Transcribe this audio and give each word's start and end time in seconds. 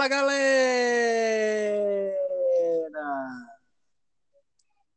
Fala 0.00 0.08
galera! 0.08 0.40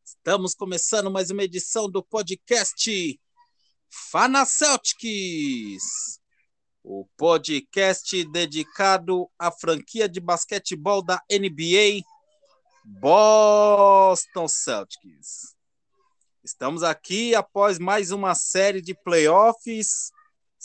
Estamos 0.02 0.56
começando 0.56 1.12
mais 1.12 1.30
uma 1.30 1.44
edição 1.44 1.90
do 1.90 2.02
podcast 2.02 3.20
Fana 4.10 4.46
Celtics, 4.46 6.22
o 6.82 7.06
podcast 7.18 8.24
dedicado 8.32 9.30
à 9.38 9.52
franquia 9.52 10.08
de 10.08 10.22
basquetebol 10.22 11.04
da 11.04 11.22
NBA 11.30 12.02
Boston 12.86 14.48
Celtics. 14.48 15.54
Estamos 16.46 16.82
aqui 16.82 17.36
após 17.36 17.78
mais 17.78 18.12
uma 18.12 18.34
série 18.36 18.82
de 18.82 18.94
playoffs 18.94 20.13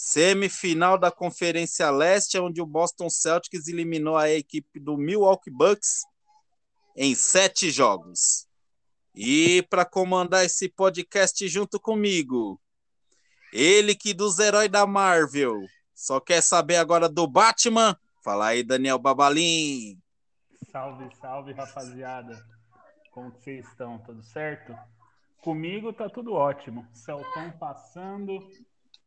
Semifinal 0.01 0.97
da 0.97 1.11
Conferência 1.11 1.91
Leste, 1.91 2.39
onde 2.39 2.63
o 2.63 2.67
Boston 2.67 3.11
Celtics 3.11 3.67
eliminou 3.67 4.17
a 4.17 4.31
equipe 4.31 4.79
do 4.79 4.97
Milwaukee 4.97 5.51
Bucks 5.51 6.05
em 6.95 7.17
sete 7.17 7.69
jogos. 7.69 8.47
E 9.13 9.61
para 9.69 9.85
comandar 9.85 10.45
esse 10.45 10.69
podcast 10.69 11.49
junto 11.49 11.81
comigo, 11.81 12.61
ele 13.53 13.93
que 13.93 14.15
dos 14.15 14.39
heróis 14.39 14.71
da 14.71 14.87
Marvel 14.87 15.67
só 15.93 16.21
quer 16.21 16.43
saber 16.43 16.77
agora 16.77 17.09
do 17.09 17.27
Batman. 17.27 17.99
Fala 18.23 18.47
aí, 18.47 18.63
Daniel 18.63 19.01
Babalim. 19.01 20.01
Salve, 20.71 21.13
salve, 21.17 21.53
rapaziada. 21.55 22.41
Como 23.11 23.33
vocês 23.33 23.67
estão? 23.67 23.99
Tudo 23.99 24.23
certo? 24.23 24.79
Comigo 25.43 25.93
tá 25.93 26.09
tudo 26.09 26.35
ótimo. 26.35 26.87
Celtão 26.95 27.51
passando, 27.59 28.49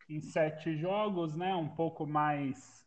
em 0.10 0.22
sete 0.22 0.76
jogos, 0.78 1.36
né? 1.36 1.56
Um 1.56 1.70
pouco 1.70 2.06
mais, 2.06 2.86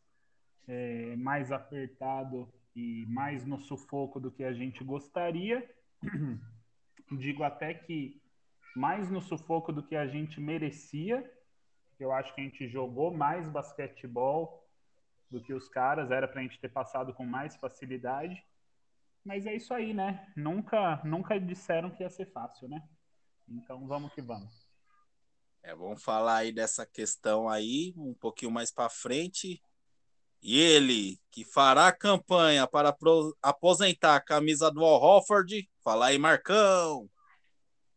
é, 0.66 1.16
mais 1.16 1.52
apertado 1.52 2.52
e 2.74 3.06
mais 3.08 3.46
no 3.46 3.58
sufoco 3.58 4.20
do 4.20 4.30
que 4.30 4.44
a 4.44 4.52
gente 4.52 4.82
gostaria. 4.82 5.68
Digo 7.12 7.42
até 7.42 7.74
que 7.74 8.20
mais 8.74 9.10
no 9.10 9.20
sufoco 9.20 9.72
do 9.72 9.82
que 9.82 9.94
a 9.94 10.06
gente 10.06 10.40
merecia. 10.40 11.30
Eu 11.98 12.12
acho 12.12 12.34
que 12.34 12.40
a 12.40 12.44
gente 12.44 12.66
jogou 12.66 13.14
mais 13.14 13.48
basquetebol 13.48 14.68
do 15.30 15.40
que 15.40 15.52
os 15.52 15.68
caras, 15.68 16.10
era 16.10 16.28
para 16.28 16.40
a 16.40 16.42
gente 16.42 16.60
ter 16.60 16.68
passado 16.68 17.14
com 17.14 17.24
mais 17.24 17.56
facilidade. 17.56 18.44
Mas 19.24 19.46
é 19.46 19.54
isso 19.54 19.72
aí, 19.72 19.94
né? 19.94 20.32
Nunca, 20.36 21.00
nunca 21.04 21.40
disseram 21.40 21.90
que 21.90 22.02
ia 22.02 22.10
ser 22.10 22.26
fácil, 22.26 22.68
né? 22.68 22.86
Então 23.48 23.86
vamos 23.86 24.12
que 24.12 24.20
vamos. 24.20 24.63
É, 25.66 25.74
vamos 25.74 26.02
falar 26.02 26.36
aí 26.36 26.52
dessa 26.52 26.84
questão 26.84 27.48
aí 27.48 27.94
um 27.96 28.12
pouquinho 28.12 28.50
mais 28.50 28.70
para 28.70 28.90
frente. 28.90 29.62
E 30.42 30.60
ele, 30.60 31.18
que 31.30 31.42
fará 31.42 31.90
campanha 31.90 32.66
para 32.66 32.94
aposentar 33.40 34.14
a 34.14 34.20
camisa 34.20 34.70
do 34.70 34.84
Al 34.84 35.02
Hofford, 35.02 35.66
fala 35.82 36.08
aí, 36.08 36.18
Marcão. 36.18 37.08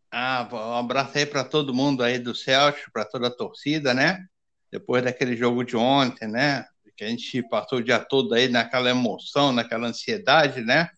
Ah, 0.09 0.47
um 0.49 0.75
abraço 0.75 1.17
aí 1.17 1.25
para 1.25 1.43
todo 1.43 1.73
mundo 1.73 2.03
aí 2.03 2.17
do 2.17 2.33
Celtic, 2.33 2.89
para 2.93 3.03
toda 3.03 3.27
a 3.27 3.35
torcida, 3.35 3.93
né? 3.93 4.25
Depois 4.71 5.03
daquele 5.03 5.35
jogo 5.35 5.65
de 5.65 5.75
ontem, 5.75 6.25
né? 6.25 6.65
Que 6.95 7.03
a 7.03 7.09
gente 7.09 7.43
passou 7.49 7.79
o 7.79 7.83
dia 7.83 7.99
todo 7.99 8.33
aí 8.33 8.47
naquela 8.47 8.89
emoção, 8.89 9.51
naquela 9.51 9.89
ansiedade, 9.89 10.61
né? 10.61 10.89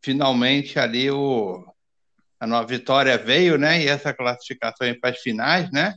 Finalmente 0.00 0.78
ali 0.78 1.10
o, 1.10 1.66
a 2.40 2.46
nova 2.46 2.66
vitória 2.66 3.18
veio, 3.18 3.58
né? 3.58 3.82
E 3.82 3.88
essa 3.88 4.14
classificação 4.14 4.92
para 5.00 5.10
as 5.10 5.18
finais, 5.18 5.70
né? 5.72 5.94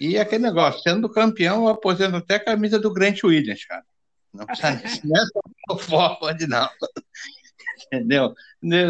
E 0.00 0.18
aquele 0.18 0.42
negócio, 0.42 0.82
sendo 0.82 1.08
campeão, 1.08 1.62
eu 1.62 1.68
aposento 1.68 2.16
até 2.16 2.36
a 2.36 2.44
camisa 2.44 2.78
do 2.78 2.92
Grant 2.92 3.22
Williams, 3.22 3.64
cara. 3.64 3.84
Não 4.32 4.46
precisa 4.46 4.80
nessa 5.04 5.84
forma 5.86 6.34
de 6.34 6.46
não. 6.46 6.68
Entendeu? 7.86 8.34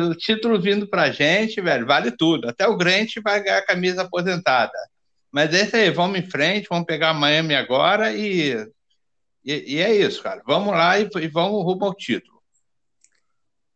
O 0.08 0.14
título 0.14 0.60
vindo 0.60 0.86
pra 0.88 1.10
gente, 1.10 1.60
velho, 1.60 1.86
vale 1.86 2.16
tudo. 2.16 2.48
Até 2.48 2.66
o 2.66 2.76
Grant 2.76 3.14
vai 3.22 3.42
ganhar 3.42 3.58
a 3.58 3.66
camisa 3.66 4.02
aposentada. 4.02 4.72
Mas 5.30 5.52
é 5.54 5.62
isso 5.62 5.76
aí, 5.76 5.90
vamos 5.90 6.18
em 6.18 6.30
frente, 6.30 6.68
vamos 6.68 6.86
pegar 6.86 7.10
a 7.10 7.14
Miami 7.14 7.54
agora 7.54 8.12
e, 8.12 8.52
e, 9.44 9.74
e 9.74 9.80
é 9.80 9.94
isso, 9.94 10.22
cara. 10.22 10.42
Vamos 10.46 10.72
lá 10.72 10.98
e, 11.00 11.08
e 11.20 11.28
vamos 11.28 11.64
rumo 11.64 11.84
ao 11.84 11.94
título. 11.94 12.31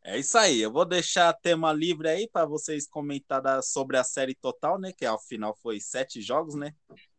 É 0.09 0.17
isso 0.17 0.39
aí. 0.39 0.63
Eu 0.63 0.71
vou 0.71 0.85
deixar 0.85 1.33
tema 1.33 1.73
livre 1.73 2.09
aí 2.09 2.29
para 2.33 2.47
vocês 2.47 2.87
comentar 2.87 3.43
sobre 3.61 3.97
a 3.97 4.05
série 4.05 4.37
total, 4.37 4.79
né? 4.79 4.93
Que 4.97 5.05
ao 5.05 5.21
final 5.21 5.53
foi 5.61 5.81
sete 5.81 6.23
jogos, 6.23 6.55
né? 6.55 6.73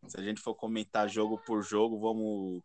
Se 0.07 0.17
a 0.17 0.23
gente 0.23 0.39
for 0.39 0.55
comentar 0.55 1.09
jogo 1.09 1.37
por 1.45 1.61
jogo, 1.61 1.99
vamos, 1.99 2.63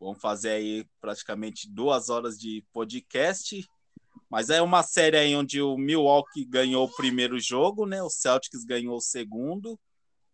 vamos 0.00 0.20
fazer 0.20 0.50
aí 0.50 0.84
praticamente 1.00 1.70
duas 1.70 2.08
horas 2.10 2.36
de 2.36 2.64
podcast. 2.72 3.64
Mas 4.28 4.50
é 4.50 4.60
uma 4.60 4.82
série 4.82 5.16
aí 5.16 5.36
onde 5.36 5.62
o 5.62 5.76
Milwaukee 5.76 6.44
ganhou 6.44 6.84
o 6.84 6.96
primeiro 6.96 7.38
jogo, 7.38 7.86
né? 7.86 8.02
O 8.02 8.10
Celtics 8.10 8.64
ganhou 8.64 8.96
o 8.96 9.00
segundo. 9.00 9.78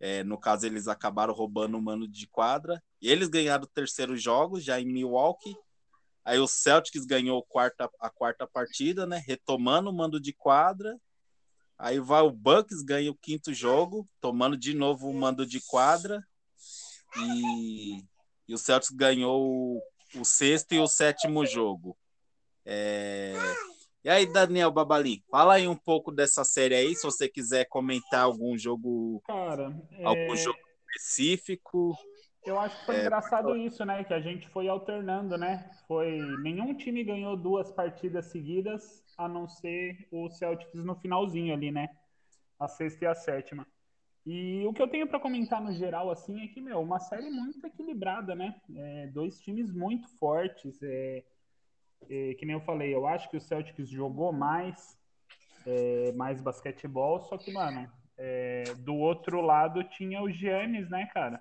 É, 0.01 0.25
no 0.25 0.41
caso, 0.41 0.65
eles 0.65 0.89
acabaram 0.89 1.35
roubando 1.35 1.77
o 1.77 1.83
mano 1.83 2.09
de 2.09 2.27
quadra. 2.29 2.83
E 2.99 3.11
eles 3.11 3.29
ganharam 3.29 3.65
o 3.65 3.75
terceiro 3.75 4.17
jogo 4.17 4.59
já 4.59 4.81
em 4.81 4.87
Milwaukee. 4.87 5.55
Aí 6.25 6.39
o 6.39 6.47
Celtics 6.47 7.05
ganhou 7.05 7.43
quarta, 7.43 7.91
a 7.99 8.09
quarta 8.09 8.47
partida, 8.47 9.07
né? 9.07 9.23
Retomando 9.27 9.91
o 9.91 9.93
mando 9.93 10.21
de 10.21 10.33
quadra. 10.33 10.99
Aí 11.77 11.99
vai 11.99 12.23
o 12.23 12.31
Bucks, 12.31 12.83
ganha 12.83 13.11
o 13.11 13.17
quinto 13.17 13.53
jogo, 13.53 14.09
tomando 14.21 14.57
de 14.57 14.73
novo 14.73 15.09
o 15.09 15.15
mando 15.15 15.45
de 15.45 15.61
quadra. 15.61 16.25
E, 17.17 18.05
e 18.47 18.55
o 18.55 18.59
Celtics 18.59 18.95
ganhou 18.95 19.45
o, 19.45 19.83
o 20.21 20.25
sexto 20.25 20.73
e 20.73 20.79
o 20.79 20.87
sétimo 20.87 21.45
jogo. 21.45 21.97
É... 22.65 23.35
E 24.05 24.09
aí, 24.09 24.27
Daniel 24.27 24.71
Babali, 24.71 25.25
fala 25.31 25.55
aí 25.55 25.67
um 25.67 25.77
pouco 25.77 26.11
dessa 26.11 26.45
série 26.45 26.75
aí, 26.75 26.95
se 26.95 27.03
você 27.03 27.29
quiser 27.29 27.67
comentar 27.67 28.23
algum 28.23 28.57
jogo. 28.57 29.21
Cara, 29.27 29.67
algum 30.05 30.35
é... 30.35 30.37
jogo 30.37 30.59
específico. 30.91 31.97
Eu 32.45 32.59
acho 32.59 32.79
que 32.81 32.87
foi 32.87 32.97
é, 32.97 33.01
engraçado 33.03 33.57
isso, 33.57 33.85
né? 33.85 34.03
Que 34.03 34.13
a 34.13 34.21
gente 34.21 34.49
foi 34.49 34.69
alternando, 34.69 35.39
né? 35.39 35.71
Foi 35.87 36.19
nenhum 36.43 36.75
time 36.75 37.05
ganhou 37.05 37.37
duas 37.37 37.71
partidas 37.71 38.27
seguidas, 38.27 39.05
a 39.17 39.29
não 39.29 39.49
ser 39.49 40.09
o 40.11 40.29
Celtics 40.29 40.85
no 40.85 40.97
finalzinho 40.97 41.55
ali, 41.55 41.71
né? 41.71 41.89
A 42.59 42.67
sexta 42.67 43.05
e 43.05 43.09
a 43.09 43.15
sétima. 43.15 43.67
E 44.27 44.65
o 44.67 44.73
que 44.73 44.83
eu 44.83 44.89
tenho 44.89 45.07
para 45.07 45.21
comentar 45.21 45.61
no 45.61 45.73
geral, 45.73 46.11
assim, 46.11 46.45
é 46.45 46.49
que, 46.49 46.61
meu, 46.61 46.81
uma 46.81 46.99
série 46.99 47.31
muito 47.31 47.65
equilibrada, 47.65 48.35
né? 48.35 48.55
É, 48.75 49.07
dois 49.09 49.41
times 49.41 49.73
muito 49.73 50.09
fortes. 50.19 50.81
É, 50.83 51.25
é, 52.09 52.35
que 52.35 52.45
nem 52.45 52.55
eu 52.55 52.61
falei, 52.61 52.95
eu 52.95 53.07
acho 53.07 53.29
que 53.31 53.37
o 53.37 53.41
Celtics 53.41 53.89
jogou 53.89 54.33
mais, 54.33 54.99
é, 55.67 56.13
mais 56.13 56.41
basquetebol, 56.41 57.21
só 57.21 57.39
que, 57.39 57.53
mano, 57.53 57.91
é, 58.19 58.65
do 58.79 58.95
outro 58.97 59.41
lado 59.41 59.83
tinha 59.85 60.21
o 60.23 60.31
Giannis, 60.31 60.89
né, 60.91 61.07
cara? 61.13 61.41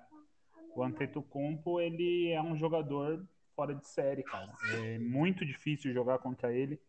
O 0.74 0.82
Antetokounmpo, 0.82 1.80
ele 1.80 2.30
é 2.30 2.42
um 2.42 2.56
jogador 2.56 3.24
fora 3.54 3.74
de 3.74 3.86
série, 3.86 4.22
cara. 4.22 4.52
É 4.74 4.98
muito 4.98 5.44
difícil 5.44 5.92
jogar 5.92 6.18
contra 6.18 6.52
ele. 6.52 6.80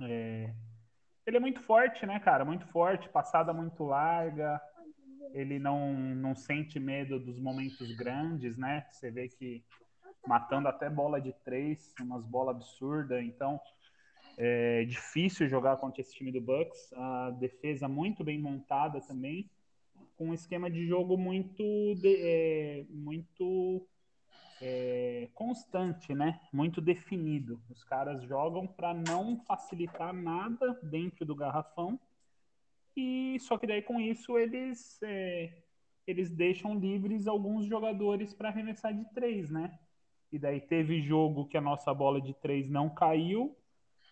É... 0.00 0.52
Ele 1.26 1.36
é 1.36 1.40
muito 1.40 1.60
forte, 1.60 2.04
né, 2.06 2.18
cara? 2.20 2.44
Muito 2.44 2.66
forte, 2.68 3.08
passada 3.08 3.52
muito 3.52 3.84
larga. 3.84 4.60
Ele 5.32 5.58
não, 5.58 5.92
não 5.94 6.34
sente 6.34 6.80
medo 6.80 7.18
dos 7.18 7.38
momentos 7.38 7.90
grandes, 7.96 8.56
né? 8.56 8.86
Você 8.90 9.10
vê 9.10 9.28
que 9.28 9.62
matando 10.26 10.68
até 10.68 10.90
bola 10.90 11.20
de 11.20 11.32
três, 11.44 11.94
umas 12.00 12.26
bolas 12.26 12.56
absurdas. 12.56 13.22
Então, 13.22 13.60
é 14.36 14.84
difícil 14.84 15.48
jogar 15.48 15.76
contra 15.76 16.00
esse 16.00 16.14
time 16.14 16.32
do 16.32 16.40
Bucks. 16.40 16.92
A 16.94 17.30
defesa 17.30 17.88
muito 17.88 18.24
bem 18.24 18.38
montada 18.38 19.00
também 19.00 19.48
com 20.20 20.26
um 20.26 20.34
esquema 20.34 20.70
de 20.70 20.86
jogo 20.86 21.16
muito, 21.16 21.62
de, 21.94 22.14
é, 22.14 22.84
muito 22.90 23.88
é, 24.60 25.30
constante, 25.32 26.14
né? 26.14 26.38
Muito 26.52 26.78
definido. 26.78 27.58
Os 27.70 27.82
caras 27.82 28.22
jogam 28.24 28.66
para 28.66 28.92
não 28.92 29.40
facilitar 29.46 30.12
nada 30.12 30.78
dentro 30.82 31.24
do 31.24 31.34
garrafão 31.34 31.98
e 32.94 33.38
só 33.40 33.56
que 33.56 33.66
daí 33.66 33.80
com 33.80 33.98
isso 33.98 34.36
eles 34.36 35.02
é, 35.02 35.62
eles 36.06 36.30
deixam 36.30 36.78
livres 36.78 37.26
alguns 37.26 37.64
jogadores 37.64 38.34
para 38.34 38.50
arremessar 38.50 38.92
de 38.92 39.06
três, 39.14 39.50
né? 39.50 39.78
E 40.30 40.38
daí 40.38 40.60
teve 40.60 41.00
jogo 41.00 41.48
que 41.48 41.56
a 41.56 41.62
nossa 41.62 41.94
bola 41.94 42.20
de 42.20 42.34
três 42.34 42.68
não 42.68 42.90
caiu 42.90 43.56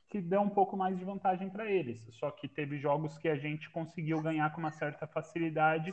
que 0.09 0.21
deu 0.21 0.41
um 0.41 0.49
pouco 0.49 0.77
mais 0.77 0.99
de 0.99 1.05
vantagem 1.05 1.51
para 1.51 1.71
eles. 1.71 2.03
Só 2.13 2.31
que 2.31 2.49
teve 2.49 2.79
jogos 2.79 3.19
que 3.19 3.29
a 3.29 3.37
gente 3.37 3.69
conseguiu 3.71 4.23
ganhar 4.23 4.51
com 4.53 4.61
uma 4.61 4.71
certa 4.71 5.07
facilidade, 5.07 5.93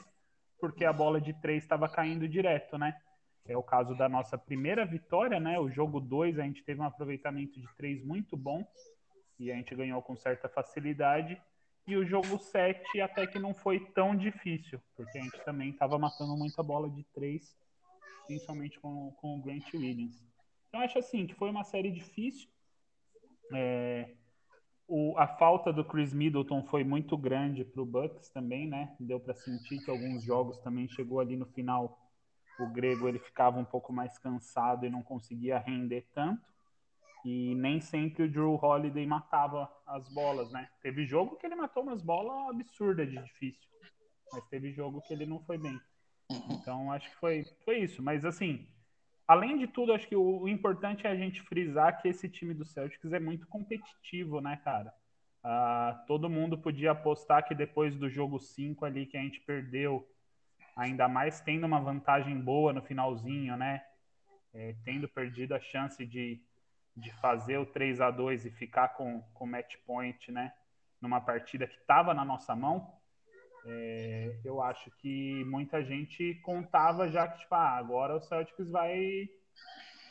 porque 0.60 0.86
a 0.86 0.94
bola 0.94 1.20
de 1.20 1.34
três 1.42 1.64
estava 1.64 1.90
caindo 1.90 2.28
direto, 2.28 2.78
né? 2.78 2.98
É 3.48 3.56
o 3.56 3.62
caso 3.62 3.96
da 3.96 4.10
nossa 4.10 4.38
primeira 4.38 4.86
vitória, 4.86 5.40
né? 5.40 5.60
O 5.60 5.70
jogo 5.70 6.00
2, 6.00 6.40
a 6.40 6.44
gente 6.44 6.64
teve 6.64 6.82
um 6.82 6.86
aproveitamento 6.86 7.60
de 7.60 7.68
três 7.76 8.04
muito 8.04 8.36
bom 8.36 8.66
e 9.38 9.52
a 9.52 9.56
gente 9.56 9.76
ganhou 9.76 10.02
com 10.02 10.16
certa 10.16 10.48
facilidade. 10.48 11.40
E 11.86 11.96
o 11.96 12.06
jogo 12.06 12.40
7 12.40 13.02
até 13.02 13.28
que 13.28 13.38
não 13.38 13.54
foi 13.54 13.80
tão 13.92 14.16
difícil, 14.16 14.82
porque 14.96 15.20
a 15.20 15.22
gente 15.22 15.44
também 15.44 15.70
estava 15.70 16.00
matando 16.00 16.36
muita 16.36 16.64
bola 16.64 16.90
de 16.90 17.04
três, 17.14 17.56
principalmente 18.26 18.80
com, 18.80 19.12
com 19.18 19.38
o 19.38 19.42
Grant 19.42 19.72
Williams. 19.74 20.26
Então 20.70 20.82
acho 20.82 20.98
assim 20.98 21.28
que 21.28 21.36
foi 21.36 21.52
uma 21.52 21.64
série 21.64 21.92
difícil, 21.92 22.50
o, 24.88 25.18
a 25.18 25.28
falta 25.28 25.74
do 25.74 25.84
Chris 25.84 26.14
Middleton 26.14 26.64
foi 26.64 26.84
muito 26.84 27.18
grande 27.18 27.64
para 27.64 27.82
o 27.82 27.86
Bucks 27.86 28.30
também, 28.30 28.68
né? 28.68 28.96
Deu 29.00 29.20
para 29.20 29.34
sentir 29.34 29.84
que 29.84 29.90
alguns 29.90 30.24
jogos 30.24 30.60
também 30.60 30.88
chegou 30.88 31.20
ali 31.20 31.36
no 31.36 31.46
final. 31.48 32.00
O 32.60 32.72
grego 32.72 33.08
ele 33.08 33.20
ficava 33.20 33.60
um 33.60 33.66
pouco 33.66 33.92
mais 33.92 34.18
cansado 34.18 34.86
e 34.86 34.90
não 34.90 35.02
conseguia 35.02 35.58
render 35.58 36.08
tanto. 36.14 36.46
E 37.26 37.56
nem 37.56 37.82
sempre 37.82 38.24
o 38.24 38.32
Drew 38.32 38.54
Holiday 38.54 39.06
matava 39.06 39.68
as 39.88 40.08
bolas, 40.14 40.52
né? 40.52 40.70
Teve 40.82 41.08
jogo 41.08 41.36
que 41.38 41.46
ele 41.46 41.56
matou 41.56 41.82
umas 41.82 42.02
bolas 42.04 42.50
absurdas 42.50 43.10
de 43.10 43.18
difícil, 43.18 43.68
mas 44.32 44.46
teve 44.48 44.72
jogo 44.72 45.02
que 45.02 45.12
ele 45.12 45.26
não 45.26 45.44
foi 45.44 45.58
bem. 45.58 45.80
Uhum. 46.32 46.48
Então 46.52 46.92
acho 46.92 47.10
que 47.10 47.16
foi, 47.18 47.44
foi 47.64 47.80
isso. 47.80 48.04
Mas 48.04 48.24
assim, 48.24 48.68
além 49.28 49.58
de 49.58 49.68
tudo, 49.68 49.94
acho 49.94 50.08
que 50.08 50.16
o, 50.16 50.42
o, 50.42 50.50
importante 50.50 51.08
é 51.08 51.10
a 51.10 51.16
gente 51.16 51.42
frisar 51.42 52.02
que 52.02 52.08
esse 52.08 52.30
time 52.30 52.54
do 52.54 52.66
Celtics 52.66 53.12
é 53.12 53.20
muito 53.20 53.48
competitivo, 53.48 54.40
né, 54.42 54.60
cara? 54.64 54.94
Uh, 55.44 56.06
todo 56.08 56.30
mundo 56.30 56.58
podia 56.58 56.92
apostar 56.92 57.48
que 57.48 57.54
depois 57.54 57.96
do 57.96 58.10
jogo 58.10 58.40
5 58.40 58.84
ali 58.84 59.06
que 59.06 59.18
a 59.18 59.22
gente 59.22 59.40
perdeu, 59.42 60.08
ainda 60.76 61.08
mais 61.08 61.40
tendo 61.42 61.66
uma 61.66 61.80
vantagem 61.80 62.40
boa 62.40 62.74
no 62.74 62.82
finalzinho, 62.82 63.56
né? 63.56 63.84
É, 64.54 64.76
tendo 64.84 65.08
perdido 65.08 65.54
a 65.54 65.60
chance 65.60 66.06
de, 66.06 66.42
de 66.96 67.12
fazer 67.16 67.58
o 67.58 67.66
3 67.66 68.02
a 68.02 68.10
2 68.10 68.46
e 68.46 68.52
ficar 68.52 68.90
com 68.90 69.24
o 69.40 69.46
match 69.46 69.76
point, 69.86 70.32
né? 70.32 70.54
Numa 71.02 71.22
partida 71.22 71.68
que 71.68 71.76
estava 71.76 72.14
na 72.14 72.26
nossa 72.26 72.56
mão, 72.56 72.92
é, 73.68 74.40
eu 74.44 74.62
acho 74.62 74.92
que 75.00 75.44
muita 75.46 75.84
gente 75.84 76.36
contava 76.36 77.10
já 77.10 77.28
que, 77.28 77.40
tipo, 77.40 77.56
ah, 77.56 77.78
agora 77.78 78.16
o 78.16 78.22
Celtics 78.22 78.70
vai, 78.70 79.28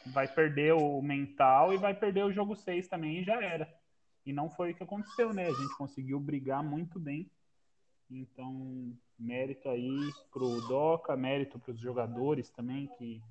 vai 0.07 0.27
perder 0.27 0.75
o 0.75 1.01
mental 1.01 1.73
e 1.73 1.77
vai 1.77 1.95
perder 1.95 2.25
o 2.25 2.33
jogo 2.33 2.57
6 2.57 2.89
também 2.89 3.21
e 3.21 3.25
já 3.25 3.41
era. 3.43 3.73
E 4.27 4.33
não 4.33 4.51
foi 4.51 4.73
o 4.73 4.75
que 4.75 4.83
aconteceu, 4.83 5.33
né? 5.33 5.47
A 5.47 5.53
gente 5.53 5.77
conseguiu 5.77 6.19
brigar 6.19 6.65
muito 6.65 6.99
bem. 6.99 7.31
Então, 8.11 8.93
mérito 9.19 9.69
aí 9.69 10.13
pro 10.33 10.61
Doca, 10.63 11.17
mérito 11.17 11.59
para 11.59 11.73
os 11.73 11.81
jogadores 11.81 12.51
também, 12.51 12.89
que, 12.99 13.23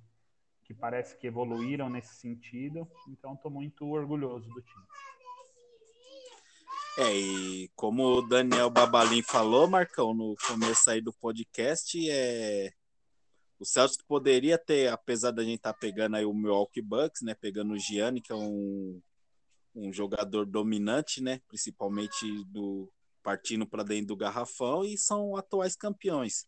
que 0.64 0.74
parece 0.74 1.18
que 1.18 1.28
evoluíram 1.28 1.90
nesse 1.90 2.16
sentido. 2.16 2.88
Então, 3.10 3.34
estou 3.34 3.52
muito 3.52 3.86
orgulhoso 3.88 4.50
do 4.50 4.62
time. 4.62 4.86
É, 6.95 7.16
e 7.16 7.69
como 7.75 8.04
o 8.04 8.22
Daniel 8.22 8.69
Babalim 8.69 9.24
falou, 9.24 9.68
Marcão, 9.68 10.13
no 10.13 10.36
começo 10.48 10.92
aí 10.92 11.01
do 11.01 11.12
podcast, 11.12 11.98
é 12.10 12.72
o 13.60 13.66
Celtics 13.66 14.06
poderia 14.06 14.57
ter, 14.57 14.90
apesar 14.92 15.31
da 15.31 15.42
gente 15.42 15.56
estar 15.56 15.74
tá 15.74 15.80
pegando 15.80 16.18
aí 16.18 16.25
o 16.25 16.34
Milwaukee 16.34 16.81
Bucks, 16.81 17.22
né, 17.22 17.34
pegando 17.34 17.74
o 17.74 17.80
Gianni, 17.80 18.22
que 18.22 18.31
é 18.31 18.36
um, 18.36 19.01
um 19.74 19.92
jogador 19.92 20.45
dominante, 20.45 21.22
né, 21.22 21.40
principalmente 21.48 22.44
do 22.45 22.92
partindo 23.24 23.66
para 23.66 23.84
dentro 23.84 24.07
do 24.07 24.18
garrafão 24.18 24.84
e 24.84 24.98
são 24.98 25.38
atuais 25.38 25.78
campeões. 25.78 26.45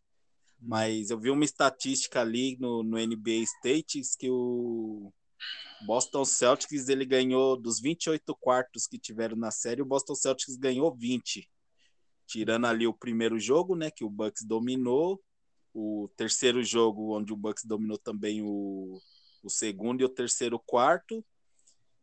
Mas 0.60 1.10
eu 1.10 1.18
vi 1.18 1.30
uma 1.30 1.46
estatística 1.46 2.20
ali 2.20 2.58
no, 2.60 2.84
no 2.84 2.98
NBA 2.98 3.44
States 3.44 4.16
que 4.16 4.30
o 4.30 5.12
Boston 5.86 6.26
Celtics 6.26 6.90
ele 6.90 7.06
ganhou 7.06 7.56
dos 7.56 7.80
28 7.80 8.36
quartos 8.36 8.88
que 8.88 8.98
tiveram 8.98 9.36
na 9.36 9.52
série, 9.52 9.82
o 9.82 9.86
Boston 9.86 10.16
Celtics 10.16 10.56
ganhou 10.56 10.96
20. 10.96 11.50
Tirando 12.28 12.66
ali 12.66 12.88
o 12.88 12.94
primeiro 12.94 13.40
jogo, 13.40 13.76
né, 13.76 13.92
que 13.92 14.04
o 14.04 14.10
Bucks 14.10 14.44
dominou, 14.44 15.22
o 15.74 16.10
terceiro 16.16 16.64
jogo 16.64 17.16
onde 17.16 17.34
o 17.34 17.38
Bucks 17.38 17.66
dominou 17.66 17.98
também 17.98 18.42
o, 18.42 19.00
o 19.44 19.50
segundo 19.50 20.02
e 20.02 20.06
o 20.06 20.10
terceiro 20.10 20.58
quarto. 20.58 21.24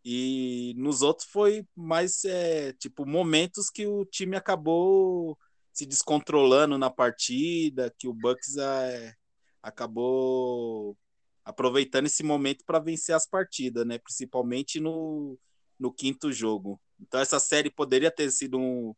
E 0.05 0.75
nos 0.77 1.03
outros 1.03 1.29
foi 1.29 1.67
mais 1.75 2.25
é, 2.25 2.73
tipo 2.75 3.07
momentos 3.07 3.71
que 3.71 3.87
o 3.87 4.05
time 4.05 4.37
acabou 4.37 5.39
se 5.73 5.87
descontrolando 5.87 6.77
na 6.77 6.91
partida, 6.91 7.93
que 7.99 8.07
o 8.07 8.13
Bucks 8.13 8.57
é, 8.57 9.15
acabou 9.63 10.97
aproveitando 11.45 12.07
esse 12.07 12.23
momento 12.23 12.65
para 12.65 12.79
vencer 12.79 13.15
as 13.15 13.27
partidas, 13.27 13.87
né? 13.87 13.99
Principalmente 13.99 14.81
no, 14.81 15.39
no 15.79 15.93
quinto 15.93 16.33
jogo. 16.33 16.81
Então 17.01 17.21
essa 17.21 17.41
série 17.41 17.71
poderia 17.71 18.11
ter 18.11 18.31
sido 18.31 18.59
um, 18.59 18.95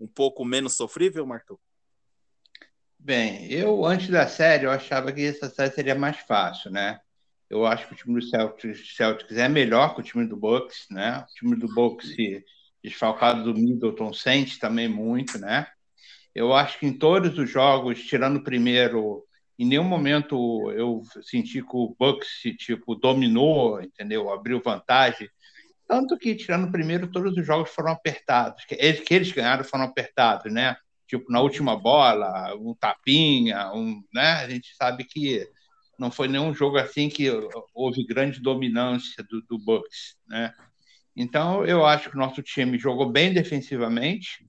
um 0.00 0.06
pouco 0.06 0.44
menos 0.44 0.74
sofrível, 0.74 1.26
Marcão? 1.26 1.58
Bem, 2.98 3.52
eu 3.52 3.84
antes 3.84 4.08
da 4.08 4.26
série 4.26 4.64
eu 4.64 4.70
achava 4.70 5.12
que 5.12 5.22
essa 5.22 5.50
série 5.50 5.72
seria 5.72 5.94
mais 5.94 6.18
fácil, 6.20 6.70
né? 6.70 7.00
Eu 7.50 7.66
acho 7.66 7.86
que 7.86 7.92
o 7.92 7.96
time 7.96 8.18
do 8.18 8.26
Celtics, 8.26 8.96
Celtics 8.96 9.36
é 9.36 9.48
melhor 9.48 9.94
que 9.94 10.00
o 10.00 10.04
time 10.04 10.26
do 10.26 10.36
Bucks, 10.36 10.86
né? 10.90 11.18
O 11.18 11.34
time 11.34 11.56
do 11.56 11.68
Bucks 11.68 12.10
desfalcado 12.82 13.44
do 13.44 13.58
Middleton 13.58 14.12
sente 14.12 14.58
também 14.58 14.88
muito, 14.88 15.38
né? 15.38 15.66
Eu 16.34 16.52
acho 16.52 16.78
que 16.78 16.86
em 16.86 16.98
todos 16.98 17.38
os 17.38 17.48
jogos, 17.48 18.02
tirando 18.02 18.36
o 18.36 18.44
primeiro, 18.44 19.24
em 19.58 19.66
nenhum 19.66 19.84
momento 19.84 20.70
eu 20.72 21.02
senti 21.22 21.62
que 21.62 21.76
o 21.76 21.94
Bucks 21.98 22.40
tipo 22.58 22.94
dominou, 22.94 23.80
entendeu? 23.80 24.30
Abriu 24.30 24.60
vantagem. 24.60 25.28
Tanto 25.86 26.18
que 26.18 26.34
tirando 26.34 26.66
o 26.66 26.72
primeiro, 26.72 27.10
todos 27.10 27.36
os 27.36 27.46
jogos 27.46 27.70
foram 27.70 27.92
apertados. 27.92 28.64
Que 28.64 28.74
eles, 28.78 29.00
que 29.00 29.14
eles 29.14 29.30
ganharam 29.32 29.64
foram 29.64 29.84
apertados, 29.84 30.52
né? 30.52 30.76
Tipo 31.06 31.30
na 31.30 31.40
última 31.40 31.76
bola, 31.76 32.54
um 32.56 32.74
tapinha, 32.74 33.70
um, 33.72 34.02
né? 34.12 34.32
A 34.32 34.48
gente 34.48 34.74
sabe 34.74 35.04
que 35.04 35.46
não 35.98 36.10
foi 36.10 36.26
nenhum 36.26 36.52
jogo 36.52 36.78
assim 36.78 37.08
que 37.08 37.30
houve 37.72 38.04
grande 38.04 38.40
dominância 38.40 39.22
do, 39.22 39.40
do 39.42 39.58
Bucks, 39.58 40.16
né? 40.26 40.52
Então 41.14 41.64
eu 41.64 41.86
acho 41.86 42.10
que 42.10 42.16
o 42.16 42.18
nosso 42.18 42.42
time 42.42 42.76
jogou 42.78 43.10
bem 43.10 43.32
defensivamente, 43.32 44.44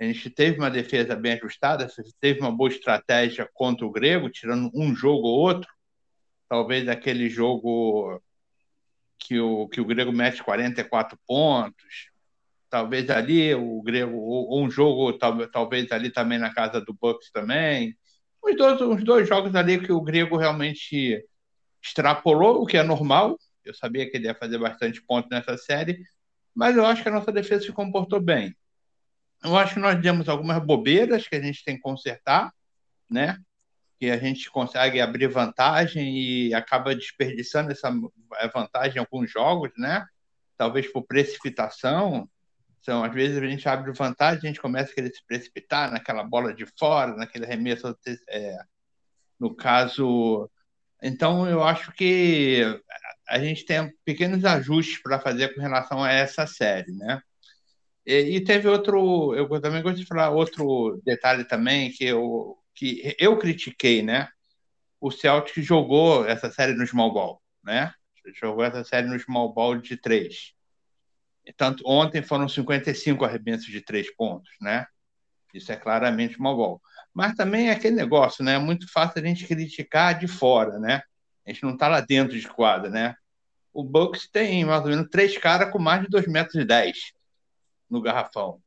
a 0.00 0.04
gente 0.04 0.30
teve 0.30 0.58
uma 0.58 0.70
defesa 0.70 1.14
bem 1.14 1.32
ajustada, 1.32 1.86
teve 2.18 2.40
uma 2.40 2.50
boa 2.50 2.70
estratégia 2.70 3.46
contra 3.52 3.84
o 3.84 3.90
Grego, 3.90 4.30
tirando 4.30 4.70
um 4.74 4.94
jogo 4.94 5.28
ou 5.28 5.40
outro. 5.40 5.70
Talvez 6.48 6.88
aquele 6.88 7.28
jogo 7.28 8.18
que 9.18 9.38
o, 9.38 9.68
que 9.68 9.78
o 9.78 9.84
Grego 9.84 10.10
mete 10.10 10.42
44 10.42 11.18
pontos. 11.26 12.10
Talvez 12.70 13.10
ali 13.10 13.54
o 13.54 13.82
Grego, 13.82 14.16
ou 14.16 14.64
um 14.64 14.70
jogo, 14.70 15.12
talvez, 15.12 15.92
ali 15.92 16.10
também 16.10 16.38
na 16.38 16.54
casa 16.54 16.80
do 16.80 16.94
Bucks 16.94 17.30
também. 17.30 17.94
Os 18.42 18.56
dois, 18.56 19.04
dois 19.04 19.28
jogos 19.28 19.54
ali 19.54 19.84
que 19.84 19.92
o 19.92 20.00
Grego 20.00 20.38
realmente 20.38 21.22
extrapolou, 21.82 22.62
o 22.62 22.66
que 22.66 22.78
é 22.78 22.82
normal. 22.82 23.36
Eu 23.62 23.74
sabia 23.74 24.10
que 24.10 24.16
ele 24.16 24.26
ia 24.26 24.34
fazer 24.34 24.56
bastante 24.56 25.02
pontos 25.02 25.28
nessa 25.30 25.58
série, 25.58 26.02
mas 26.54 26.74
eu 26.74 26.86
acho 26.86 27.02
que 27.02 27.08
a 27.10 27.12
nossa 27.12 27.30
defesa 27.30 27.66
se 27.66 27.72
comportou 27.72 28.18
bem. 28.18 28.56
Eu 29.42 29.56
acho 29.56 29.74
que 29.74 29.80
nós 29.80 30.00
demos 30.00 30.28
algumas 30.28 30.62
bobeiras 30.64 31.26
que 31.26 31.36
a 31.36 31.40
gente 31.40 31.64
tem 31.64 31.76
que 31.76 31.82
consertar, 31.82 32.52
né? 33.10 33.38
Que 33.98 34.10
a 34.10 34.18
gente 34.18 34.50
consegue 34.50 35.00
abrir 35.00 35.28
vantagem 35.28 36.18
e 36.18 36.54
acaba 36.54 36.94
desperdiçando 36.94 37.72
essa 37.72 37.90
vantagem 38.52 38.96
em 38.96 39.00
alguns 39.00 39.30
jogos, 39.30 39.70
né? 39.78 40.06
Talvez 40.56 40.90
por 40.92 41.02
precipitação. 41.02 42.28
Então, 42.80 43.04
às 43.04 43.12
vezes 43.12 43.36
a 43.36 43.46
gente 43.46 43.68
abre 43.68 43.92
vantagem, 43.92 44.40
a 44.44 44.46
gente 44.46 44.60
começa 44.60 44.92
a 44.92 44.94
querer 44.94 45.10
se 45.10 45.24
precipitar 45.26 45.90
naquela 45.90 46.24
bola 46.24 46.54
de 46.54 46.66
fora, 46.78 47.16
naquele 47.16 47.44
arremesso. 47.44 47.96
É, 48.28 48.58
no 49.38 49.54
caso. 49.54 50.50
Então, 51.02 51.48
eu 51.48 51.62
acho 51.62 51.92
que 51.92 52.62
a 53.26 53.38
gente 53.38 53.64
tem 53.64 53.90
pequenos 54.04 54.44
ajustes 54.44 55.02
para 55.02 55.18
fazer 55.18 55.54
com 55.54 55.60
relação 55.62 56.04
a 56.04 56.12
essa 56.12 56.46
série, 56.46 56.92
né? 56.92 57.22
E, 58.06 58.36
e, 58.36 58.44
teve 58.44 58.68
outro, 58.68 59.34
eu 59.34 59.48
também 59.60 59.82
gosto 59.82 59.98
de 59.98 60.06
falar 60.06 60.30
outro 60.30 61.00
detalhe 61.04 61.44
também 61.44 61.90
que 61.90 62.04
eu, 62.04 62.58
que 62.74 63.14
eu 63.18 63.36
critiquei, 63.38 64.02
né? 64.02 64.28
O 65.00 65.10
Celtic 65.10 65.62
jogou 65.62 66.26
essa 66.26 66.50
série 66.50 66.74
no 66.74 66.86
small 66.86 67.12
ball, 67.12 67.42
né? 67.62 67.92
Jogou 68.40 68.64
essa 68.64 68.84
série 68.84 69.06
no 69.06 69.18
small 69.18 69.52
ball 69.52 69.76
de 69.76 69.96
três. 69.96 70.52
Tanto 71.56 71.82
ontem 71.86 72.22
foram 72.22 72.48
55 72.48 73.24
arremessos 73.24 73.66
de 73.66 73.80
três 73.80 74.14
pontos, 74.14 74.50
né? 74.60 74.86
Isso 75.52 75.72
é 75.72 75.76
claramente 75.76 76.34
small 76.34 76.56
ball. 76.56 76.82
Mas 77.12 77.34
também 77.34 77.68
é 77.68 77.72
aquele 77.72 77.96
negócio, 77.96 78.44
né? 78.44 78.54
É 78.54 78.58
muito 78.58 78.90
fácil 78.90 79.20
a 79.20 79.26
gente 79.26 79.46
criticar 79.46 80.18
de 80.18 80.28
fora, 80.28 80.78
né? 80.78 81.02
A 81.46 81.50
gente 81.50 81.64
não 81.64 81.72
está 81.72 81.88
lá 81.88 82.00
dentro 82.00 82.38
de 82.38 82.48
quadra, 82.48 82.88
né? 82.88 83.14
O 83.72 83.82
Bucks 83.82 84.28
tem 84.30 84.64
mais 84.64 84.82
ou 84.82 84.88
menos 84.88 85.08
três 85.10 85.36
caras 85.36 85.72
com 85.72 85.78
mais 85.78 86.02
de 86.02 86.08
2 86.08 86.26
metros 86.26 86.64
10 86.64 87.12
no 87.90 88.00
garrafão. 88.00 88.62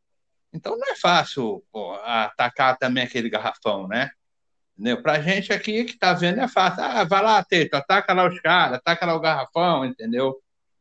Então 0.53 0.77
não 0.77 0.91
é 0.91 0.95
fácil 0.95 1.63
pô, 1.71 1.93
atacar 2.03 2.77
também 2.77 3.03
aquele 3.03 3.29
garrafão, 3.29 3.87
né? 3.87 4.11
Para 5.01 5.13
a 5.13 5.21
gente 5.21 5.53
aqui 5.53 5.83
que 5.85 5.93
está 5.93 6.13
vendo 6.13 6.39
é 6.39 6.47
fácil. 6.47 6.83
Ah, 6.83 7.03
vai 7.03 7.23
lá, 7.23 7.43
Teito, 7.43 7.75
ataca 7.75 8.13
lá 8.13 8.27
os 8.27 8.39
caras, 8.39 8.77
ataca 8.77 9.05
lá 9.05 9.15
o 9.15 9.19
garrafão, 9.19 9.85
entendeu? 9.85 10.35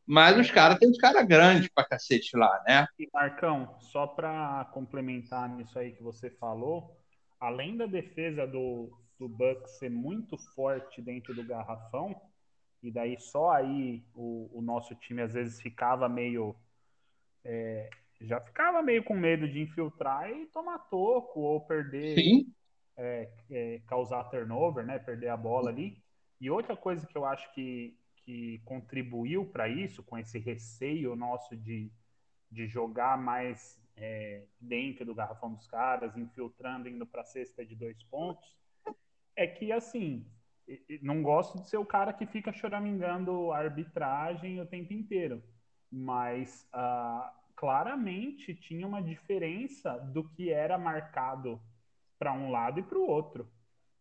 Mas 0.05 0.37
os 0.37 0.51
caras 0.51 0.77
têm 0.79 0.89
os 0.89 0.97
caras 0.97 1.25
grandes 1.25 1.69
para 1.73 1.85
cacete 1.85 2.35
lá, 2.35 2.61
né? 2.67 2.85
E 2.99 3.07
Marcão, 3.13 3.75
só 3.79 4.05
para 4.05 4.65
complementar 4.73 5.47
nisso 5.47 5.79
aí 5.79 5.91
que 5.91 6.03
você 6.03 6.29
falou, 6.29 6.99
além 7.39 7.77
da 7.77 7.85
defesa 7.85 8.45
do, 8.45 8.91
do 9.17 9.29
Bucks 9.29 9.77
ser 9.77 9.89
muito 9.89 10.37
forte 10.37 11.01
dentro 11.01 11.33
do 11.33 11.43
garrafão, 11.43 12.19
e 12.81 12.91
daí 12.91 13.17
só 13.19 13.51
aí 13.51 14.03
o, 14.13 14.49
o 14.53 14.61
nosso 14.61 14.93
time 14.95 15.21
às 15.21 15.33
vezes 15.33 15.61
ficava 15.61 16.09
meio 16.09 16.53
é, 17.45 17.89
já 18.23 18.39
ficava 18.39 18.81
meio 18.81 19.03
com 19.03 19.15
medo 19.15 19.47
de 19.47 19.61
infiltrar 19.61 20.29
e 20.29 20.45
tomar 20.47 20.79
toco 20.79 21.41
ou 21.41 21.61
perder, 21.61 22.15
é, 22.97 23.29
é, 23.51 23.81
causar 23.87 24.23
turnover, 24.25 24.85
né? 24.85 24.99
Perder 24.99 25.29
a 25.29 25.37
bola 25.37 25.69
ali. 25.69 26.01
E 26.39 26.49
outra 26.49 26.75
coisa 26.75 27.05
que 27.05 27.17
eu 27.17 27.25
acho 27.25 27.53
que, 27.53 27.97
que 28.17 28.59
contribuiu 28.65 29.45
para 29.45 29.67
isso, 29.67 30.03
com 30.03 30.17
esse 30.17 30.39
receio 30.39 31.15
nosso 31.15 31.55
de, 31.55 31.91
de 32.51 32.67
jogar 32.67 33.17
mais 33.17 33.81
é, 33.95 34.43
dentro 34.59 35.05
do 35.05 35.15
garrafão 35.15 35.53
dos 35.53 35.67
caras, 35.67 36.17
infiltrando, 36.17 36.89
indo 36.89 37.05
para 37.05 37.21
a 37.21 37.25
cesta 37.25 37.65
de 37.65 37.75
dois 37.75 38.01
pontos, 38.03 38.57
é 39.35 39.47
que 39.47 39.71
assim, 39.71 40.25
não 41.01 41.21
gosto 41.21 41.59
de 41.59 41.69
ser 41.69 41.77
o 41.77 41.85
cara 41.85 42.13
que 42.13 42.25
fica 42.25 42.51
choramingando 42.53 43.51
a 43.51 43.57
arbitragem 43.57 44.61
o 44.61 44.65
tempo 44.65 44.93
inteiro, 44.93 45.43
mas 45.91 46.67
uh, 46.73 47.42
claramente 47.63 48.53
tinha 48.53 48.85
uma 48.85 49.01
diferença 49.01 49.97
do 49.97 50.21
que 50.21 50.51
era 50.51 50.77
marcado 50.77 51.61
para 52.19 52.33
um 52.33 52.51
lado 52.51 52.81
e 52.81 52.83
para 52.83 52.97
o 52.97 53.07
outro, 53.07 53.49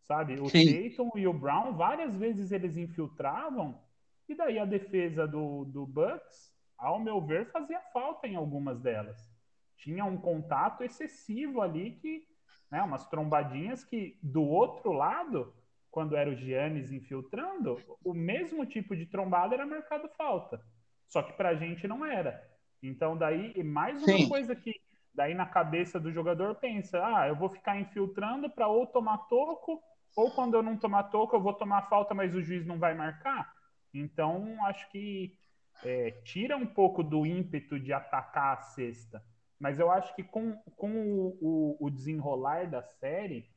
sabe? 0.02 0.34
O 0.40 0.48
Sim. 0.48 0.90
Tatum 0.90 1.12
e 1.14 1.28
o 1.28 1.32
Brown 1.32 1.72
várias 1.72 2.16
vezes 2.16 2.50
eles 2.50 2.76
infiltravam 2.76 3.80
e 4.28 4.34
daí 4.34 4.58
a 4.58 4.64
defesa 4.64 5.28
do, 5.28 5.64
do 5.66 5.86
Bucks, 5.86 6.52
ao 6.76 6.98
meu 6.98 7.20
ver, 7.20 7.52
fazia 7.52 7.78
falta 7.92 8.26
em 8.26 8.34
algumas 8.34 8.80
delas. 8.80 9.30
Tinha 9.76 10.04
um 10.04 10.16
contato 10.16 10.82
excessivo 10.82 11.62
ali 11.62 11.92
que, 11.92 12.26
né, 12.68 12.82
umas 12.82 13.06
trombadinhas 13.06 13.84
que 13.84 14.18
do 14.20 14.42
outro 14.42 14.90
lado 14.90 15.54
quando 15.88 16.16
era 16.16 16.28
o 16.28 16.34
Giannis 16.34 16.90
infiltrando, 16.90 17.78
o 18.02 18.12
mesmo 18.12 18.66
tipo 18.66 18.96
de 18.96 19.06
trombada 19.06 19.54
era 19.54 19.64
marcado 19.64 20.08
falta. 20.18 20.60
Só 21.06 21.22
que 21.22 21.34
para 21.34 21.50
a 21.50 21.54
gente 21.54 21.86
não 21.86 22.04
era. 22.04 22.50
Então, 22.82 23.16
daí, 23.16 23.62
mais 23.62 24.02
uma 24.02 24.18
Sim. 24.18 24.28
coisa 24.28 24.56
que 24.56 24.74
daí 25.14 25.34
na 25.34 25.46
cabeça 25.46 26.00
do 26.00 26.12
jogador 26.12 26.56
pensa: 26.56 27.00
ah, 27.04 27.28
eu 27.28 27.36
vou 27.36 27.48
ficar 27.48 27.78
infiltrando 27.78 28.50
para 28.50 28.66
ou 28.66 28.86
tomar 28.86 29.18
toco, 29.28 29.82
ou 30.16 30.30
quando 30.32 30.54
eu 30.54 30.62
não 30.62 30.76
tomar 30.76 31.04
toco, 31.04 31.36
eu 31.36 31.40
vou 31.40 31.54
tomar 31.54 31.88
falta, 31.88 32.14
mas 32.14 32.34
o 32.34 32.42
juiz 32.42 32.66
não 32.66 32.78
vai 32.78 32.94
marcar. 32.94 33.52
Então, 33.94 34.64
acho 34.66 34.90
que 34.90 35.36
é, 35.84 36.10
tira 36.24 36.56
um 36.56 36.66
pouco 36.66 37.02
do 37.02 37.26
ímpeto 37.26 37.78
de 37.78 37.92
atacar 37.92 38.58
a 38.58 38.62
cesta. 38.62 39.22
Mas 39.58 39.78
eu 39.78 39.90
acho 39.90 40.14
que 40.16 40.24
com, 40.24 40.56
com 40.76 40.90
o, 40.90 41.38
o, 41.40 41.86
o 41.86 41.90
desenrolar 41.90 42.68
da 42.68 42.82
série, 42.82 43.48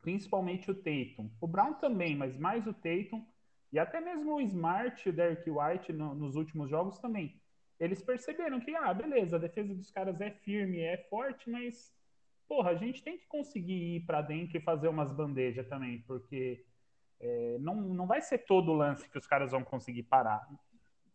principalmente 0.00 0.70
o 0.70 0.74
Tatum. 0.74 1.30
O 1.40 1.48
Brown 1.48 1.74
também, 1.74 2.16
mas 2.16 2.36
mais 2.38 2.66
o 2.66 2.72
Tatum. 2.72 3.26
E 3.72 3.78
até 3.78 4.00
mesmo 4.00 4.34
o 4.34 4.40
Smart 4.40 5.06
e 5.06 5.10
o 5.10 5.12
Derek 5.12 5.50
White 5.50 5.92
no, 5.92 6.14
nos 6.14 6.36
últimos 6.36 6.70
jogos 6.70 6.98
também. 6.98 7.40
Eles 7.80 8.02
perceberam 8.02 8.60
que, 8.60 8.74
ah, 8.76 8.92
beleza, 8.92 9.36
a 9.36 9.38
defesa 9.40 9.74
dos 9.74 9.90
caras 9.90 10.20
é 10.20 10.30
firme, 10.30 10.80
é 10.80 10.98
forte, 11.08 11.48
mas, 11.48 11.96
porra, 12.46 12.70
a 12.70 12.74
gente 12.74 13.02
tem 13.02 13.16
que 13.18 13.26
conseguir 13.26 13.96
ir 13.96 14.00
para 14.06 14.20
dentro 14.20 14.58
e 14.58 14.60
fazer 14.60 14.88
umas 14.88 15.10
bandejas 15.12 15.66
também, 15.66 16.02
porque 16.02 16.62
é, 17.18 17.56
não, 17.58 17.76
não 17.76 18.06
vai 18.06 18.20
ser 18.20 18.38
todo 18.38 18.70
o 18.70 18.76
lance 18.76 19.08
que 19.08 19.18
os 19.18 19.26
caras 19.26 19.50
vão 19.52 19.64
conseguir 19.64 20.02
parar. 20.02 20.46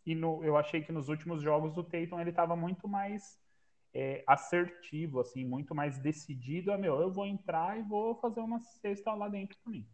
E 0.06 0.16
no, 0.16 0.44
eu 0.44 0.58
achei 0.58 0.82
que 0.82 0.92
nos 0.92 1.08
últimos 1.08 1.42
jogos 1.42 1.78
o 1.78 1.84
Tatum 1.84 2.20
ele 2.20 2.32
estava 2.32 2.56
muito 2.56 2.88
mais 2.88 3.40
é, 3.94 4.24
assertivo, 4.28 5.20
assim, 5.20 5.46
muito 5.46 5.74
mais 5.76 6.00
decidido 6.00 6.72
a 6.72 6.78
meu, 6.78 7.00
eu 7.00 7.12
vou 7.12 7.26
entrar 7.26 7.80
e 7.80 7.84
vou 7.84 8.16
fazer 8.16 8.42
uma 8.42 8.60
cesta 8.60 9.14
lá 9.14 9.30
dentro 9.30 9.58
também. 9.64 9.88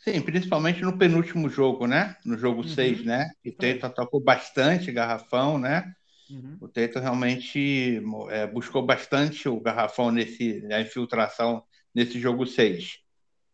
Sim, 0.00 0.20
principalmente 0.22 0.80
no 0.82 0.96
penúltimo 0.96 1.48
jogo, 1.48 1.86
né? 1.86 2.16
No 2.24 2.38
jogo 2.38 2.64
6, 2.64 3.00
uhum. 3.00 3.06
né? 3.06 3.28
o 3.46 3.52
Teito 3.52 3.84
atacou 3.84 4.22
bastante 4.22 4.90
garrafão, 4.90 5.58
né? 5.58 5.92
Uhum. 6.30 6.56
O 6.60 6.68
Teito 6.68 6.98
realmente 6.98 8.00
é, 8.30 8.46
buscou 8.46 8.84
bastante 8.84 9.48
o 9.48 9.60
garrafão 9.60 10.10
nesse 10.10 10.66
a 10.72 10.80
infiltração 10.80 11.62
nesse 11.94 12.18
jogo 12.18 12.46
6. 12.46 12.98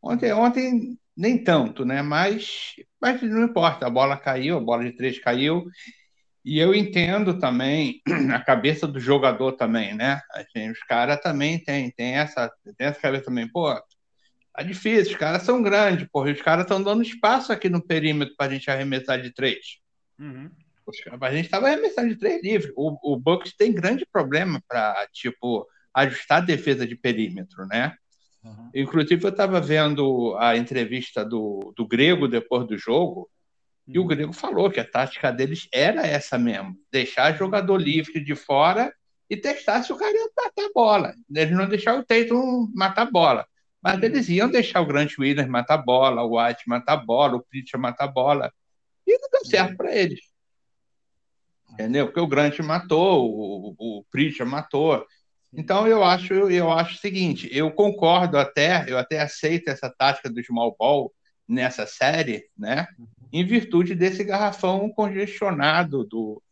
Ontem, 0.00 0.32
ontem 0.32 0.96
nem 1.16 1.42
tanto, 1.42 1.84
né? 1.84 2.00
Mas, 2.02 2.74
mas 3.00 3.20
não 3.22 3.44
importa, 3.44 3.86
a 3.86 3.90
bola 3.90 4.16
caiu, 4.16 4.58
a 4.58 4.60
bola 4.60 4.84
de 4.84 4.92
três 4.92 5.18
caiu 5.18 5.64
e 6.44 6.60
eu 6.60 6.72
entendo 6.72 7.40
também 7.40 8.00
a 8.32 8.38
cabeça 8.38 8.86
do 8.86 9.00
jogador 9.00 9.52
também, 9.52 9.94
né? 9.94 10.20
Assim, 10.32 10.70
os 10.70 10.78
caras 10.80 11.20
também 11.20 11.58
têm 11.58 11.90
tem 11.90 12.14
essa, 12.14 12.48
tem 12.78 12.86
essa 12.86 13.00
cabeça 13.00 13.24
também. 13.24 13.48
Pô, 13.48 13.68
tá 14.56 14.62
difícil, 14.62 15.12
os 15.12 15.18
caras 15.18 15.42
são 15.42 15.62
grandes, 15.62 16.08
porra, 16.10 16.32
os 16.32 16.40
caras 16.40 16.64
estão 16.64 16.82
dando 16.82 17.02
espaço 17.02 17.52
aqui 17.52 17.68
no 17.68 17.82
perímetro 17.82 18.34
para 18.36 18.46
a 18.46 18.54
gente 18.54 18.70
arremessar 18.70 19.20
de 19.20 19.32
três. 19.32 19.78
Uhum. 20.18 20.50
A 21.20 21.32
gente 21.32 21.46
estava 21.46 21.66
arremessando 21.66 22.08
de 22.08 22.16
três 22.16 22.42
livres. 22.42 22.72
O, 22.76 23.14
o 23.14 23.18
Bucks 23.18 23.54
tem 23.56 23.72
grande 23.72 24.06
problema 24.10 24.62
para, 24.66 25.06
tipo, 25.12 25.66
ajustar 25.92 26.38
a 26.38 26.44
defesa 26.44 26.86
de 26.86 26.94
perímetro, 26.94 27.66
né? 27.66 27.94
Uhum. 28.42 28.70
Inclusive, 28.74 29.22
eu 29.24 29.30
estava 29.30 29.60
vendo 29.60 30.34
a 30.38 30.56
entrevista 30.56 31.24
do, 31.24 31.74
do 31.76 31.86
Grego 31.86 32.28
depois 32.28 32.66
do 32.66 32.78
jogo, 32.78 33.28
e 33.86 33.98
o 33.98 34.02
uhum. 34.02 34.08
Grego 34.08 34.32
falou 34.32 34.70
que 34.70 34.80
a 34.80 34.88
tática 34.88 35.30
deles 35.32 35.68
era 35.72 36.06
essa 36.06 36.38
mesmo: 36.38 36.76
deixar 36.90 37.36
jogador 37.36 37.76
livre 37.76 38.20
de 38.20 38.34
fora 38.34 38.92
e 39.28 39.36
testar 39.36 39.82
se 39.82 39.92
o 39.92 39.96
cara 39.96 40.16
ia 40.16 40.30
matar 40.36 40.64
a 40.64 40.72
bola. 40.72 41.14
Eles 41.34 41.56
não 41.56 41.68
deixaram 41.68 42.00
o 42.00 42.04
Tatum 42.04 42.70
matar 42.74 43.02
a 43.02 43.10
bola. 43.10 43.46
Mas 43.86 44.02
eles 44.02 44.28
iam 44.28 44.50
deixar 44.50 44.80
o 44.80 44.86
Grant 44.86 45.16
Williams 45.18 45.48
matar 45.48 45.74
a 45.74 45.78
bola, 45.78 46.22
o 46.22 46.36
White 46.36 46.64
matar 46.66 46.94
a 46.94 46.96
bola, 46.96 47.36
o 47.36 47.42
Pritchard 47.42 47.80
matar 47.80 48.04
a 48.04 48.08
bola. 48.08 48.52
E 49.06 49.18
não 49.18 49.28
deu 49.30 49.44
certo 49.44 49.76
para 49.76 49.94
eles. 49.94 50.20
Entendeu? 51.70 52.06
Porque 52.06 52.20
o 52.20 52.26
Grant 52.26 52.58
matou, 52.60 53.30
o, 53.30 53.74
o 53.78 54.04
Pritchard 54.10 54.50
matou. 54.50 55.06
Então 55.52 55.86
eu 55.86 56.02
acho, 56.02 56.34
eu 56.34 56.72
acho 56.72 56.96
o 56.96 56.98
seguinte, 56.98 57.48
eu 57.52 57.70
concordo 57.70 58.36
até, 58.36 58.84
eu 58.88 58.98
até 58.98 59.20
aceito 59.20 59.68
essa 59.68 59.88
tática 59.88 60.28
do 60.28 60.42
small 60.42 60.74
ball 60.76 61.12
nessa 61.48 61.86
série, 61.86 62.44
né? 62.58 62.88
em 63.32 63.44
virtude 63.44 63.94
desse 63.94 64.24
garrafão 64.24 64.88
congestionado 64.90 66.04
do, 66.04 66.42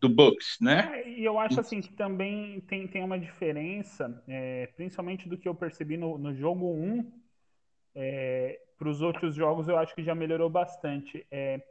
do 0.00 0.08
Bucks, 0.08 0.58
né? 0.60 1.00
É, 1.00 1.08
e 1.08 1.24
eu 1.24 1.38
acho 1.38 1.60
assim 1.60 1.80
que 1.80 1.92
também 1.92 2.60
tem, 2.62 2.88
tem 2.88 3.04
uma 3.04 3.18
diferença, 3.18 4.22
é, 4.26 4.66
principalmente 4.76 5.28
do 5.28 5.38
que 5.38 5.48
eu 5.48 5.54
percebi 5.54 5.96
no, 5.96 6.18
no 6.18 6.34
jogo 6.34 6.66
1, 6.66 7.12
é, 7.94 8.60
para 8.76 8.88
os 8.88 9.00
outros 9.00 9.34
jogos 9.34 9.68
eu 9.68 9.78
acho 9.78 9.94
que 9.94 10.02
já 10.02 10.14
melhorou 10.14 10.50
bastante. 10.50 11.24
É, 11.30 11.62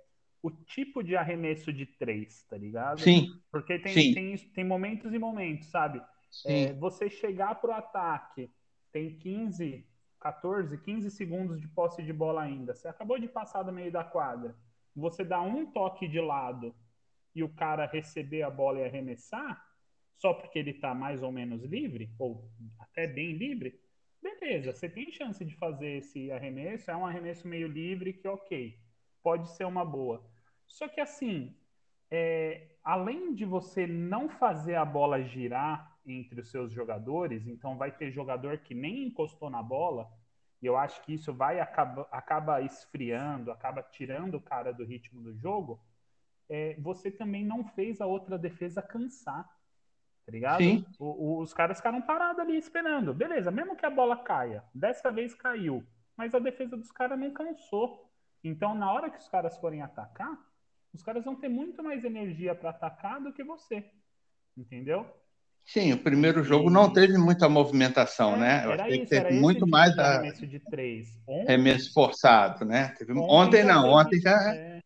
o 0.41 0.50
tipo 0.50 1.03
de 1.03 1.18
arremesso 1.18 1.74
de 1.74 1.86
três, 1.86 2.44
tá 2.44 2.58
ligado? 2.58 3.01
Sim. 3.01 3.27
Porque 3.51 3.77
tem, 3.79 3.94
Sim. 3.94 4.13
tem, 4.13 4.38
tem 4.38 4.63
momentos 4.63 5.13
e 5.13 5.20
momentos, 5.20 5.68
sabe? 5.68 6.01
É, 6.46 6.72
você 6.74 7.10
chegar 7.10 7.56
pro 7.56 7.74
ataque, 7.74 8.50
tem 8.94 9.18
15, 9.18 9.86
14, 10.20 10.77
15 10.77 11.12
segundos 11.12 11.60
de 11.60 11.68
posse 11.68 12.01
de 12.03 12.13
bola 12.13 12.44
ainda. 12.44 12.74
Você 12.74 12.88
acabou 12.88 13.20
de 13.20 13.27
passar 13.27 13.63
do 13.63 13.72
meio 13.72 13.91
da 13.91 14.03
quadra. 14.03 14.56
Você 14.96 15.25
dá 15.25 15.41
um 15.41 15.65
toque 15.65 16.08
de 16.08 16.22
lado 16.22 16.74
e 17.36 17.44
o 17.44 17.50
cara 17.50 17.86
receber 17.86 18.44
a 18.44 18.50
bola 18.50 18.80
e 18.80 18.86
arremessar, 18.86 19.64
só 20.18 20.34
porque 20.34 20.60
ele 20.60 20.72
está 20.72 20.94
mais 20.94 21.24
ou 21.24 21.32
menos 21.32 21.64
livre, 21.64 22.10
ou 22.20 22.52
até 22.80 23.08
bem 23.08 23.34
livre, 23.34 23.80
beleza, 24.22 24.74
você 24.74 24.90
tem 24.90 25.12
chance 25.12 25.44
de 25.44 25.56
fazer 25.56 25.98
esse 25.98 26.32
arremesso. 26.32 26.92
É 26.92 26.96
um 26.96 27.06
arremesso 27.06 27.48
meio 27.48 27.68
livre 27.68 28.14
que, 28.14 28.28
ok, 28.28 28.78
pode 29.24 29.50
ser 29.56 29.66
uma 29.66 29.86
boa. 29.86 30.24
Só 30.68 30.88
que 30.88 31.00
assim, 31.00 31.56
é, 32.12 32.68
além 32.84 33.34
de 33.34 33.46
você 33.46 33.88
não 33.88 34.30
fazer 34.30 34.76
a 34.76 34.86
bola 34.86 35.24
girar 35.24 35.98
entre 36.06 36.42
os 36.42 36.50
seus 36.50 36.72
jogadores, 36.72 37.48
então 37.48 37.78
vai 37.78 37.92
ter 37.92 38.12
jogador 38.12 38.58
que 38.60 38.74
nem 38.74 39.08
encostou 39.08 39.50
na 39.50 39.62
bola, 39.62 40.10
e 40.62 40.66
eu 40.66 40.76
acho 40.76 41.02
que 41.04 41.14
isso 41.14 41.34
vai 41.34 41.60
acaba, 41.60 42.08
acaba 42.12 42.62
esfriando, 42.62 43.52
acaba 43.52 43.82
tirando 43.82 44.36
o 44.36 44.42
cara 44.42 44.74
do 44.74 44.84
ritmo 44.84 45.22
do 45.22 45.34
jogo. 45.38 45.80
É, 46.50 46.75
você 46.79 47.12
também 47.12 47.46
não 47.46 47.63
fez 47.63 48.01
a 48.01 48.06
outra 48.08 48.38
defesa 48.38 48.82
cansar, 48.82 49.44
tá 50.25 50.32
ligado? 50.32 50.58
Sim. 50.63 50.86
O, 50.98 51.06
o, 51.06 51.41
os 51.41 51.53
caras 51.53 51.77
ficaram 51.77 52.01
parados 52.01 52.39
ali 52.39 52.58
esperando. 52.58 53.13
Beleza, 53.13 53.51
mesmo 53.51 53.75
que 53.75 53.86
a 53.86 53.89
bola 53.89 54.18
caia, 54.18 54.63
dessa 54.74 55.12
vez 55.12 55.36
caiu, 55.36 55.84
mas 56.18 56.34
a 56.34 56.39
defesa 56.39 56.75
dos 56.75 56.91
caras 56.91 57.20
não 57.20 57.32
cansou. 57.32 58.10
Então, 58.44 58.74
na 58.74 58.91
hora 58.91 59.10
que 59.10 59.20
os 59.20 59.27
caras 59.27 59.58
forem 59.58 59.82
atacar, 59.82 60.38
os 60.94 61.03
caras 61.03 61.24
vão 61.24 61.36
ter 61.36 61.50
muito 61.50 61.84
mais 61.84 62.03
energia 62.03 62.56
para 62.56 62.72
atacar 62.72 63.22
do 63.22 63.32
que 63.32 63.44
você. 63.44 63.86
Entendeu? 64.58 65.06
Sim, 65.65 65.94
o 65.94 65.98
primeiro 66.00 66.44
jogo 66.44 66.70
não 66.70 66.91
teve 66.91 67.15
muita 67.18 67.48
movimentação, 67.48 68.36
é, 68.36 68.39
né? 68.39 68.65
Eu 68.65 68.72
achei 68.72 69.00
que 69.00 69.06
teve 69.06 69.34
muito 69.34 69.68
mais 69.68 69.96
a 70.00 70.18
remesso 70.18 70.48
de 70.48 70.60
três. 70.60 71.08
Ontem, 71.27 71.48
remesso 71.48 71.94
forçado, 71.94 72.65
né? 72.65 72.88
Teve... 72.98 73.12
Ontem, 73.12 73.24
ontem 73.24 73.63
não, 73.63 73.88
ontem 73.88 74.20
já 74.20 74.36
é... 74.51 74.79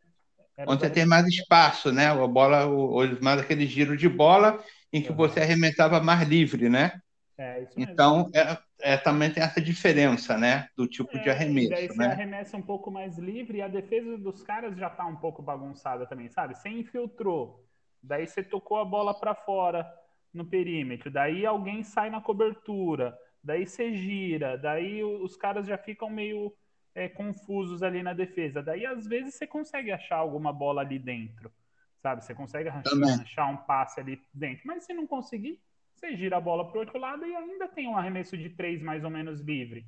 ontem 0.68 0.90
tem 0.90 1.06
mais 1.06 1.28
espaço, 1.28 1.92
né? 1.92 2.08
A 2.08 2.28
bola, 2.28 2.68
o, 2.68 3.02
mais 3.22 3.40
aquele 3.40 3.66
giro 3.66 3.98
de 3.98 4.08
bola 4.08 4.64
em 4.92 5.02
que 5.02 5.10
uhum. 5.10 5.16
você 5.16 5.42
arremessava 5.42 6.00
mais 6.00 6.28
livre, 6.28 6.70
né? 6.70 7.02
É, 7.38 7.68
então, 7.76 8.30
é, 8.34 8.58
é, 8.94 8.98
também 8.98 9.32
tem 9.32 9.42
essa 9.42 9.60
diferença, 9.60 10.38
né? 10.38 10.68
Do 10.78 10.88
tipo 10.88 11.12
de 11.20 11.30
é, 11.30 11.32
arremesso. 11.32 11.70
Daí 11.70 11.88
você 11.88 11.98
né? 11.98 12.08
arremessa 12.08 12.56
um 12.56 12.62
pouco 12.62 12.92
mais 12.92 13.18
livre 13.18 13.58
e 13.58 13.62
a 13.62 13.68
defesa 13.68 14.18
dos 14.18 14.44
caras 14.44 14.78
já 14.78 14.90
tá 14.90 15.06
um 15.06 15.16
pouco 15.16 15.42
bagunçada 15.42 16.06
também, 16.06 16.30
sabe? 16.30 16.56
Você 16.56 16.70
infiltrou, 16.70 17.66
daí 18.02 18.28
você 18.28 18.44
tocou 18.44 18.78
a 18.78 18.86
bola 18.86 19.20
para 19.20 19.34
fora 19.34 19.90
no 20.32 20.46
perímetro, 20.46 21.10
daí 21.10 21.46
alguém 21.46 21.84
sai 21.84 22.10
na 22.10 22.22
cobertura, 22.22 23.18
daí 23.44 23.66
você 23.66 23.94
gira, 23.94 24.58
daí 24.58 25.04
os 25.04 25.36
caras 25.36 25.66
já 25.66 25.78
ficam 25.78 26.10
meio 26.10 26.54
é, 26.96 27.10
confusos 27.10 27.82
ali 27.84 28.04
na 28.04 28.14
defesa. 28.14 28.62
Daí 28.62 28.86
às 28.86 29.08
vezes 29.08 29.36
você 29.36 29.48
consegue 29.48 29.92
achar 29.92 30.18
alguma 30.18 30.54
bola 30.54 30.82
ali 30.82 31.00
dentro, 31.00 31.52
sabe? 32.02 32.24
Você 32.24 32.34
consegue 32.34 32.70
achar 32.70 33.48
um 33.48 33.58
passe 33.58 34.00
ali 34.00 34.22
dentro, 34.34 34.66
mas 34.66 34.86
se 34.86 34.94
não 34.94 35.08
conseguir, 35.08 35.60
você 35.94 36.16
gira 36.16 36.38
a 36.38 36.42
bola 36.42 36.68
para 36.68 36.78
o 36.78 36.80
outro 36.82 37.00
lado 37.00 37.26
e 37.26 37.36
ainda 37.36 37.68
tem 37.68 37.88
um 37.88 37.98
arremesso 37.98 38.38
de 38.38 38.50
três 38.50 38.82
mais 38.82 39.04
ou 39.04 39.10
menos 39.10 39.40
livre. 39.40 39.86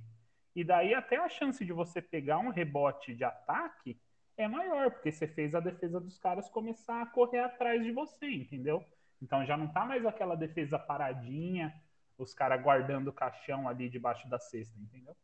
E 0.56 0.64
daí 0.64 0.94
até 0.94 1.18
a 1.18 1.28
chance 1.28 1.64
de 1.66 1.74
você 1.74 2.02
pegar 2.02 2.40
um 2.40 2.50
rebote 2.50 3.14
de 3.14 3.24
ataque 3.24 4.00
é 4.38 4.48
maior, 4.48 4.92
porque 4.92 5.12
você 5.12 5.28
fez 5.28 5.54
a 5.56 5.60
defesa 5.60 6.00
dos 6.00 6.18
caras 6.18 6.50
começar 6.50 7.02
a 7.02 7.06
correr 7.06 7.40
atrás 7.40 7.84
de 7.84 7.92
você, 7.92 8.30
entendeu? 8.30 8.84
Então 9.22 9.46
já 9.46 9.58
não 9.58 9.68
tá 9.68 9.86
mais 9.86 10.06
aquela 10.06 10.36
defesa 10.36 10.78
paradinha, 10.78 11.74
os 12.18 12.34
caras 12.34 12.62
guardando 12.62 13.10
o 13.10 13.14
caixão 13.14 13.68
ali 13.68 13.90
debaixo 13.90 14.30
da 14.30 14.40
cesta, 14.40 14.78
entendeu? 14.80 15.16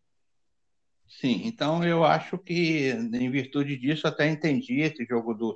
Sim, 1.07 1.41
então 1.45 1.83
eu 1.83 2.03
acho 2.03 2.37
que, 2.37 2.89
em 2.89 3.29
virtude 3.29 3.77
disso, 3.77 4.07
até 4.07 4.27
entendi 4.29 4.79
esse 4.81 5.05
jogo 5.05 5.33
do, 5.33 5.55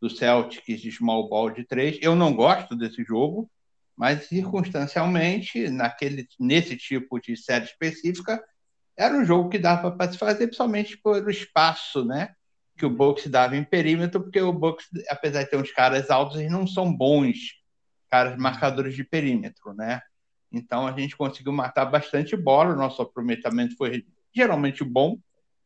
do 0.00 0.10
Celtics 0.10 0.80
de 0.80 0.90
small 0.90 1.28
ball 1.28 1.50
de 1.50 1.64
três. 1.64 1.98
Eu 2.00 2.16
não 2.16 2.34
gosto 2.34 2.74
desse 2.74 3.04
jogo, 3.04 3.50
mas 3.96 4.26
circunstancialmente, 4.26 5.68
naquele, 5.70 6.26
nesse 6.40 6.76
tipo 6.76 7.20
de 7.20 7.36
série 7.36 7.64
específica, 7.66 8.42
era 8.96 9.14
um 9.16 9.24
jogo 9.24 9.50
que 9.50 9.58
dava 9.58 9.90
para 9.90 10.10
se 10.10 10.18
fazer, 10.18 10.46
principalmente 10.46 10.96
pelo 10.96 11.30
espaço 11.30 12.04
né, 12.04 12.34
que 12.76 12.86
o 12.86 12.90
Bucks 12.90 13.26
dava 13.28 13.56
em 13.56 13.64
perímetro, 13.64 14.22
porque 14.22 14.40
o 14.40 14.52
Bucks, 14.52 14.86
apesar 15.10 15.42
de 15.42 15.50
ter 15.50 15.56
uns 15.56 15.70
caras 15.72 16.10
altos, 16.10 16.38
eles 16.38 16.50
não 16.50 16.66
são 16.66 16.94
bons 16.94 17.36
caras 18.10 18.36
marcadores 18.38 18.94
de 18.94 19.04
perímetro, 19.04 19.74
né? 19.74 20.00
Então 20.50 20.86
a 20.86 20.98
gente 20.98 21.16
conseguiu 21.16 21.52
matar 21.52 21.86
bastante 21.86 22.36
bola, 22.36 22.72
o 22.72 22.76
nosso 22.76 23.02
aproveitamento 23.02 23.76
foi 23.76 24.04
geralmente 24.36 24.84
bom. 24.84 25.18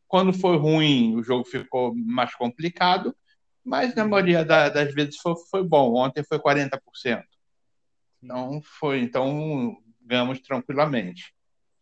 Quando 0.07 0.33
foi 0.33 0.57
ruim, 0.57 1.15
o 1.15 1.23
jogo 1.23 1.43
ficou 1.45 1.93
mais 1.95 2.33
complicado, 2.35 3.15
mas 3.63 3.93
na 3.95 4.07
maioria 4.07 4.43
das 4.43 4.93
vezes 4.93 5.17
foi, 5.17 5.35
foi 5.49 5.63
bom. 5.63 5.95
Ontem 5.95 6.23
foi 6.23 6.39
40%. 6.39 7.23
Então 8.23 8.61
foi, 8.61 9.01
então 9.01 9.77
ganhamos 10.01 10.39
tranquilamente. 10.39 11.33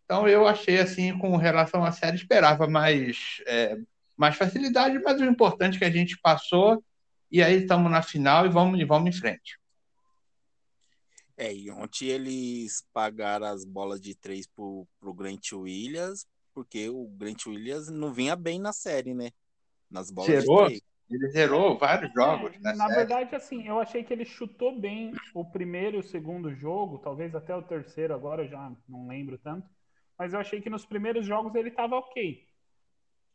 Então 0.05 0.27
eu 0.27 0.48
achei 0.48 0.79
assim, 0.79 1.17
com 1.17 1.36
relação 1.38 1.84
à 1.84 1.91
série, 1.91 2.15
esperava 2.15 2.67
mais, 2.67 3.41
é, 3.46 3.77
mais 4.17 4.36
facilidade, 4.36 4.98
mas 5.00 5.22
o 5.22 5.25
importante 5.25 5.75
é 5.75 5.79
que 5.79 5.86
a 5.86 5.91
gente 5.91 6.17
passou 6.19 6.84
e 7.31 7.43
aí 7.43 7.62
estamos 7.62 7.91
na 7.91 8.01
final 8.01 8.46
e 8.46 8.50
vamos, 8.50 8.79
e 8.79 8.86
vamos 8.86 9.15
em 9.15 9.19
frente. 9.19 9.60
É, 11.38 11.53
e 11.53 11.72
ontem 11.72 12.08
eles 12.08 12.84
pagaram 12.91 13.46
as 13.46 13.63
bolas 13.63 14.01
de 14.01 14.13
três 14.13 14.46
pro, 14.48 14.86
pro 15.00 15.13
Grant 15.13 15.53
Williams, 15.53 16.25
porque 16.53 16.89
o 16.89 17.08
Grant 17.08 17.46
Williams 17.46 17.89
não 17.89 18.13
vinha 18.13 18.36
bem 18.36 18.60
na 18.60 18.74
série, 18.74 19.13
né? 19.13 19.32
Nas 19.89 20.12
bolas 20.12 20.44
zerou. 20.44 20.70
Ele 21.10 21.27
zerou 21.29 21.77
vários 21.77 22.13
jogos. 22.13 22.53
É, 22.53 22.60
na, 22.60 22.75
na 22.75 22.88
verdade, 22.88 23.36
assim, 23.36 23.68
eu 23.68 23.79
achei 23.79 24.03
que 24.03 24.13
ele 24.13 24.25
chutou 24.25 24.79
bem 24.79 25.12
o 25.34 25.44
primeiro 25.44 25.98
e 25.98 26.00
o 26.00 26.03
segundo 26.03 26.53
jogo, 26.53 27.00
talvez 27.00 27.34
até 27.34 27.56
o 27.56 27.63
terceiro 27.63 28.13
agora, 28.13 28.44
eu 28.44 28.48
já 28.48 28.72
não 28.88 29.08
lembro 29.08 29.38
tanto. 29.39 29.68
Mas 30.18 30.34
eu 30.34 30.39
achei 30.39 30.62
que 30.62 30.70
nos 30.70 30.85
primeiros 30.85 31.25
jogos 31.25 31.55
ele 31.55 31.70
estava 31.70 31.96
ok. 31.96 32.46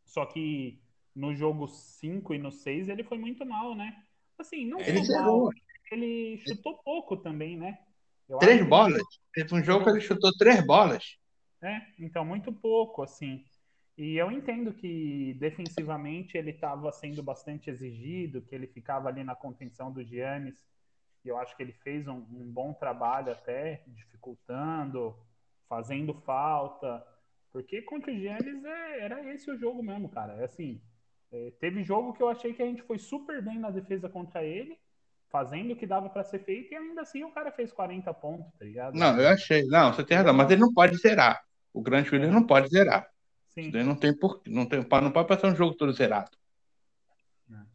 Só 0.04 0.24
que 0.24 0.80
no 1.14 1.34
jogo 1.34 1.66
5 1.66 2.34
e 2.34 2.38
no 2.38 2.52
6 2.52 2.88
ele 2.88 3.02
foi 3.02 3.18
muito 3.18 3.44
mal, 3.44 3.74
né? 3.74 4.04
Assim, 4.38 4.66
não 4.66 4.80
ele 4.80 5.04
foi 5.04 5.16
mal. 5.16 5.50
Ele 5.90 6.42
chutou 6.46 6.78
pouco 6.84 7.16
também, 7.16 7.56
né? 7.56 7.78
Eu 8.28 8.38
três 8.38 8.66
bolas. 8.66 9.02
Teve 9.32 9.54
um 9.54 9.62
jogo 9.62 9.84
que 9.84 9.90
ele 9.90 10.00
chutou 10.00 10.32
três 10.36 10.64
bolas. 10.64 11.16
É, 11.64 11.80
então 11.98 12.24
muito 12.24 12.52
pouco, 12.52 13.02
assim. 13.02 13.42
E 13.96 14.16
eu 14.16 14.30
entendo 14.30 14.72
que 14.74 15.34
defensivamente 15.40 16.36
ele 16.36 16.50
estava 16.50 16.92
sendo 16.92 17.22
bastante 17.22 17.70
exigido, 17.70 18.42
que 18.42 18.54
ele 18.54 18.66
ficava 18.66 19.08
ali 19.08 19.24
na 19.24 19.34
contenção 19.34 19.90
do 19.90 20.04
Giannis. 20.04 20.62
E 21.24 21.28
eu 21.28 21.38
acho 21.38 21.56
que 21.56 21.62
ele 21.62 21.72
fez 21.72 22.06
um, 22.06 22.16
um 22.16 22.52
bom 22.52 22.74
trabalho 22.74 23.32
até, 23.32 23.82
dificultando, 23.86 25.16
fazendo 25.68 26.12
falta. 26.12 27.02
Porque 27.50 27.80
contra 27.82 28.12
o 28.12 28.18
Giannis 28.18 28.62
é, 28.62 29.00
era 29.00 29.32
esse 29.32 29.50
o 29.50 29.56
jogo 29.56 29.82
mesmo, 29.82 30.10
cara. 30.10 30.34
É 30.34 30.44
assim, 30.44 30.82
é, 31.32 31.52
teve 31.60 31.82
jogo 31.82 32.12
que 32.12 32.22
eu 32.22 32.28
achei 32.28 32.52
que 32.52 32.62
a 32.62 32.66
gente 32.66 32.82
foi 32.82 32.98
super 32.98 33.42
bem 33.42 33.58
na 33.58 33.70
defesa 33.70 34.08
contra 34.08 34.44
ele 34.44 34.76
fazendo 35.34 35.72
o 35.72 35.76
que 35.76 35.84
dava 35.84 36.08
para 36.08 36.22
ser 36.22 36.38
feito 36.44 36.72
e 36.72 36.76
ainda 36.76 37.02
assim 37.02 37.24
o 37.24 37.32
cara 37.32 37.50
fez 37.50 37.72
40 37.72 38.14
pontos, 38.14 38.52
tá 38.56 38.64
ligado? 38.64 38.96
Não, 38.96 39.20
eu 39.20 39.28
achei. 39.28 39.64
Não, 39.64 39.92
você 39.92 40.04
tem 40.04 40.16
razão, 40.16 40.32
mas 40.32 40.48
ele 40.48 40.60
não 40.60 40.72
pode 40.72 40.96
zerar. 40.96 41.43
O 41.74 41.82
Grant 41.82 42.10
Williams 42.10 42.32
não 42.32 42.46
pode 42.46 42.68
zerar. 42.68 43.10
Sim. 43.50 43.66
Ele 43.66 43.82
não 43.82 43.94
tem 43.94 44.16
por 44.16 44.40
não 44.46 44.64
tem 44.64 44.80
não 44.80 45.10
pode 45.10 45.28
passar 45.28 45.48
um 45.48 45.56
jogo 45.56 45.74
todo 45.74 45.92
zerado. 45.92 46.30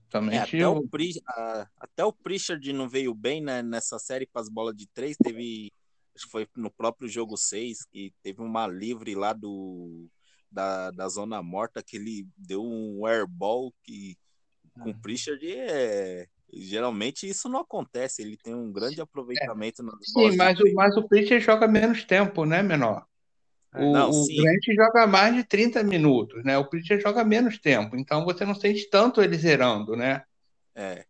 Também 0.10 0.40
é, 0.40 0.42
até, 0.42 0.58
eu... 0.58 0.72
o 0.72 0.88
Pri, 0.88 1.12
uh, 1.20 1.68
até 1.80 2.04
o 2.04 2.12
Pritchard 2.12 2.74
não 2.74 2.90
veio 2.90 3.14
bem 3.14 3.42
né, 3.44 3.62
nessa 3.62 4.00
série 4.00 4.26
para 4.26 4.42
as 4.42 4.50
bolas 4.50 4.76
de 4.76 4.88
três. 4.88 5.16
Teve, 5.16 5.72
acho 6.16 6.26
que 6.26 6.32
foi 6.32 6.48
no 6.56 6.72
próprio 6.72 7.08
jogo 7.08 7.38
6, 7.38 7.86
que 7.86 8.12
teve 8.24 8.42
uma 8.42 8.66
livre 8.66 9.14
lá 9.14 9.34
do, 9.34 10.08
da, 10.52 10.90
da 10.90 11.08
zona 11.08 11.44
morta 11.44 11.84
que 11.84 11.96
ele 11.98 12.28
deu 12.36 12.64
um 12.64 13.06
airball 13.06 13.72
que 13.84 14.18
com 14.80 14.90
o 14.90 14.94
é. 14.94 14.98
Pritchard 15.00 15.48
é, 15.48 16.28
Geralmente 16.52 17.28
isso 17.28 17.48
não 17.48 17.60
acontece, 17.60 18.22
ele 18.22 18.36
tem 18.36 18.56
um 18.56 18.72
grande 18.72 19.00
aproveitamento 19.00 19.82
é. 19.82 19.86
nas 19.86 19.96
Sim, 20.02 20.36
mas 20.36 20.60
o, 20.60 20.74
mas 20.74 20.98
o 20.98 21.08
Pitcher 21.08 21.40
joga 21.40 21.68
menos 21.68 22.04
tempo, 22.04 22.44
né, 22.44 22.64
menor? 22.64 23.06
É, 23.74 23.84
o, 23.84 23.92
não, 23.92 24.10
o 24.10 24.26
Grant 24.26 24.64
joga 24.76 25.06
mais 25.06 25.36
de 25.36 25.44
30 25.44 25.84
minutos, 25.84 26.44
né? 26.44 26.58
O 26.58 26.68
Pitcher 26.70 27.00
joga 27.00 27.24
menos 27.24 27.60
tempo, 27.60 27.96
então 27.96 28.26
você 28.26 28.46
não 28.46 28.56
sente 28.56 28.90
tanto 28.90 29.22
ele 29.22 29.38
zerando, 29.38 29.96
né? 29.96 30.24
É. 30.76 31.06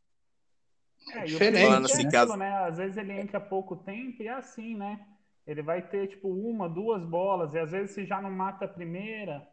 É, 1.14 1.24
diferente. 1.24 1.92
Assim, 1.92 2.08
é 2.08 2.12
caso... 2.12 2.36
né? 2.36 2.52
Às 2.66 2.78
vezes 2.78 2.98
ele 2.98 3.14
entra 3.14 3.40
pouco 3.40 3.76
tempo 3.76 4.22
e 4.22 4.28
é 4.28 4.34
assim, 4.34 4.76
né? 4.76 5.06
Ele 5.48 5.62
vai 5.62 5.82
ter 5.82 6.08
tipo 6.08 6.30
uma, 6.30 6.70
duas 6.70 7.04
bolas, 7.04 7.54
e 7.54 7.60
às 7.60 7.72
vezes 7.72 7.92
se 7.92 8.06
já 8.06 8.22
não 8.22 8.30
mata 8.30 8.66
a 8.66 8.68
primeira, 8.68 9.48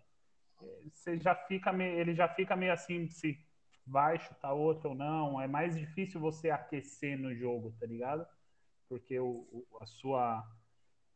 você 0.92 1.18
já 1.18 1.34
fica 1.34 1.72
meio, 1.72 1.98
ele 1.98 2.14
já 2.14 2.28
fica 2.28 2.56
meio 2.56 2.72
assim, 2.72 3.08
se 3.08 3.38
vai 3.86 4.18
chutar 4.18 4.52
outro 4.52 4.90
ou 4.90 4.94
não. 4.94 5.40
É 5.40 5.46
mais 5.46 5.76
difícil 5.76 6.20
você 6.20 6.50
aquecer 6.50 7.18
no 7.18 7.34
jogo, 7.34 7.74
tá 7.78 7.86
ligado? 7.86 8.26
Porque 8.88 9.18
o, 9.18 9.46
o, 9.50 9.66
a, 9.80 9.86
sua, 9.86 10.44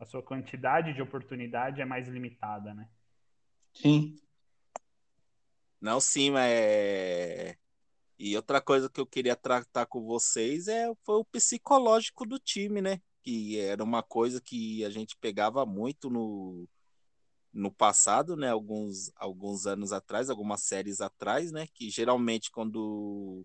a 0.00 0.06
sua 0.06 0.22
quantidade 0.22 0.94
de 0.94 1.02
oportunidade 1.02 1.80
é 1.80 1.84
mais 1.84 2.08
limitada, 2.08 2.72
né? 2.74 2.88
Sim. 3.74 4.16
Não, 5.78 6.00
sim, 6.00 6.30
mas. 6.30 6.50
É... 6.50 7.56
E 8.18 8.34
outra 8.36 8.60
coisa 8.60 8.90
que 8.90 9.00
eu 9.00 9.06
queria 9.06 9.36
tratar 9.36 9.86
com 9.86 10.04
vocês 10.04 10.68
é 10.68 10.92
foi 11.04 11.16
o 11.16 11.24
psicológico 11.24 12.26
do 12.26 12.38
time, 12.38 12.80
né? 12.80 13.00
Que 13.22 13.58
era 13.60 13.84
uma 13.84 14.02
coisa 14.02 14.40
que 14.40 14.84
a 14.84 14.90
gente 14.90 15.16
pegava 15.18 15.64
muito 15.64 16.10
no, 16.10 16.66
no 17.52 17.70
passado, 17.70 18.36
né, 18.36 18.50
alguns, 18.50 19.10
alguns 19.16 19.66
anos 19.66 19.92
atrás, 19.92 20.30
algumas 20.30 20.62
séries 20.62 21.00
atrás, 21.00 21.50
né, 21.50 21.66
que 21.74 21.90
geralmente 21.90 22.50
quando 22.50 23.44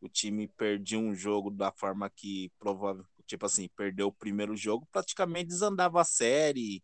o 0.00 0.08
time 0.08 0.46
perdia 0.48 0.98
um 0.98 1.14
jogo 1.14 1.50
da 1.50 1.72
forma 1.72 2.08
que 2.10 2.50
provável, 2.58 3.04
tipo 3.26 3.46
assim, 3.46 3.68
perdeu 3.76 4.08
o 4.08 4.12
primeiro 4.12 4.56
jogo, 4.56 4.88
praticamente 4.92 5.48
desandava 5.48 6.00
a 6.00 6.04
série, 6.04 6.82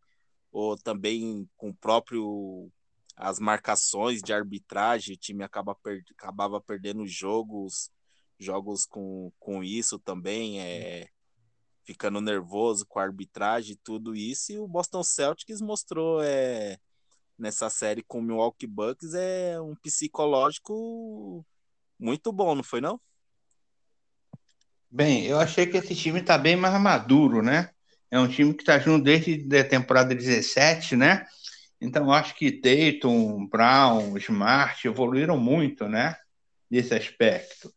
ou 0.51 0.77
também 0.77 1.49
com 1.57 1.71
o 1.71 1.75
próprio 1.75 2.71
as 3.17 3.39
marcações 3.39 4.21
de 4.23 4.33
arbitragem, 4.33 5.15
o 5.15 5.19
time 5.19 5.45
acaba 5.45 5.75
per, 5.75 6.03
acabava 6.13 6.61
perdendo 6.61 7.07
jogos, 7.07 7.91
jogos 8.39 8.87
com, 8.87 9.31
com 9.39 9.63
isso 9.63 9.99
também, 9.99 10.61
é, 10.61 11.09
ficando 11.85 12.21
nervoso 12.21 12.87
com 12.87 12.99
a 12.99 13.03
arbitragem 13.03 13.73
e 13.73 13.77
tudo 13.77 14.15
isso, 14.15 14.53
e 14.53 14.59
o 14.59 14.67
Boston 14.67 15.03
Celtics 15.03 15.61
mostrou 15.61 16.23
é, 16.23 16.79
nessa 17.39 17.69
série 17.69 18.03
com 18.03 18.19
o 18.19 18.23
Milwaukee 18.23 18.67
Bucks 18.67 19.15
é 19.15 19.61
um 19.61 19.75
psicológico 19.77 21.45
muito 21.99 22.33
bom, 22.33 22.55
não 22.55 22.63
foi 22.63 22.81
não? 22.81 23.01
Bem, 24.95 25.25
eu 25.25 25.41
achei 25.41 25.67
que 25.67 25.79
esse 25.79 25.95
time 25.95 26.21
está 26.21 26.37
bem 26.37 26.55
mais 26.55 26.79
maduro, 26.79 27.41
né? 27.41 27.71
É 28.11 28.19
um 28.21 28.29
time 28.29 28.53
que 28.53 28.61
está 28.61 28.79
junto 28.79 29.03
desde 29.03 29.43
a 29.57 29.65
temporada 29.65 30.15
17, 30.15 30.97
né? 30.97 31.25
Então, 31.81 32.13
acho 32.13 32.35
que 32.35 32.53
Tatum, 32.53 33.47
Brown, 33.47 34.19
Smart 34.19 34.87
evoluíram 34.87 35.39
muito, 35.39 35.89
né? 35.89 36.15
Nesse 36.71 36.93
aspecto. 36.95 37.73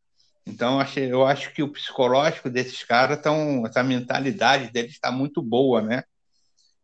Então, 0.46 0.78
eu 0.98 1.26
acho 1.26 1.54
que 1.54 1.64
o 1.64 1.72
psicológico 1.72 2.50
desses 2.50 2.84
caras 2.84 3.16
estão. 3.16 3.66
Essa 3.66 3.82
mentalidade 3.82 4.70
deles 4.70 4.92
está 4.92 5.10
muito 5.10 5.42
boa, 5.42 5.82
né? 5.82 6.04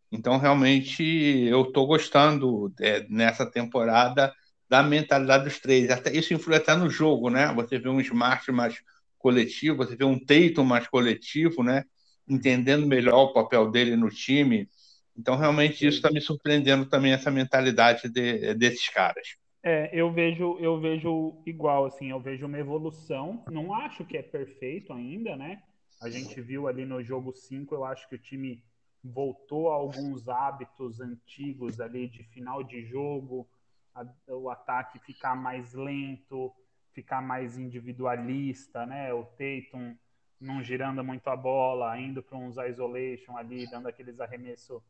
Então, 0.10 0.38
realmente, 0.38 1.04
eu 1.04 1.64
estou 1.64 1.86
gostando 1.86 2.74
é, 2.80 3.06
nessa 3.10 3.46
temporada 3.46 4.34
da 4.70 4.82
mentalidade 4.82 5.44
dos 5.44 5.60
três. 5.60 5.90
Até 5.90 6.16
isso 6.16 6.34
influi 6.34 6.56
até 6.56 6.74
no 6.74 6.90
jogo, 6.90 7.30
né? 7.30 7.54
Você 7.54 7.78
vê 7.78 7.90
um 7.90 8.00
Smart 8.00 8.50
mais 8.50 8.82
coletivo, 9.22 9.78
você 9.78 9.96
vê 9.96 10.04
um 10.04 10.20
Tatum 10.20 10.64
mais 10.64 10.88
coletivo, 10.88 11.64
né? 11.64 11.84
entendendo 12.28 12.88
melhor 12.88 13.26
o 13.26 13.34
papel 13.34 13.70
dele 13.70 13.96
no 13.96 14.10
time. 14.10 14.70
Então, 15.18 15.36
realmente, 15.36 15.86
isso 15.86 15.98
está 15.98 16.10
me 16.10 16.22
surpreendendo 16.22 16.86
também, 16.86 17.12
essa 17.12 17.30
mentalidade 17.30 18.10
de, 18.10 18.54
desses 18.54 18.88
caras. 18.90 19.36
É, 19.64 19.90
eu 19.94 20.12
vejo, 20.12 20.58
eu 20.60 20.80
vejo 20.80 21.42
igual, 21.46 21.86
assim, 21.86 22.10
eu 22.10 22.20
vejo 22.20 22.46
uma 22.46 22.58
evolução. 22.58 23.44
Não 23.52 23.74
acho 23.74 24.06
que 24.06 24.18
é 24.18 24.24
perfeito 24.24 24.94
ainda, 24.94 25.36
né? 25.36 25.62
A 26.02 26.10
gente 26.10 26.42
viu 26.42 26.68
ali 26.68 26.86
no 26.86 27.04
jogo 27.04 27.32
5, 27.34 27.76
eu 27.76 27.86
acho 27.86 28.08
que 28.10 28.16
o 28.16 28.20
time 28.20 28.64
voltou 29.04 29.70
a 29.70 29.76
alguns 29.76 30.28
hábitos 30.28 31.00
antigos 31.00 31.80
ali 31.80 32.08
de 32.08 32.24
final 32.24 32.64
de 32.64 32.84
jogo, 32.86 33.48
a, 33.94 34.04
o 34.30 34.50
ataque 34.50 34.98
ficar 35.00 35.36
mais 35.36 35.74
lento, 35.74 36.52
ficar 36.94 37.22
mais 37.22 37.58
individualista, 37.58 38.86
né? 38.86 39.14
O 39.14 39.26
Tatum 39.26 39.96
não 40.40 40.64
girando 40.64 41.04
muito 41.04 41.28
a 41.30 41.36
bola, 41.36 42.00
indo 42.00 42.24
para 42.24 42.38
uns 42.38 42.58
isolation 42.58 43.38
ali, 43.38 43.70
dando 43.70 43.88
aqueles 43.88 44.20
arremessos 44.20 44.82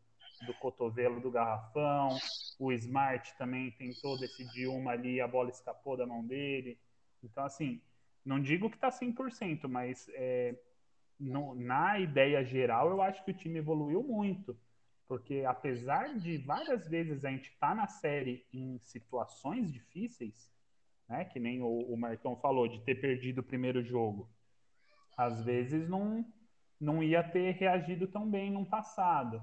do 0.45 0.53
cotovelo 0.55 1.19
do 1.19 1.29
garrafão. 1.29 2.17
O 2.57 2.71
Smart 2.71 3.35
também 3.37 3.71
tentou 3.71 4.17
decidir 4.17 4.67
uma 4.67 4.91
ali, 4.91 5.19
a 5.19 5.27
bola 5.27 5.49
escapou 5.49 5.97
da 5.97 6.05
mão 6.05 6.25
dele. 6.25 6.79
Então, 7.23 7.43
assim, 7.43 7.81
não 8.25 8.39
digo 8.39 8.69
que 8.69 8.77
está 8.77 8.89
100%, 8.89 9.67
mas 9.67 10.09
é, 10.13 10.55
no, 11.19 11.53
na 11.55 11.99
ideia 11.99 12.43
geral, 12.43 12.89
eu 12.89 13.01
acho 13.01 13.23
que 13.23 13.31
o 13.31 13.35
time 13.35 13.59
evoluiu 13.59 14.01
muito. 14.01 14.57
Porque 15.07 15.43
apesar 15.45 16.17
de 16.17 16.37
várias 16.37 16.87
vezes 16.87 17.25
a 17.25 17.29
gente 17.29 17.49
estar 17.49 17.69
tá 17.69 17.75
na 17.75 17.87
série 17.87 18.45
em 18.53 18.79
situações 18.79 19.71
difíceis, 19.71 20.49
né, 21.11 21.25
que 21.25 21.39
nem 21.39 21.61
o, 21.61 21.67
o 21.67 21.97
Marcão 21.97 22.35
falou, 22.37 22.67
de 22.67 22.79
ter 22.81 22.95
perdido 22.95 23.39
o 23.39 23.43
primeiro 23.43 23.83
jogo, 23.83 24.29
às 25.17 25.43
vezes 25.43 25.87
não, 25.89 26.25
não 26.79 27.03
ia 27.03 27.21
ter 27.23 27.51
reagido 27.55 28.07
tão 28.07 28.29
bem 28.29 28.51
no 28.51 28.65
passado 28.65 29.41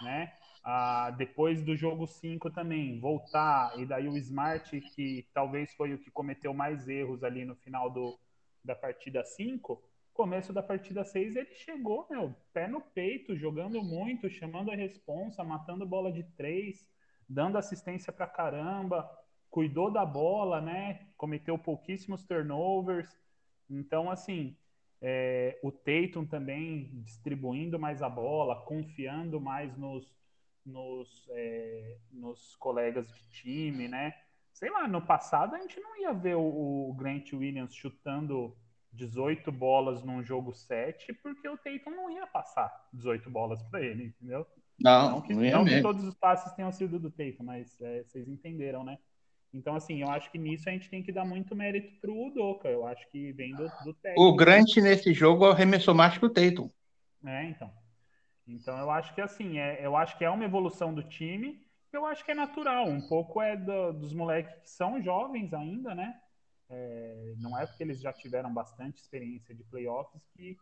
né? 0.00 0.32
Ah, 0.64 1.10
depois 1.10 1.62
do 1.62 1.76
jogo 1.76 2.06
5 2.06 2.50
também, 2.50 3.00
voltar, 3.00 3.78
e 3.78 3.84
daí 3.84 4.08
o 4.08 4.16
Smart, 4.16 4.80
que 4.80 5.26
talvez 5.34 5.74
foi 5.74 5.92
o 5.92 5.98
que 5.98 6.10
cometeu 6.10 6.54
mais 6.54 6.88
erros 6.88 7.24
ali 7.24 7.44
no 7.44 7.56
final 7.56 7.90
do, 7.90 8.18
da 8.64 8.74
partida 8.74 9.24
5, 9.24 9.82
começo 10.14 10.52
da 10.52 10.62
partida 10.62 11.04
6 11.04 11.34
ele 11.34 11.52
chegou, 11.54 12.06
meu, 12.08 12.34
pé 12.52 12.68
no 12.68 12.80
peito, 12.80 13.36
jogando 13.36 13.82
muito, 13.82 14.30
chamando 14.30 14.70
a 14.70 14.76
responsa, 14.76 15.42
matando 15.42 15.86
bola 15.86 16.12
de 16.12 16.22
três, 16.36 16.88
dando 17.28 17.58
assistência 17.58 18.12
pra 18.12 18.26
caramba, 18.26 19.10
cuidou 19.52 19.90
da 19.90 20.04
bola, 20.04 20.60
né? 20.62 21.06
Cometeu 21.16 21.56
pouquíssimos 21.58 22.22
turnovers. 22.24 23.14
Então, 23.70 24.10
assim, 24.10 24.56
é, 25.00 25.60
o 25.62 25.70
Tatum 25.70 26.24
também 26.24 26.90
distribuindo 27.04 27.78
mais 27.78 28.02
a 28.02 28.08
bola, 28.08 28.64
confiando 28.64 29.38
mais 29.38 29.76
nos, 29.76 30.10
nos, 30.64 31.28
é, 31.32 31.98
nos 32.10 32.56
colegas 32.56 33.06
de 33.06 33.28
time, 33.28 33.86
né? 33.88 34.14
Sei 34.54 34.70
lá, 34.70 34.88
no 34.88 35.02
passado 35.02 35.54
a 35.54 35.58
gente 35.58 35.78
não 35.80 36.00
ia 36.00 36.14
ver 36.14 36.36
o, 36.36 36.88
o 36.88 36.94
Grant 36.94 37.32
Williams 37.34 37.74
chutando 37.74 38.56
18 38.92 39.52
bolas 39.52 40.02
num 40.02 40.22
jogo 40.22 40.54
7, 40.54 41.12
porque 41.14 41.46
o 41.46 41.58
Tatum 41.58 41.90
não 41.90 42.10
ia 42.10 42.26
passar 42.26 42.88
18 42.94 43.28
bolas 43.28 43.62
para 43.64 43.82
ele, 43.82 44.04
entendeu? 44.04 44.46
Não, 44.80 45.10
não 45.10 45.20
que, 45.20 45.34
não, 45.34 45.42
não 45.42 45.64
que 45.64 45.82
todos 45.82 46.04
os 46.04 46.14
passes 46.14 46.52
tenham 46.54 46.72
sido 46.72 46.98
do 46.98 47.10
Tatum, 47.10 47.44
mas 47.44 47.78
é, 47.82 48.02
vocês 48.04 48.26
entenderam, 48.26 48.82
né? 48.82 48.98
Então, 49.52 49.74
assim, 49.74 50.00
eu 50.00 50.08
acho 50.08 50.30
que 50.30 50.38
nisso 50.38 50.68
a 50.68 50.72
gente 50.72 50.88
tem 50.88 51.02
que 51.02 51.12
dar 51.12 51.26
muito 51.26 51.54
mérito 51.54 51.92
pro 52.00 52.16
Udoka. 52.28 52.68
Eu 52.68 52.86
acho 52.86 53.06
que 53.10 53.32
vem 53.32 53.54
do, 53.54 53.68
do 53.84 53.92
técnico. 53.92 54.22
O 54.22 54.34
Grant 54.34 54.76
nesse 54.78 55.12
jogo 55.12 55.44
arremessou 55.44 55.94
mais 55.94 56.16
que 56.16 56.24
o 56.24 56.30
Tatum. 56.30 56.70
É, 57.24 57.44
então. 57.44 57.70
Então, 58.46 58.78
eu 58.78 58.90
acho 58.90 59.14
que, 59.14 59.20
assim, 59.20 59.58
é, 59.58 59.84
eu 59.84 59.94
acho 59.94 60.16
que 60.16 60.24
é 60.24 60.30
uma 60.30 60.44
evolução 60.44 60.94
do 60.94 61.02
time. 61.02 61.60
Eu 61.92 62.06
acho 62.06 62.24
que 62.24 62.30
é 62.30 62.34
natural. 62.34 62.88
Um 62.88 63.06
pouco 63.06 63.42
é 63.42 63.54
do, 63.54 63.92
dos 63.92 64.14
moleques 64.14 64.54
que 64.62 64.70
são 64.70 65.02
jovens 65.02 65.52
ainda, 65.52 65.94
né? 65.94 66.18
É, 66.70 67.34
não 67.38 67.58
é 67.58 67.66
porque 67.66 67.82
eles 67.82 68.00
já 68.00 68.12
tiveram 68.12 68.52
bastante 68.52 68.96
experiência 68.96 69.54
de 69.54 69.62
playoffs 69.64 70.22
que, 70.34 70.56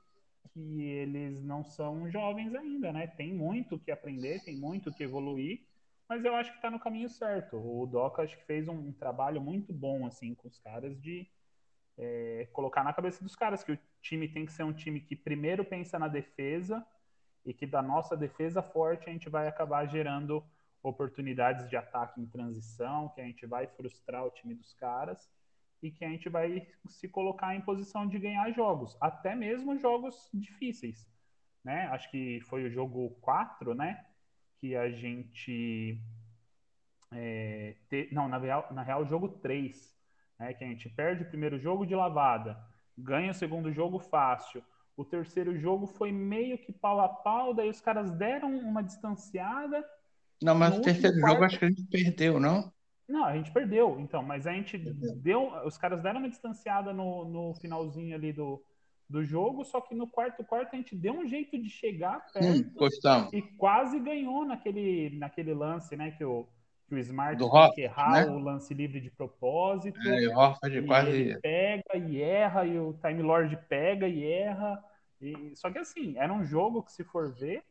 que 0.53 0.83
eles 0.83 1.41
não 1.41 1.63
são 1.63 2.11
jovens 2.11 2.53
ainda, 2.57 2.93
né? 2.93 3.07
Tem 3.07 3.33
muito 3.33 3.79
que 3.79 3.93
aprender, 3.93 4.43
tem 4.43 4.57
muito 4.57 4.93
que 4.93 5.05
evoluir 5.05 5.70
mas 6.11 6.25
eu 6.25 6.35
acho 6.35 6.51
que 6.51 6.57
está 6.57 6.69
no 6.73 6.81
caminho 6.81 7.09
certo. 7.09 7.57
O 7.57 7.87
Doca 7.87 8.23
acho 8.23 8.37
que 8.37 8.45
fez 8.45 8.67
um, 8.67 8.93
trabalho 8.93 9.41
muito 9.41 9.73
bom 9.73 10.09
assim 10.09 10.35
com 10.35 10.49
os 10.49 10.59
caras 10.59 11.01
de 11.01 11.31
é, 11.97 12.49
colocar 12.53 12.83
na 12.83 12.93
cabeça 12.93 13.23
dos 13.23 13.37
caras 13.37 13.63
que 13.63 13.71
o 13.71 13.79
time 14.03 14.27
tem 14.29 14.45
que 14.45 14.53
ser 14.53 14.65
um 14.65 14.73
time 14.73 15.01
que 15.01 15.15
primeiro 15.15 15.65
pensa 15.65 16.01
na 16.01 16.09
defesa 16.09 16.85
e 17.47 17.55
que 17.55 17.65
da 17.65 17.81
nossa 17.81 18.17
defesa 18.17 18.61
forte 18.61 19.09
a 19.09 19.13
gente 19.13 19.29
vai 19.29 19.47
acabar 19.47 19.87
gerando 19.87 20.45
oportunidades 20.83 21.71
de 21.71 21.77
ataque 21.77 22.21
em 22.21 22.27
transição, 22.27 23.11
que 23.11 23.21
a 23.21 23.25
gente 23.25 23.47
vai 23.47 23.69
frustrar 23.69 24.27
o 24.27 24.31
time 24.31 24.53
dos 24.53 24.75
caras 24.75 25.31
e 25.81 25.93
que 25.93 26.05
a 26.05 26.09
gente 26.09 26.29
vai 26.29 26.67
se 26.89 27.09
colocar 27.09 27.55
em 27.55 27.61
posição 27.61 28.09
de 28.09 28.19
ganhar 28.19 28.51
jogos, 28.51 28.97
até 29.01 29.37
mesmo 29.37 29.79
jogos 29.79 30.29
difíceis, 30.35 31.07
né? 31.63 31.87
Acho 31.93 32.11
que 32.11 32.41
foi 32.49 32.65
o 32.65 32.71
jogo 32.71 33.11
4, 33.21 33.77
né? 33.77 34.10
Que 34.61 34.77
a 34.77 34.91
gente. 34.91 35.99
É, 37.13 37.75
te, 37.89 38.09
não, 38.13 38.29
na 38.29 38.39
real, 38.39 38.69
na 38.71 38.83
real, 38.83 39.05
jogo 39.07 39.29
3, 39.29 39.97
né, 40.39 40.55
que 40.55 40.63
a 40.63 40.67
gente 40.67 40.89
perde 40.89 41.25
o 41.25 41.29
primeiro 41.29 41.59
jogo 41.59 41.85
de 41.85 41.95
lavada, 41.95 42.57
ganha 42.97 43.33
o 43.33 43.35
segundo 43.35 43.73
jogo 43.73 43.99
fácil. 43.99 44.63
O 44.97 45.05
terceiro 45.05 45.59
jogo 45.59 45.87
foi 45.87 46.13
meio 46.13 46.59
que 46.59 46.73
pau 46.73 47.01
a 47.01 47.09
pau, 47.09 47.55
daí 47.55 47.71
os 47.71 47.81
caras 47.81 48.11
deram 48.13 48.55
uma 48.59 48.83
distanciada. 48.83 49.85
Não, 50.43 50.55
mas 50.55 50.77
o 50.77 50.83
terceiro 50.83 51.19
quarto... 51.19 51.33
jogo 51.33 51.45
acho 51.45 51.59
que 51.59 51.65
a 51.65 51.69
gente 51.69 51.85
perdeu, 51.85 52.39
não? 52.39 52.73
Não, 53.09 53.25
a 53.25 53.35
gente 53.37 53.51
perdeu, 53.51 53.99
então, 53.99 54.23
mas 54.23 54.47
a 54.47 54.53
gente 54.53 54.79
deu. 54.79 55.51
Os 55.65 55.77
caras 55.77 56.01
deram 56.01 56.21
uma 56.21 56.29
distanciada 56.29 56.93
no, 56.93 57.25
no 57.25 57.55
finalzinho 57.55 58.15
ali 58.15 58.33
do, 58.33 58.63
do 59.11 59.25
jogo, 59.25 59.65
só 59.65 59.81
que 59.81 59.95
no 59.95 60.07
quarto 60.07 60.45
quarto 60.45 60.73
a 60.73 60.77
gente 60.77 60.95
deu 60.95 61.13
um 61.13 61.27
jeito 61.27 61.59
de 61.61 61.69
chegar 61.69 62.25
perto 62.33 62.85
hum, 62.85 63.29
e 63.33 63.43
quase 63.43 63.99
ganhou 63.99 64.45
naquele, 64.45 65.11
naquele 65.19 65.53
lance, 65.53 65.97
né, 65.97 66.13
que 66.13 66.25
o, 66.25 66.47
que 66.89 66.95
o 66.95 66.99
Smart 66.99 67.43
que 67.75 67.83
errar 67.83 68.27
né? 68.27 68.31
o 68.31 68.39
lance 68.39 68.73
livre 68.73 69.01
de 69.01 69.11
propósito. 69.11 69.99
É, 70.09 70.29
o 70.29 70.39
Hofford 70.39 70.83
quase 70.87 71.11
ele 71.11 71.39
pega 71.41 71.97
e 71.97 72.23
erra 72.23 72.65
e 72.65 72.79
o 72.79 72.93
Time 72.95 73.23
Lord 73.23 73.57
pega 73.69 74.07
e 74.07 74.25
erra. 74.25 74.83
E, 75.21 75.55
só 75.57 75.71
que 75.71 75.79
assim, 75.79 76.17
era 76.17 76.33
um 76.33 76.45
jogo 76.45 76.83
que 76.83 76.93
se 76.93 77.03
for 77.03 77.33
ver, 77.35 77.65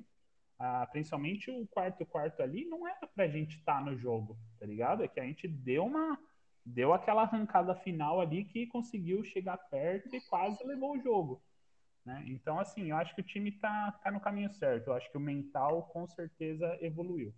ah, 0.60 0.86
principalmente 0.91 1.49
o 1.49 1.65
quarto 1.67 2.06
quarto 2.06 2.43
ali, 2.43 2.65
não 2.65 2.86
era 2.86 3.08
pra 3.15 3.30
gente 3.30 3.58
estar 3.58 3.80
tá 3.80 3.82
no 3.82 3.97
jogo, 3.97 4.38
tá 4.60 4.65
ligado? 4.65 5.04
É 5.04 5.08
que 5.08 5.19
a 5.21 5.23
gente 5.23 5.47
deu 5.47 5.86
uma 5.86 6.19
deu 6.65 6.93
aquela 6.93 7.24
arrancada 7.24 7.76
final 7.76 8.19
ali 8.22 8.45
que 8.45 8.67
conseguiu 8.67 9.24
chegar 9.24 9.58
perto 9.58 10.15
e 10.15 10.22
quase 10.22 10.63
levou 10.63 10.98
o 10.98 11.02
jogo. 11.02 11.41
Né? 12.06 12.24
Então, 12.28 12.60
assim, 12.60 12.89
eu 12.89 12.98
acho 12.98 13.13
que 13.13 13.22
o 13.22 13.26
time 13.26 13.52
tá, 13.52 13.91
tá 14.04 14.12
no 14.12 14.19
caminho 14.19 14.54
certo. 14.54 14.88
Eu 14.88 14.93
acho 14.93 15.10
que 15.12 15.17
o 15.17 15.22
mental 15.22 15.84
com 15.84 16.08
certeza 16.08 16.78
evoluiu. 16.82 17.34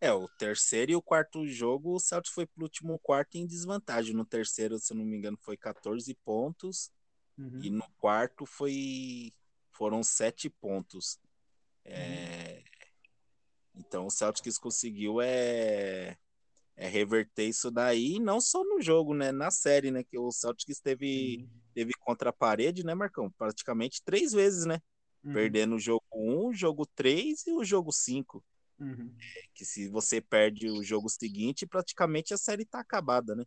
É, 0.00 0.12
o 0.12 0.26
terceiro 0.28 0.90
e 0.90 0.96
o 0.96 1.02
quarto 1.02 1.46
jogo, 1.46 1.94
o 1.94 2.00
Celtic 2.00 2.32
foi 2.32 2.44
pro 2.44 2.64
último 2.64 2.98
quarto 2.98 3.36
em 3.36 3.46
desvantagem. 3.46 4.14
No 4.14 4.24
terceiro, 4.24 4.76
se 4.78 4.92
eu 4.92 4.96
não 4.96 5.04
me 5.04 5.16
engano, 5.16 5.38
foi 5.40 5.56
14 5.56 6.12
pontos. 6.24 6.90
Uhum. 7.38 7.60
E 7.62 7.70
no 7.70 7.88
quarto 7.98 8.44
foi 8.44 9.32
foram 9.70 10.02
7 10.02 10.50
pontos. 10.50 11.18
É... 11.84 12.56
Uhum. 12.56 13.80
Então 13.80 14.06
o 14.06 14.10
Celtics 14.10 14.58
conseguiu 14.58 15.20
é 15.20 16.18
é, 16.76 16.88
reverter 16.88 17.44
isso 17.44 17.70
daí, 17.70 18.18
não 18.18 18.40
só 18.40 18.64
no 18.64 18.80
jogo, 18.80 19.14
né? 19.14 19.30
Na 19.30 19.50
série, 19.50 19.90
né? 19.90 20.02
Que 20.02 20.18
o 20.18 20.30
Celtics 20.30 20.80
teve, 20.80 21.48
teve 21.74 21.92
contra 22.00 22.30
a 22.30 22.32
parede, 22.32 22.84
né, 22.84 22.94
Marcão? 22.94 23.30
Praticamente 23.30 24.02
três 24.04 24.32
vezes, 24.32 24.64
né? 24.64 24.78
Uhum. 25.22 25.32
Perdendo 25.34 25.76
o 25.76 25.80
jogo 25.80 26.04
1, 26.12 26.48
um, 26.48 26.52
jogo 26.52 26.86
3 26.94 27.46
e 27.46 27.52
o 27.52 27.64
jogo 27.64 27.92
5. 27.92 28.42
Uhum. 28.80 29.14
É, 29.20 29.42
que 29.54 29.64
se 29.64 29.88
você 29.88 30.20
perde 30.20 30.68
o 30.68 30.82
jogo 30.82 31.08
seguinte, 31.08 31.66
praticamente 31.66 32.34
a 32.34 32.36
série 32.36 32.64
tá 32.64 32.80
acabada, 32.80 33.34
né? 33.34 33.44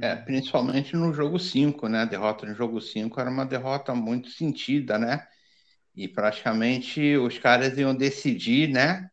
É, 0.00 0.16
principalmente 0.16 0.96
no 0.96 1.12
jogo 1.12 1.38
5, 1.38 1.88
né? 1.88 2.00
A 2.00 2.04
derrota 2.06 2.46
no 2.46 2.54
jogo 2.54 2.80
5 2.80 3.20
era 3.20 3.30
uma 3.30 3.46
derrota 3.46 3.94
muito 3.94 4.30
sentida, 4.30 4.98
né? 4.98 5.26
E 5.94 6.08
praticamente 6.08 7.16
os 7.16 7.38
caras 7.38 7.78
iam 7.78 7.94
decidir, 7.94 8.68
né? 8.68 9.08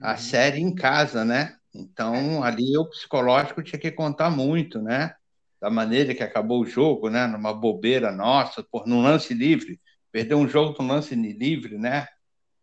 A 0.00 0.12
uhum. 0.12 0.18
série 0.18 0.60
em 0.60 0.74
casa, 0.74 1.24
né? 1.24 1.56
Então, 1.74 2.42
ali 2.44 2.76
o 2.78 2.88
psicológico 2.88 3.62
tinha 3.62 3.80
que 3.80 3.90
contar 3.90 4.30
muito, 4.30 4.80
né? 4.80 5.14
Da 5.60 5.68
maneira 5.68 6.14
que 6.14 6.22
acabou 6.22 6.60
o 6.62 6.66
jogo, 6.66 7.10
né? 7.10 7.26
Numa 7.26 7.52
bobeira 7.52 8.12
nossa, 8.12 8.62
por 8.62 8.86
num 8.86 9.02
lance 9.02 9.34
livre. 9.34 9.80
Perder 10.12 10.36
um 10.36 10.46
jogo 10.46 10.80
num 10.80 10.88
lance 10.88 11.14
livre, 11.16 11.76
né? 11.76 12.06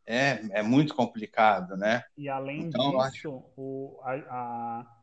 É, 0.06 0.60
é 0.60 0.64
muito 0.64 0.96
complicado, 0.96 1.76
né? 1.76 2.04
E 2.18 2.30
além 2.30 2.62
então, 2.62 2.92
disso, 2.92 3.02
acho... 3.02 3.44
o, 3.58 4.00
a, 4.04 4.14
a, 4.14 5.02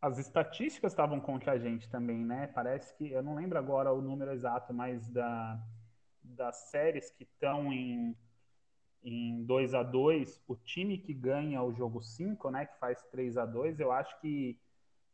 as 0.00 0.18
estatísticas 0.18 0.92
estavam 0.92 1.20
contra 1.20 1.52
a 1.52 1.58
gente 1.58 1.88
também, 1.90 2.24
né? 2.24 2.46
Parece 2.54 2.96
que, 2.96 3.10
eu 3.10 3.22
não 3.22 3.34
lembro 3.34 3.58
agora 3.58 3.92
o 3.92 4.00
número 4.00 4.30
exato, 4.30 4.72
mas 4.72 5.08
da, 5.08 5.60
das 6.22 6.70
séries 6.70 7.10
que 7.10 7.24
estão 7.24 7.72
em, 7.72 8.16
em 9.08 9.42
2 9.44 9.74
a 9.74 9.82
2 9.82 10.40
o 10.46 10.56
time 10.56 10.98
que 10.98 11.14
ganha 11.14 11.62
o 11.62 11.72
jogo 11.72 12.02
5, 12.02 12.50
né, 12.50 12.66
que 12.66 12.78
faz 12.78 13.02
3 13.10 13.36
a 13.38 13.46
2 13.46 13.80
eu 13.80 13.92
acho 13.92 14.20
que 14.20 14.58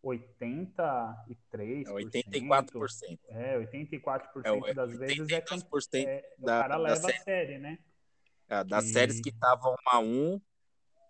83%. 0.02 1.86
É 1.86 1.92
84%. 1.92 3.18
É, 3.28 3.58
84% 3.58 4.68
é, 4.68 4.74
das 4.74 4.90
82% 4.90 4.98
vezes 4.98 5.20
é, 5.94 6.00
é 6.02 6.34
da, 6.38 6.58
o 6.58 6.62
cara 6.62 6.76
leva 6.76 6.96
série. 6.96 7.16
a 7.16 7.20
série, 7.22 7.58
né? 7.58 7.78
É, 8.48 8.64
das 8.64 8.84
e... 8.84 8.92
séries 8.92 9.20
que 9.20 9.30
estavam 9.30 9.72
1 9.72 9.76
a 9.90 9.98
1 10.00 10.40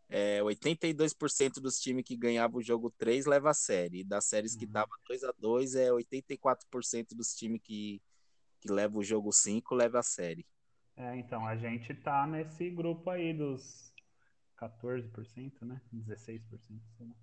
é, 0.08 0.40
82% 0.40 1.54
dos 1.60 1.80
times 1.80 2.04
que 2.04 2.16
ganhavam 2.16 2.58
o 2.58 2.62
jogo 2.62 2.90
3 2.96 3.26
leva 3.26 3.50
a 3.50 3.54
série. 3.54 4.00
E 4.00 4.04
das 4.04 4.26
séries 4.26 4.54
que 4.54 4.64
estavam 4.64 4.96
uhum. 4.96 5.04
2 5.08 5.24
a 5.24 5.32
2 5.38 5.74
é 5.74 5.88
84% 5.88 7.16
dos 7.16 7.34
times 7.34 7.60
que, 7.62 8.00
que 8.60 8.70
levam 8.70 9.00
o 9.00 9.04
jogo 9.04 9.32
5 9.32 9.74
leva 9.74 9.98
a 9.98 10.02
série. 10.02 10.46
É, 10.96 11.16
então, 11.16 11.46
a 11.46 11.56
gente 11.56 11.92
tá 11.94 12.26
nesse 12.26 12.70
grupo 12.70 13.10
aí 13.10 13.32
dos 13.32 13.92
14%, 14.56 15.62
né? 15.62 15.80
16%, 15.92 16.42
sei 16.96 17.06
lá. 17.06 17.14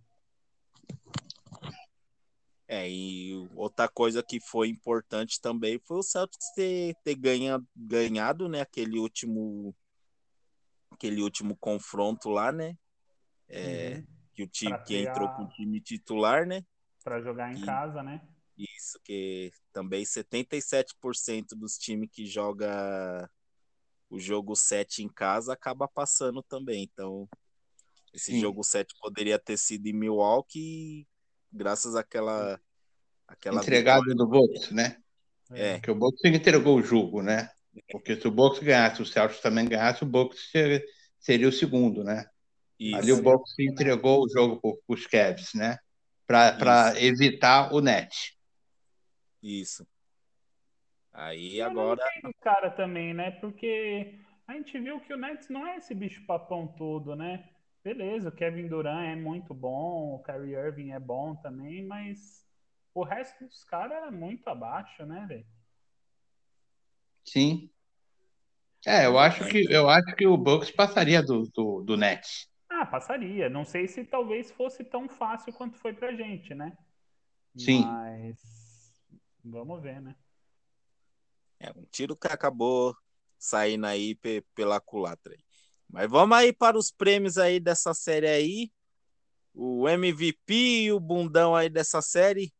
É, 2.67 2.89
e 2.89 3.33
outra 3.53 3.89
coisa 3.89 4.23
que 4.23 4.39
foi 4.39 4.69
importante 4.69 5.41
também 5.41 5.77
foi 5.79 5.97
o 5.97 6.03
Celtics 6.03 6.53
ter, 6.55 6.95
ter 7.03 7.15
ganha, 7.15 7.61
ganhado, 7.75 8.47
né, 8.47 8.61
aquele 8.61 8.97
último 8.97 9.75
aquele 10.89 11.21
último 11.21 11.55
confronto 11.57 12.29
lá, 12.29 12.49
né? 12.49 12.77
É, 13.49 13.95
uhum. 13.95 14.07
Que 14.33 14.43
o 14.43 14.47
time 14.47 14.77
que 14.85 14.95
entrou 14.95 15.27
com 15.29 15.43
o 15.43 15.49
time 15.49 15.81
titular, 15.81 16.45
né? 16.45 16.63
Para 17.03 17.19
jogar 17.21 17.51
em 17.51 17.61
e, 17.61 17.65
casa, 17.65 18.01
né? 18.01 18.25
Isso, 18.57 18.97
que 19.03 19.51
também 19.73 20.03
77% 20.03 21.55
dos 21.57 21.77
times 21.77 22.09
que 22.09 22.25
joga 22.25 23.29
o 24.11 24.19
jogo 24.19 24.55
7 24.57 25.01
em 25.01 25.07
casa 25.07 25.53
acaba 25.53 25.87
passando 25.87 26.43
também. 26.43 26.83
Então, 26.83 27.27
esse 28.13 28.33
Sim. 28.33 28.41
jogo 28.41 28.61
7 28.61 28.93
poderia 28.99 29.39
ter 29.39 29.57
sido 29.57 29.87
em 29.87 29.93
Milwaukee 29.93 31.07
graças 31.51 31.95
àquela. 31.95 32.59
àquela 33.25 33.61
Entregado 33.61 34.03
vitória. 34.03 34.17
do 34.17 34.27
Bucks, 34.27 34.71
né? 34.71 34.97
É. 35.51 35.75
Porque 35.75 35.91
o 35.91 35.95
Bucks 35.95 36.23
entregou 36.25 36.77
o 36.77 36.83
jogo, 36.83 37.21
né? 37.21 37.49
Porque 37.89 38.19
se 38.19 38.27
o 38.27 38.31
Bucks 38.31 38.59
ganhasse, 38.59 39.01
o 39.01 39.05
Celtics 39.05 39.41
também 39.41 39.65
ganhasse, 39.65 40.03
o 40.03 40.07
Bucks 40.07 40.51
seria 41.17 41.47
o 41.47 41.53
segundo, 41.53 42.03
né? 42.03 42.25
Isso. 42.77 42.97
Ali 42.97 43.13
o 43.13 43.21
Bucks 43.21 43.53
entregou 43.59 44.25
o 44.25 44.29
jogo 44.29 44.59
para 44.59 44.93
os 44.93 45.07
Cavs, 45.07 45.53
né? 45.53 45.77
Para 46.27 47.01
evitar 47.01 47.73
o 47.73 47.79
net. 47.79 48.37
Isso. 49.41 49.87
Aí 51.13 51.59
Eu 51.59 51.67
agora. 51.67 52.01
Não 52.23 52.31
cara 52.41 52.69
também, 52.71 53.13
né? 53.13 53.31
Porque 53.31 54.19
a 54.47 54.53
gente 54.53 54.79
viu 54.79 54.99
que 54.99 55.13
o 55.13 55.17
Nets 55.17 55.49
não 55.49 55.67
é 55.67 55.77
esse 55.77 55.93
bicho 55.93 56.25
papão 56.25 56.67
todo, 56.67 57.15
né? 57.15 57.47
beleza, 57.83 58.29
o 58.29 58.31
Kevin 58.31 58.67
Durant 58.67 59.09
é 59.09 59.15
muito 59.15 59.53
bom, 59.53 60.15
o 60.15 60.23
Kyrie 60.23 60.55
Irving 60.55 60.91
é 60.91 60.99
bom 60.99 61.35
também, 61.35 61.83
mas 61.85 62.45
o 62.93 63.03
resto 63.03 63.45
dos 63.45 63.63
caras 63.63 63.97
era 63.97 64.11
muito 64.11 64.47
abaixo, 64.47 65.05
né, 65.05 65.25
velho? 65.27 65.45
Sim. 67.25 67.69
É, 68.85 69.05
eu 69.05 69.17
acho 69.19 69.47
que 69.47 69.63
eu 69.71 69.89
acho 69.89 70.15
que 70.15 70.25
o 70.25 70.37
Bucks 70.37 70.71
passaria 70.71 71.21
do, 71.21 71.43
do, 71.53 71.83
do 71.83 71.97
Nets. 71.97 72.49
Ah, 72.67 72.85
passaria. 72.85 73.47
Não 73.47 73.63
sei 73.63 73.87
se 73.87 74.03
talvez 74.03 74.49
fosse 74.51 74.83
tão 74.83 75.07
fácil 75.07 75.53
quanto 75.53 75.77
foi 75.77 75.93
pra 75.93 76.13
gente, 76.13 76.55
né? 76.55 76.75
Sim. 77.55 77.83
Mas 77.83 78.39
vamos 79.43 79.81
ver, 79.83 80.01
né? 80.01 80.15
É 81.61 81.71
um 81.77 81.85
tiro 81.91 82.15
que 82.15 82.27
acabou 82.27 82.95
saindo 83.37 83.85
aí 83.85 84.17
pela 84.55 84.81
culatra 84.81 85.33
aí. 85.33 85.43
Mas 85.87 86.09
vamos 86.09 86.35
aí 86.35 86.51
para 86.51 86.75
os 86.75 86.91
prêmios 86.91 87.37
aí 87.37 87.59
dessa 87.59 87.93
série 87.93 88.27
aí. 88.27 88.71
O 89.53 89.87
MVP 89.87 90.53
e 90.53 90.91
o 90.91 90.99
bundão 90.99 91.55
aí 91.55 91.69
dessa 91.69 92.01
série. 92.01 92.51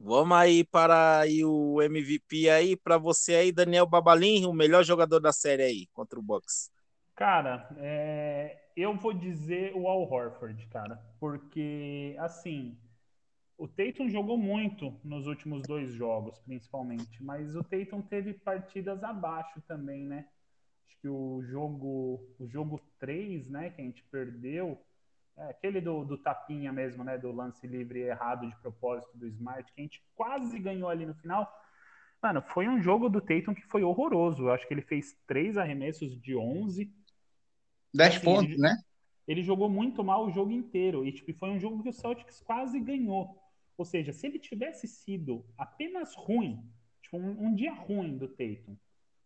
Vamos 0.00 0.36
aí 0.36 0.64
para 0.64 1.20
aí 1.20 1.44
o 1.44 1.80
MVP 1.80 2.50
aí 2.50 2.76
para 2.76 2.98
você 2.98 3.36
aí, 3.36 3.52
Daniel 3.52 3.86
Babalim, 3.86 4.44
o 4.44 4.52
melhor 4.52 4.84
jogador 4.84 5.20
da 5.20 5.32
série 5.32 5.62
aí 5.62 5.86
contra 5.94 6.18
o 6.18 6.22
Bucks. 6.22 6.70
Cara, 7.14 7.68
é... 7.78 8.58
eu 8.76 8.94
vou 8.96 9.14
dizer 9.14 9.72
o 9.74 9.88
Al 9.88 10.02
Horford, 10.02 10.66
cara, 10.66 11.00
porque 11.20 12.16
assim, 12.18 12.76
o 13.56 13.68
Tatum 13.68 14.08
jogou 14.08 14.36
muito 14.36 14.98
nos 15.04 15.26
últimos 15.26 15.62
dois 15.62 15.92
jogos, 15.92 16.38
principalmente, 16.40 17.22
mas 17.22 17.54
o 17.54 17.62
Tatum 17.62 18.02
teve 18.02 18.34
partidas 18.34 19.02
abaixo 19.02 19.60
também, 19.66 20.04
né? 20.04 20.26
que 21.04 21.08
o 21.08 21.42
jogo, 21.42 22.18
o 22.38 22.48
jogo 22.48 22.80
3, 22.98 23.50
né, 23.50 23.68
que 23.68 23.82
a 23.82 23.84
gente 23.84 24.02
perdeu, 24.04 24.80
é 25.36 25.50
aquele 25.50 25.78
do, 25.78 26.02
do 26.02 26.16
tapinha 26.16 26.72
mesmo, 26.72 27.04
né, 27.04 27.18
do 27.18 27.30
lance 27.30 27.66
livre 27.66 28.00
errado 28.00 28.48
de 28.48 28.56
propósito 28.56 29.14
do 29.18 29.26
Smart, 29.26 29.70
que 29.70 29.80
a 29.82 29.84
gente 29.84 30.02
quase 30.14 30.58
ganhou 30.58 30.88
ali 30.88 31.04
no 31.04 31.14
final. 31.16 31.46
Mano, 32.22 32.40
foi 32.40 32.66
um 32.66 32.80
jogo 32.80 33.10
do 33.10 33.20
Tatum 33.20 33.54
que 33.54 33.66
foi 33.66 33.82
horroroso. 33.82 34.44
Eu 34.44 34.52
acho 34.52 34.66
que 34.66 34.72
ele 34.72 34.80
fez 34.80 35.14
três 35.26 35.58
arremessos 35.58 36.18
de 36.18 36.34
11. 36.34 36.90
10 37.92 38.16
assim, 38.16 38.24
pontos, 38.24 38.52
ele, 38.52 38.62
né? 38.62 38.74
Ele 39.28 39.42
jogou 39.42 39.68
muito 39.68 40.02
mal 40.02 40.24
o 40.24 40.30
jogo 40.30 40.52
inteiro. 40.52 41.04
E 41.04 41.12
tipo, 41.12 41.34
foi 41.34 41.50
um 41.50 41.60
jogo 41.60 41.82
que 41.82 41.90
o 41.90 41.92
Celtics 41.92 42.40
quase 42.40 42.80
ganhou. 42.80 43.38
Ou 43.76 43.84
seja, 43.84 44.12
se 44.12 44.26
ele 44.26 44.38
tivesse 44.38 44.86
sido 44.86 45.44
apenas 45.58 46.14
ruim, 46.14 46.64
tipo, 47.02 47.16
um, 47.16 47.46
um 47.46 47.54
dia 47.54 47.72
ruim 47.72 48.16
do 48.16 48.28
Tatum, 48.28 48.76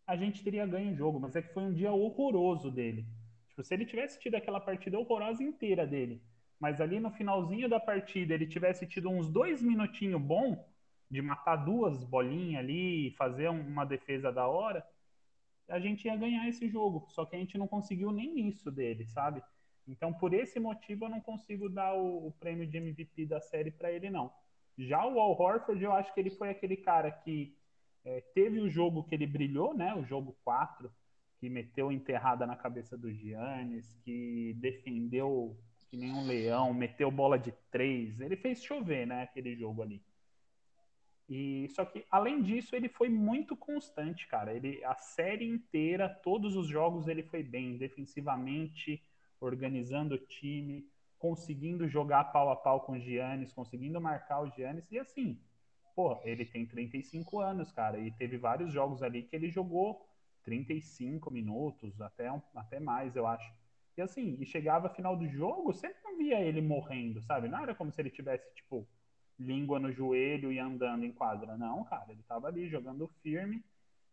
a 0.06 0.16
gente 0.16 0.42
teria 0.42 0.66
ganho 0.66 0.92
o 0.92 0.96
jogo, 0.96 1.20
mas 1.20 1.37
é 1.37 1.42
que 1.42 1.52
foi 1.52 1.62
um 1.62 1.72
dia 1.72 1.92
horroroso 1.92 2.70
dele. 2.70 3.06
Tipo, 3.50 3.62
se 3.62 3.74
ele 3.74 3.84
tivesse 3.84 4.18
tido 4.18 4.37
aquela 4.37 4.61
partida 4.61 4.98
horrorosa 4.98 5.42
inteira 5.42 5.87
dele, 5.87 6.22
mas 6.58 6.80
ali 6.80 6.98
no 6.98 7.11
finalzinho 7.11 7.68
da 7.68 7.78
partida 7.78 8.34
ele 8.34 8.46
tivesse 8.46 8.87
tido 8.87 9.11
uns 9.11 9.28
dois 9.28 9.62
minutinhos 9.62 10.20
bom 10.20 10.66
de 11.11 11.22
matar 11.22 11.56
duas 11.56 12.04
bolinhas 12.04 12.61
ali 12.61 13.12
fazer 13.12 13.48
uma 13.48 13.84
defesa 13.84 14.32
da 14.32 14.46
hora, 14.46 14.84
a 15.68 15.78
gente 15.78 16.06
ia 16.06 16.16
ganhar 16.16 16.48
esse 16.48 16.68
jogo. 16.68 17.06
Só 17.11 17.24
que 17.24 17.37
a 17.37 17.38
gente 17.38 17.58
não 17.58 17.68
conseguiu 17.68 18.11
nem 18.11 18.48
isso 18.48 18.70
dele, 18.70 19.06
sabe? 19.06 19.42
Então, 19.88 20.12
por 20.12 20.35
esse 20.35 20.61
motivo, 20.61 21.07
eu 21.07 21.09
não 21.09 21.20
consigo 21.20 21.68
dar 21.68 21.94
o, 21.94 22.29
o 22.29 22.33
prêmio 22.33 22.66
de 22.66 22.77
MVP 22.77 23.27
da 23.27 23.40
série 23.40 23.70
para 23.70 23.90
ele, 23.90 24.11
não. 24.11 24.31
Já 24.77 25.05
o 25.05 25.18
Al 25.18 25.40
Horford, 25.40 25.83
eu 25.83 25.92
acho 25.92 26.12
que 26.12 26.20
ele 26.20 26.31
foi 26.31 26.51
aquele 26.51 26.77
cara 26.77 27.11
que 27.11 27.57
é, 28.05 28.20
teve 28.35 28.61
o 28.61 28.68
jogo 28.68 29.03
que 29.03 29.14
ele 29.14 29.27
brilhou, 29.27 29.74
né? 29.74 29.94
O 29.94 30.05
jogo 30.05 30.37
4, 30.44 30.92
que 31.40 31.48
meteu 31.48 31.90
enterrada 31.90 32.46
na 32.46 32.55
cabeça 32.55 32.96
do 32.96 33.12
Giannis, 33.12 33.92
que 34.05 34.55
defendeu 34.61 35.59
que 35.88 35.96
nem 35.96 36.12
um 36.12 36.27
leão, 36.27 36.74
meteu 36.74 37.11
bola 37.11 37.38
de 37.38 37.53
três. 37.70 38.20
Ele 38.20 38.37
fez 38.37 38.62
chover, 38.62 39.07
né? 39.07 39.22
Aquele 39.22 39.57
jogo 39.57 39.83
ali. 39.83 40.03
E 41.29 41.68
só 41.70 41.85
que 41.85 42.05
além 42.11 42.42
disso, 42.42 42.77
ele 42.77 42.88
foi 42.88 43.09
muito 43.09 43.57
constante, 43.57 44.27
cara. 44.27 44.55
Ele 44.55 44.83
a 44.85 44.94
série 44.94 45.46
inteira, 45.46 46.09
todos 46.09 46.57
os 46.57 46.66
jogos 46.66 47.09
ele 47.09 47.22
foi 47.22 47.42
bem 47.42 47.77
defensivamente, 47.77 49.03
organizando 49.40 50.14
o 50.14 50.18
time, 50.18 50.87
conseguindo 51.18 51.88
jogar 51.88 52.24
pau 52.24 52.51
a 52.51 52.57
pau 52.57 52.81
com 52.83 52.92
o 52.92 53.01
Giannis, 53.01 53.53
conseguindo 53.53 54.01
marcar 54.01 54.40
o 54.40 54.51
Giannis 54.51 54.90
e 54.90 54.98
assim, 54.98 55.38
pô, 55.94 56.20
ele 56.24 56.44
tem 56.44 56.64
35 56.64 57.40
anos, 57.40 57.72
cara, 57.72 57.98
e 57.98 58.11
teve 58.12 58.38
vários 58.38 58.72
jogos 58.72 59.03
ali 59.03 59.22
que 59.22 59.35
ele 59.35 59.51
jogou 59.51 60.07
35 60.44 61.31
minutos, 61.31 62.01
até, 62.01 62.29
até 62.55 62.81
mais, 62.81 63.14
eu 63.16 63.27
acho. 63.27 63.53
E 63.96 64.01
assim, 64.01 64.37
e 64.40 64.46
chegava 64.46 64.88
final 64.88 65.16
do 65.16 65.29
jogo, 65.29 65.74
sempre 65.74 65.98
não 66.05 66.16
via 66.16 66.40
ele 66.40 66.61
morrendo, 66.62 67.20
sabe? 67.20 67.48
Não 67.48 67.61
era 67.61 67.74
como 67.74 67.92
se 67.92 68.01
ele 68.01 68.11
tivesse, 68.11 68.48
tipo, 68.55 68.87
língua 69.38 69.79
no 69.79 69.92
joelho 69.92 70.53
e 70.53 70.59
andando 70.59 71.05
em 71.05 71.12
quadra. 71.12 71.57
Não, 71.57 71.85
cara, 71.85 72.12
ele 72.12 72.22
tava 72.22 72.46
ali 72.46 72.68
jogando 72.68 73.09
firme. 73.22 73.64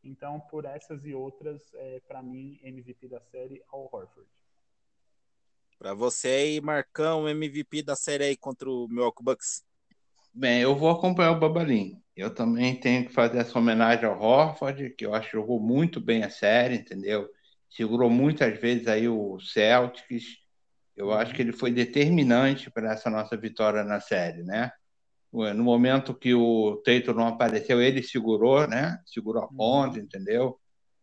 Então, 0.04 0.40
por 0.40 0.66
essas 0.66 1.06
e 1.06 1.14
outras, 1.14 1.74
é, 1.76 2.00
para 2.08 2.22
mim, 2.22 2.60
MVP 2.64 3.08
da 3.08 3.20
série, 3.22 3.64
Al 3.72 3.90
Horford. 3.92 4.28
Para 5.78 5.94
você 5.94 6.28
aí, 6.28 6.62
Marcão, 6.62 7.28
MVP 7.28 7.84
da 7.84 7.96
série 7.96 8.24
aí 8.24 8.38
contra 8.38 8.70
o 8.70 8.88
Milwaukee 8.88 9.24
Bucks. 9.24 9.64
Bem, 10.34 10.62
eu 10.62 10.76
vou 10.76 10.90
acompanhar 10.90 11.32
o 11.32 11.40
Babalim. 11.40 12.02
Eu 12.16 12.34
também 12.34 12.80
tenho 12.80 13.06
que 13.06 13.14
fazer 13.14 13.40
essa 13.40 13.58
homenagem 13.60 14.06
ao 14.06 14.20
Horford, 14.20 14.90
que 14.92 15.06
eu 15.06 15.14
acho 15.14 15.30
que 15.30 15.38
jogou 15.38 15.60
muito 15.60 16.00
bem 16.00 16.24
a 16.24 16.30
série, 16.30 16.76
entendeu? 16.76 17.30
Segurou 17.70 18.10
muitas 18.10 18.58
vezes 18.60 18.88
aí 18.88 19.08
o 19.08 19.38
Celtics. 19.40 20.24
Eu 20.96 21.12
acho 21.12 21.34
que 21.34 21.42
ele 21.42 21.52
foi 21.52 21.72
determinante 21.72 22.72
para 22.72 22.94
essa 22.94 23.10
nossa 23.10 23.36
vitória 23.36 23.84
na 23.84 24.00
série, 24.00 24.44
né? 24.44 24.72
No 25.32 25.64
momento 25.66 26.14
que 26.14 26.34
o 26.34 26.82
Tatum 26.86 27.14
não 27.14 27.28
apareceu, 27.28 27.82
ele 27.82 28.02
segurou, 28.02 28.66
né? 28.66 28.98
Segurou 29.06 29.44
a 29.44 29.48
ponta, 29.50 29.98
uhum. 29.98 30.04
entendeu? 30.06 30.58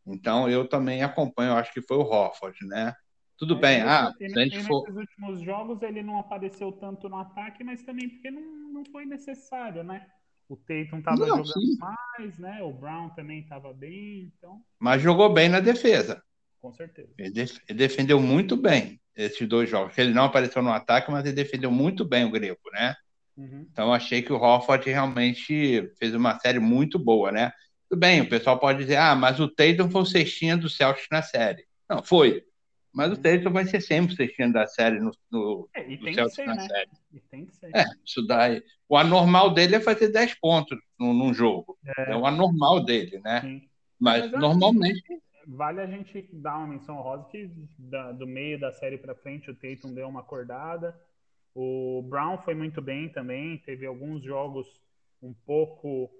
Então 0.06 0.48
eu 0.48 0.66
também 0.66 1.02
acompanho, 1.02 1.50
eu 1.50 1.56
acho 1.56 1.72
que 1.72 1.82
foi 1.82 1.98
o 1.98 2.00
Horford, 2.00 2.56
né? 2.66 2.94
Tudo 3.42 3.56
bem. 3.56 3.80
ah, 3.80 4.14
se 4.16 4.24
a 4.24 4.44
gente 4.44 4.62
for... 4.62 4.82
Nesses 4.82 4.96
últimos 4.96 5.40
jogos 5.40 5.82
ele 5.82 6.00
não 6.00 6.16
apareceu 6.16 6.70
tanto 6.70 7.08
no 7.08 7.16
ataque, 7.16 7.64
mas 7.64 7.82
também 7.82 8.08
porque 8.08 8.30
não, 8.30 8.40
não 8.72 8.84
foi 8.84 9.04
necessário, 9.04 9.82
né? 9.82 10.06
O 10.48 10.54
Tatum 10.56 11.02
tava 11.02 11.16
não, 11.16 11.38
jogando 11.38 11.52
sim. 11.52 11.76
mais, 11.76 12.38
né? 12.38 12.62
O 12.62 12.72
Brown 12.72 13.08
também 13.10 13.42
tava 13.42 13.72
bem, 13.72 14.32
então. 14.32 14.62
Mas 14.78 15.02
jogou 15.02 15.32
bem 15.32 15.48
na 15.48 15.58
defesa. 15.58 16.22
Com 16.60 16.72
certeza. 16.72 17.08
Ele, 17.18 17.30
def 17.30 17.58
ele 17.68 17.78
defendeu 17.78 18.20
muito 18.20 18.56
bem 18.56 19.00
esses 19.16 19.48
dois 19.48 19.68
jogos. 19.68 19.98
Ele 19.98 20.14
não 20.14 20.26
apareceu 20.26 20.62
no 20.62 20.70
ataque, 20.70 21.10
mas 21.10 21.24
ele 21.24 21.34
defendeu 21.34 21.70
muito 21.72 22.04
bem 22.04 22.24
o 22.24 22.30
Greco, 22.30 22.70
né? 22.70 22.94
Uhum. 23.36 23.66
Então 23.72 23.92
achei 23.92 24.22
que 24.22 24.32
o 24.32 24.40
Hofford 24.40 24.88
realmente 24.88 25.90
fez 25.98 26.14
uma 26.14 26.38
série 26.38 26.60
muito 26.60 26.96
boa, 26.96 27.32
né? 27.32 27.50
Tudo 27.90 27.98
bem, 27.98 28.20
o 28.20 28.28
pessoal 28.28 28.56
pode 28.56 28.78
dizer, 28.78 28.98
ah, 28.98 29.16
mas 29.16 29.40
o 29.40 29.48
Tatum 29.48 29.90
foi 29.90 30.02
o 30.02 30.06
cestinha 30.06 30.56
do 30.56 30.70
Celtics 30.70 31.08
na 31.10 31.22
série. 31.22 31.66
Não, 31.90 32.04
foi. 32.04 32.44
Mas 32.92 33.10
o 33.12 33.16
Tatum 33.16 33.50
vai 33.50 33.64
ser 33.64 33.80
sempre 33.80 34.12
o 34.12 34.16
cestinha 34.16 34.52
da 34.52 34.66
série 34.66 35.00
no, 35.00 35.10
no, 35.30 35.68
é, 35.74 35.90
e 35.90 35.96
tem 35.96 36.28
ser, 36.28 36.46
na 36.46 36.54
né? 36.54 36.68
série. 36.68 36.90
E 37.12 37.20
tem 37.20 37.46
que 37.46 37.56
ser. 37.56 37.70
É, 37.74 37.84
isso 38.04 38.26
daí. 38.26 38.62
O 38.88 38.96
anormal 38.96 39.54
dele 39.54 39.76
é 39.76 39.80
fazer 39.80 40.08
10 40.08 40.34
pontos 40.34 40.78
num, 40.98 41.14
num 41.14 41.32
jogo. 41.32 41.78
É. 41.96 42.12
é. 42.12 42.16
o 42.16 42.26
anormal 42.26 42.84
dele, 42.84 43.18
né? 43.20 43.40
Sim. 43.40 43.68
Mas, 43.98 44.30
Mas 44.30 44.40
normalmente. 44.40 45.22
Vale 45.46 45.80
a 45.80 45.86
gente 45.86 46.28
dar 46.32 46.58
uma 46.58 46.68
menção 46.68 46.96
rosa 46.96 47.24
que 47.24 47.50
da, 47.76 48.12
do 48.12 48.26
meio 48.26 48.60
da 48.60 48.70
série 48.72 48.96
para 48.96 49.14
frente 49.14 49.50
o 49.50 49.54
Tatum 49.54 49.92
deu 49.92 50.08
uma 50.08 50.20
acordada. 50.20 50.94
O 51.54 52.02
Brown 52.08 52.38
foi 52.38 52.54
muito 52.54 52.80
bem 52.80 53.08
também, 53.08 53.58
teve 53.58 53.84
alguns 53.84 54.22
jogos 54.22 54.66
um 55.20 55.32
pouco 55.32 56.10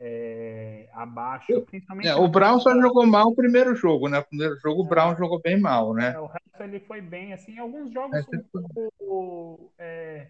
é, 0.00 0.88
abaixo, 0.94 1.60
principalmente. 1.66 2.08
É, 2.08 2.14
o 2.14 2.26
Brown 2.26 2.58
só 2.58 2.74
jogou 2.80 3.06
mal 3.06 3.28
o 3.28 3.34
primeiro 3.34 3.74
jogo, 3.76 4.08
né? 4.08 4.18
O 4.18 4.24
primeiro 4.24 4.58
jogo 4.58 4.80
o 4.80 4.84
Brown 4.84 5.14
jogou 5.14 5.40
bem 5.40 5.60
mal, 5.60 5.92
né? 5.92 6.14
É, 6.14 6.18
o 6.18 6.26
resto 6.26 6.62
ele 6.62 6.80
foi 6.80 7.02
bem, 7.02 7.34
assim, 7.34 7.58
alguns 7.58 7.92
jogos 7.92 8.24
um 8.32 8.68
pouco, 8.72 9.72
é, 9.78 10.28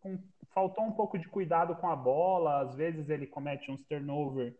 com, 0.00 0.18
faltou 0.50 0.84
um 0.84 0.92
pouco 0.92 1.16
de 1.16 1.28
cuidado 1.28 1.76
com 1.76 1.88
a 1.88 1.94
bola, 1.94 2.62
às 2.62 2.74
vezes 2.74 3.08
ele 3.08 3.26
comete 3.26 3.70
uns 3.70 3.82
turnover. 3.84 4.54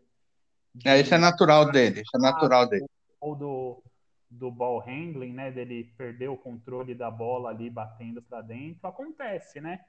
De, 0.73 0.87
é, 0.87 0.99
isso 1.01 1.13
é 1.13 1.17
natural 1.17 1.69
dele, 1.69 2.01
isso 2.01 2.15
é 2.15 2.19
natural 2.19 2.67
dele. 2.67 2.85
Ou 3.19 3.35
do, 3.35 3.83
do 4.29 4.49
ball 4.49 4.79
handling, 4.79 5.33
né? 5.33 5.51
Dele 5.51 5.93
perder 5.97 6.29
o 6.29 6.37
controle 6.37 6.95
da 6.95 7.11
bola 7.11 7.49
ali 7.49 7.69
batendo 7.69 8.21
para 8.21 8.41
dentro, 8.41 8.87
acontece, 8.87 9.59
né? 9.59 9.81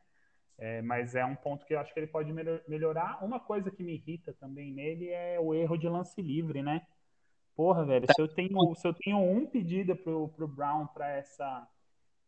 É, 0.56 0.80
mas 0.82 1.14
é 1.14 1.24
um 1.24 1.34
ponto 1.34 1.66
que 1.66 1.74
eu 1.74 1.80
acho 1.80 1.92
que 1.92 1.98
ele 2.00 2.06
pode 2.06 2.32
melhorar. 2.68 3.24
Uma 3.24 3.40
coisa 3.40 3.70
que 3.70 3.82
me 3.82 3.94
irrita 3.94 4.32
também 4.34 4.72
nele 4.72 5.08
é 5.08 5.38
o 5.40 5.52
erro 5.52 5.76
de 5.76 5.88
lance 5.88 6.20
livre, 6.22 6.62
né? 6.62 6.86
Porra, 7.56 7.84
velho, 7.84 8.06
se 8.12 8.20
eu 8.20 8.28
tenho, 8.28 8.74
se 8.74 8.86
eu 8.86 8.94
tenho 8.94 9.18
um 9.18 9.46
pedido 9.46 9.94
pro, 9.96 10.28
pro 10.28 10.48
Brown 10.48 10.86
para 10.88 11.08
essa 11.10 11.68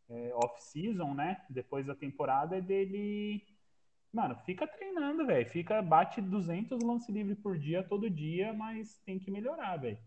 é, 0.08 0.32
off-season, 0.34 1.14
né? 1.14 1.44
Depois 1.50 1.86
da 1.86 1.94
temporada, 1.94 2.56
é 2.56 2.60
dele. 2.60 3.42
Mano, 4.12 4.36
fica 4.44 4.66
treinando, 4.66 5.26
velho. 5.26 5.48
Fica, 5.50 5.82
bate 5.82 6.20
200 6.20 6.82
lance 6.82 7.10
livre 7.10 7.34
por 7.34 7.58
dia, 7.58 7.82
todo 7.82 8.10
dia, 8.10 8.52
mas 8.52 8.98
tem 9.04 9.18
que 9.18 9.30
melhorar, 9.30 9.76
velho. 9.76 9.98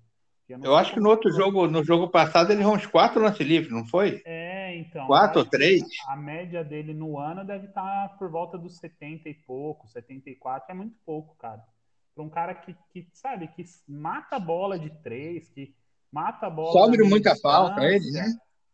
Eu, 0.49 0.59
eu 0.63 0.75
acho 0.75 0.93
que 0.93 0.99
no 0.99 1.09
outro 1.09 1.31
jogo, 1.31 1.67
no 1.67 1.83
jogo 1.83 2.09
passado, 2.09 2.51
ele 2.51 2.61
errou 2.61 2.75
uns 2.75 2.85
quatro 2.85 3.21
lance 3.21 3.43
livres, 3.43 3.71
não 3.71 3.85
foi? 3.85 4.21
É, 4.25 4.75
então. 4.77 5.05
Quatro 5.05 5.39
ou 5.39 5.45
três? 5.45 5.83
A 6.07 6.15
média 6.15 6.63
dele 6.63 6.93
no 6.93 7.19
ano 7.19 7.45
deve 7.45 7.67
estar 7.67 8.17
por 8.17 8.31
volta 8.31 8.57
dos 8.57 8.77
70 8.77 9.29
e 9.29 9.33
pouco, 9.33 9.87
74, 9.87 10.71
é 10.71 10.73
muito 10.73 10.95
pouco, 11.05 11.35
cara. 11.37 11.63
Para 12.15 12.23
um 12.23 12.29
cara 12.29 12.55
que, 12.55 12.75
que, 12.91 13.07
sabe, 13.13 13.47
que 13.49 13.63
mata 13.87 14.37
a 14.37 14.39
bola 14.39 14.79
de 14.79 14.89
três, 15.03 15.47
que 15.49 15.75
mata 16.11 16.47
a 16.47 16.49
bola. 16.49 16.71
Sofre 16.71 17.03
muita 17.03 17.35
falta, 17.35 17.85
ele, 17.85 18.11
né? 18.11 18.25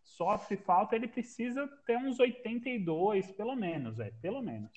Sofre 0.04 0.56
falta, 0.56 0.96
ele 0.96 1.08
precisa 1.08 1.68
ter 1.86 1.98
uns 1.98 2.20
82, 2.20 3.32
pelo 3.34 3.56
menos, 3.56 4.00
é, 4.00 4.12
pelo 4.22 4.42
menos. 4.42 4.72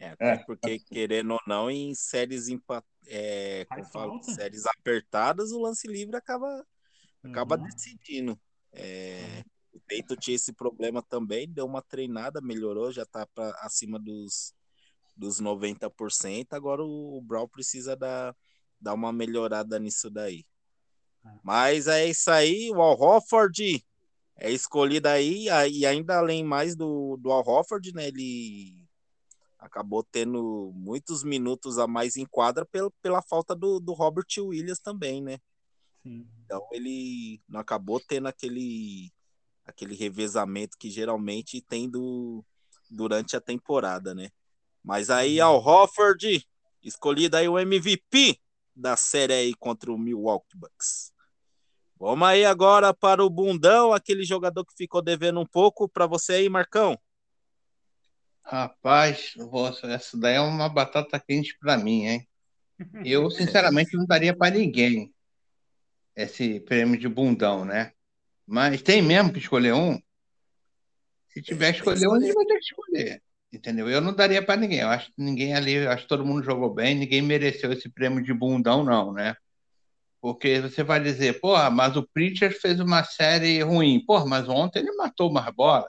É, 0.00 0.16
é, 0.18 0.38
porque 0.38 0.78
querendo 0.78 1.32
ou 1.32 1.40
não, 1.46 1.70
em 1.70 1.94
séries 1.94 2.48
empat... 2.48 2.82
é, 3.06 3.66
falo, 3.92 4.18
séries 4.22 4.64
apertadas, 4.64 5.52
o 5.52 5.60
lance 5.60 5.86
livre 5.86 6.16
acaba, 6.16 6.48
uhum. 7.22 7.30
acaba 7.30 7.58
decidindo. 7.58 8.40
É, 8.72 9.44
o 9.74 9.78
Teito 9.80 10.16
tinha 10.16 10.34
esse 10.34 10.54
problema 10.54 11.02
também, 11.02 11.46
deu 11.46 11.66
uma 11.66 11.82
treinada, 11.82 12.40
melhorou, 12.40 12.90
já 12.90 13.04
tá 13.04 13.26
pra, 13.26 13.50
acima 13.60 13.98
dos, 13.98 14.54
dos 15.14 15.38
90%. 15.38 16.46
Agora 16.52 16.82
o, 16.82 17.18
o 17.18 17.20
Brown 17.20 17.46
precisa 17.46 17.94
dar, 17.94 18.34
dar 18.80 18.94
uma 18.94 19.12
melhorada 19.12 19.78
nisso 19.78 20.08
daí. 20.08 20.46
É. 21.26 21.28
Mas 21.44 21.86
é 21.86 22.06
isso 22.06 22.30
aí, 22.30 22.70
o 22.70 22.80
Al 22.80 22.98
Hofford 22.98 23.84
é 24.36 24.50
escolhido 24.50 25.08
aí, 25.08 25.48
e 25.70 25.84
ainda 25.84 26.16
além 26.16 26.42
mais 26.42 26.74
do, 26.74 27.18
do 27.18 27.30
Al 27.30 27.46
Hofford, 27.46 27.92
né? 27.92 28.08
Ele 28.08 28.79
acabou 29.60 30.02
tendo 30.02 30.72
muitos 30.74 31.22
minutos 31.22 31.78
a 31.78 31.86
mais 31.86 32.16
em 32.16 32.26
quadra 32.26 32.64
pela, 32.64 32.90
pela 33.02 33.22
falta 33.22 33.54
do, 33.54 33.78
do 33.78 33.92
Robert 33.92 34.26
Williams 34.38 34.80
também, 34.80 35.22
né? 35.22 35.38
Sim. 36.02 36.26
Então 36.44 36.66
ele 36.72 37.40
não 37.48 37.60
acabou 37.60 38.00
tendo 38.00 38.26
aquele, 38.26 39.12
aquele 39.64 39.94
revezamento 39.94 40.78
que 40.78 40.90
geralmente 40.90 41.60
tem 41.60 41.88
do, 41.88 42.44
durante 42.90 43.36
a 43.36 43.40
temporada, 43.40 44.14
né? 44.14 44.30
Mas 44.82 45.10
aí 45.10 45.40
uhum. 45.40 45.46
Al 45.46 45.64
Hofford, 45.64 46.46
escolhido 46.82 47.36
aí 47.36 47.48
o 47.48 47.58
MVP 47.58 48.40
da 48.74 48.96
série 48.96 49.34
aí 49.34 49.54
contra 49.54 49.92
o 49.92 49.98
Milwaukee 49.98 50.56
Bucks. 50.56 51.12
Vamos 51.98 52.26
aí 52.26 52.46
agora 52.46 52.94
para 52.94 53.22
o 53.22 53.28
bundão, 53.28 53.92
aquele 53.92 54.24
jogador 54.24 54.64
que 54.64 54.74
ficou 54.74 55.02
devendo 55.02 55.38
um 55.38 55.46
pouco 55.46 55.86
para 55.86 56.06
você 56.06 56.32
aí, 56.32 56.48
Marcão. 56.48 56.98
Rapaz, 58.44 59.34
essa 59.84 60.18
daí 60.18 60.34
é 60.34 60.40
uma 60.40 60.68
batata 60.68 61.20
quente 61.20 61.56
para 61.58 61.76
mim, 61.76 62.06
hein? 62.06 62.28
Eu, 63.04 63.30
sinceramente, 63.30 63.96
não 63.96 64.06
daria 64.06 64.36
para 64.36 64.54
ninguém 64.54 65.12
esse 66.16 66.60
prêmio 66.60 66.98
de 66.98 67.08
bundão, 67.08 67.64
né? 67.64 67.92
Mas 68.46 68.82
tem 68.82 69.00
mesmo 69.00 69.32
que 69.32 69.38
escolher 69.38 69.72
um? 69.72 70.00
Se 71.28 71.40
tiver 71.40 71.72
que 71.72 71.78
escolher 71.78 72.08
um, 72.08 72.16
ele 72.16 72.32
vai 72.32 72.44
ter 72.44 72.58
que 72.58 72.64
escolher. 72.64 73.22
Entendeu? 73.52 73.88
Eu 73.88 74.00
não 74.00 74.14
daria 74.14 74.44
para 74.44 74.60
ninguém. 74.60 74.80
Eu 74.80 74.88
acho 74.88 75.06
que 75.08 75.22
ninguém 75.22 75.54
ali, 75.54 75.86
acho 75.86 76.02
que 76.02 76.08
todo 76.08 76.26
mundo 76.26 76.42
jogou 76.42 76.72
bem, 76.72 76.94
ninguém 76.94 77.22
mereceu 77.22 77.72
esse 77.72 77.88
prêmio 77.88 78.22
de 78.22 78.32
bundão, 78.32 78.84
não, 78.84 79.12
né? 79.12 79.36
Porque 80.20 80.60
você 80.60 80.82
vai 80.82 81.00
dizer, 81.00 81.40
porra, 81.40 81.70
mas 81.70 81.96
o 81.96 82.06
Preacher 82.12 82.52
fez 82.60 82.78
uma 82.78 83.02
série 83.04 83.62
ruim. 83.62 84.04
Porra, 84.04 84.26
mas 84.26 84.48
ontem 84.48 84.80
ele 84.80 84.92
matou 84.96 85.32
mais 85.32 85.52
bola 85.54 85.86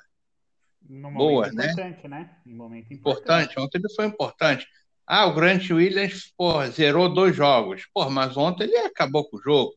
boa, 0.82 1.52
né? 1.52 1.66
importante, 1.66 2.08
né? 2.08 2.30
Um 2.46 2.56
momento 2.56 2.94
importante. 2.94 3.52
importante. 3.54 3.60
Ontem 3.60 3.78
ele 3.78 3.94
foi 3.94 4.06
importante. 4.06 4.68
Ah, 5.06 5.26
o 5.26 5.34
Grant 5.34 5.70
Williams, 5.70 6.34
pô, 6.38 6.66
zerou 6.68 7.14
dois 7.14 7.36
jogos. 7.36 7.86
Pô, 7.94 8.10
mas 8.10 8.38
ontem 8.38 8.64
ele 8.64 8.78
acabou 8.78 9.30
com 9.30 9.38
o 9.38 9.42
jogo. 9.42 9.74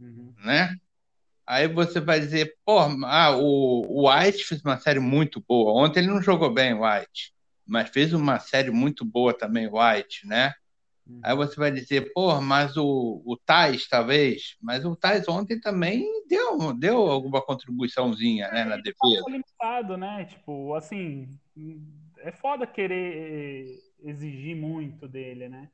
Uhum. 0.00 0.34
Né? 0.44 0.76
Aí 1.46 1.68
você 1.68 2.00
vai 2.00 2.20
dizer, 2.20 2.56
pô, 2.64 2.78
ah, 2.78 3.36
o, 3.36 4.08
White 4.08 4.44
fez 4.44 4.62
uma 4.62 4.78
série 4.78 5.00
muito 5.00 5.44
boa. 5.46 5.84
Ontem 5.84 6.00
ele 6.00 6.08
não 6.08 6.22
jogou 6.22 6.52
bem, 6.52 6.72
o 6.72 6.84
White, 6.84 7.34
mas 7.66 7.90
fez 7.90 8.12
uma 8.12 8.38
série 8.38 8.70
muito 8.70 9.04
boa 9.04 9.34
também, 9.34 9.66
o 9.66 9.78
White, 9.78 10.26
né? 10.26 10.54
Uhum. 11.06 11.20
Aí 11.22 11.36
você 11.36 11.56
vai 11.56 11.70
dizer, 11.70 12.12
pô, 12.14 12.40
mas 12.40 12.76
o, 12.76 13.22
o 13.24 13.36
Tais, 13.36 13.86
talvez, 13.86 14.56
mas 14.60 14.84
o 14.84 14.96
Tais 14.96 15.28
ontem 15.28 15.60
também 15.60 16.06
deu, 16.26 16.72
deu 16.72 16.96
alguma 17.10 17.42
contribuiçãozinha 17.42 18.48
né, 18.50 18.64
na 18.64 18.76
defesa. 18.76 19.24
Tá 19.24 19.30
limitado, 19.30 19.96
né? 19.96 20.24
Tipo, 20.24 20.74
assim, 20.74 21.28
é 22.18 22.32
foda 22.32 22.66
querer 22.66 23.82
exigir 24.02 24.56
muito 24.56 25.06
dele, 25.06 25.48
né? 25.48 25.68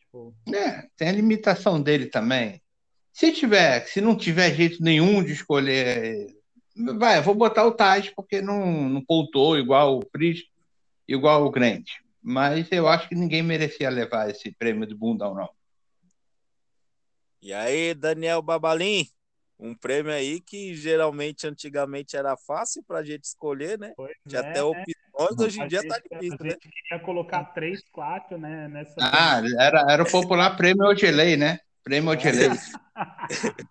Tipo... 0.00 0.32
É, 0.54 0.88
tem 0.96 1.08
a 1.08 1.12
limitação 1.12 1.82
dele 1.82 2.06
também. 2.06 2.62
Se 3.12 3.32
tiver, 3.32 3.86
se 3.86 4.00
não 4.00 4.16
tiver 4.16 4.54
jeito 4.54 4.82
nenhum 4.82 5.24
de 5.24 5.32
escolher, 5.32 6.26
vai, 6.98 7.20
vou 7.20 7.34
botar 7.34 7.64
o 7.64 7.72
Tais 7.72 8.10
porque 8.10 8.40
não, 8.40 8.88
não 8.88 9.04
pontuou 9.04 9.58
igual 9.58 9.98
o 9.98 10.06
Pris, 10.06 10.44
igual 11.08 11.44
o 11.44 11.50
Grant 11.50 11.88
mas 12.28 12.66
eu 12.72 12.88
acho 12.88 13.08
que 13.08 13.14
ninguém 13.14 13.40
merecia 13.40 13.88
levar 13.88 14.28
esse 14.28 14.50
prêmio 14.50 14.84
de 14.84 14.96
bundão, 14.96 15.32
não. 15.32 15.48
E 17.40 17.52
aí, 17.52 17.94
Daniel 17.94 18.42
Babalim, 18.42 19.06
um 19.56 19.72
prêmio 19.72 20.10
aí 20.10 20.40
que 20.40 20.74
geralmente, 20.74 21.46
antigamente, 21.46 22.16
era 22.16 22.36
fácil 22.36 22.82
para 22.82 22.98
a 22.98 23.04
gente 23.04 23.22
escolher, 23.22 23.78
né? 23.78 23.92
Pois 23.96 24.10
Tinha 24.26 24.40
é, 24.40 24.50
até 24.50 24.60
opções, 24.60 24.86
né? 24.88 25.44
hoje 25.44 25.62
em 25.62 25.68
dia 25.68 25.86
tá 25.86 26.00
difícil, 26.00 26.44
né? 26.44 26.56
queria 26.56 27.04
colocar 27.04 27.44
três, 27.44 27.80
quatro, 27.92 28.36
né? 28.36 28.66
Nessa... 28.66 28.96
Ah, 29.00 29.40
era, 29.60 29.86
era 29.88 30.02
o 30.02 30.10
popular 30.10 30.56
prêmio 30.56 30.84
Ogelei, 30.84 31.36
né? 31.36 31.60
Prêmio 31.84 32.10
Ogelei. 32.10 32.48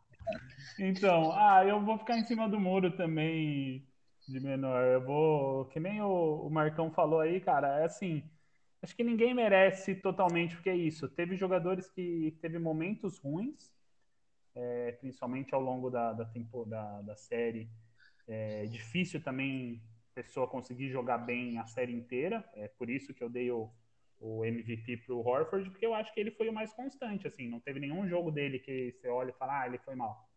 então, 0.80 1.34
ah, 1.34 1.62
eu 1.68 1.84
vou 1.84 1.98
ficar 1.98 2.18
em 2.18 2.24
cima 2.24 2.48
do 2.48 2.58
muro 2.58 2.96
também, 2.96 3.86
de 4.26 4.40
menor. 4.40 4.82
Eu 4.82 5.04
vou, 5.04 5.66
que 5.66 5.80
nem 5.82 6.02
o, 6.02 6.48
o 6.48 6.50
Marcão 6.50 6.90
falou 6.90 7.20
aí, 7.20 7.42
cara, 7.42 7.82
é 7.82 7.84
assim 7.84 8.24
acho 8.86 8.96
que 8.96 9.04
ninguém 9.04 9.34
merece 9.34 9.96
totalmente, 9.96 10.56
porque 10.56 10.70
é 10.70 10.76
isso. 10.76 11.10
Teve 11.10 11.36
jogadores 11.36 11.90
que 11.90 12.38
teve 12.40 12.60
momentos 12.60 13.18
ruins, 13.18 13.74
é, 14.54 14.92
principalmente 14.94 15.54
ao 15.56 15.60
longo 15.60 15.90
da, 15.90 16.14
da, 16.14 16.26
tempo, 16.26 16.66
da, 16.66 17.02
da 17.02 17.16
série. 17.16 17.68
É 18.28 18.66
difícil 18.68 19.22
também 19.22 19.82
pessoa 20.14 20.48
conseguir 20.48 20.90
jogar 20.90 21.18
bem 21.18 21.58
a 21.58 21.66
série 21.66 21.94
inteira. 21.94 22.48
É 22.54 22.68
por 22.68 22.88
isso 22.88 23.12
que 23.12 23.24
eu 23.24 23.30
dei 23.30 23.50
o, 23.50 23.72
o 24.20 24.46
MVP 24.46 24.98
para 24.98 25.16
o 25.16 25.28
Horford, 25.28 25.72
porque 25.72 25.86
eu 25.86 25.96
acho 25.96 26.14
que 26.14 26.20
ele 26.20 26.32
foi 26.32 26.48
o 26.48 26.54
mais 26.54 26.72
constante, 26.72 27.28
assim, 27.28 27.50
não 27.50 27.60
teve 27.60 27.80
nenhum 27.80 28.08
jogo 28.08 28.32
dele 28.32 28.60
que 28.60 28.92
você 28.92 29.08
olha 29.10 29.32
e 29.32 29.34
fala, 29.34 29.62
ah, 29.62 29.68
ele 29.68 29.80
foi 29.80 29.96
mal. 29.96 30.30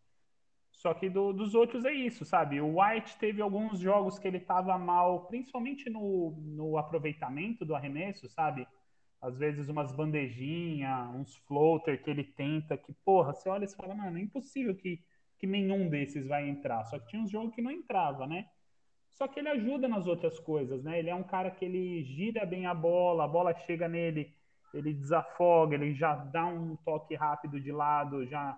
Só 0.79 0.95
que 0.95 1.11
do, 1.11 1.33
dos 1.33 1.57
outros 1.57 1.85
é 1.85 1.93
isso, 1.93 2.25
sabe? 2.25 2.61
O 2.61 2.81
White 2.81 3.19
teve 3.19 3.43
alguns 3.43 3.81
jogos 3.81 4.17
que 4.17 4.29
ele 4.29 4.37
estava 4.37 4.79
mal, 4.79 5.27
principalmente 5.27 5.91
no, 5.91 6.31
no 6.39 6.79
aproveitamento 6.79 7.65
do 7.65 7.75
arremesso, 7.75 8.29
sabe? 8.29 8.65
Às 9.21 9.37
vezes 9.37 9.69
umas 9.69 9.91
bandejinhas, 9.91 11.13
uns 11.17 11.35
floater 11.49 12.01
que 12.01 12.09
ele 12.09 12.23
tenta, 12.23 12.79
que, 12.79 12.93
porra, 13.05 13.35
você 13.35 13.49
olha 13.49 13.65
e 13.65 13.75
fala, 13.75 13.93
mano, 13.93 14.19
é 14.19 14.21
impossível 14.21 14.73
que, 14.77 15.03
que 15.37 15.49
nenhum 15.49 15.89
desses 15.89 16.29
vai 16.29 16.49
entrar. 16.49 16.85
Só 16.85 16.97
que 16.97 17.09
tinha 17.09 17.23
uns 17.23 17.31
jogos 17.31 17.53
que 17.53 17.61
não 17.61 17.73
entrava, 17.73 18.25
né? 18.25 18.47
Só 19.11 19.27
que 19.27 19.41
ele 19.41 19.49
ajuda 19.49 19.89
nas 19.89 20.07
outras 20.07 20.39
coisas, 20.39 20.85
né? 20.85 21.01
Ele 21.01 21.11
é 21.11 21.15
um 21.15 21.25
cara 21.25 21.51
que 21.51 21.65
ele 21.65 22.05
gira 22.05 22.47
bem 22.47 22.67
a 22.67 22.73
bola, 22.73 23.25
a 23.25 23.29
bola 23.29 23.53
chega 23.53 23.89
nele, 23.89 24.33
ele 24.73 24.95
desafoga, 24.95 25.75
ele 25.75 25.93
já 25.93 26.15
dá 26.15 26.47
um 26.47 26.77
toque 26.77 27.17
rápido 27.17 27.61
de 27.61 27.73
lado, 27.73 28.25
já 28.27 28.57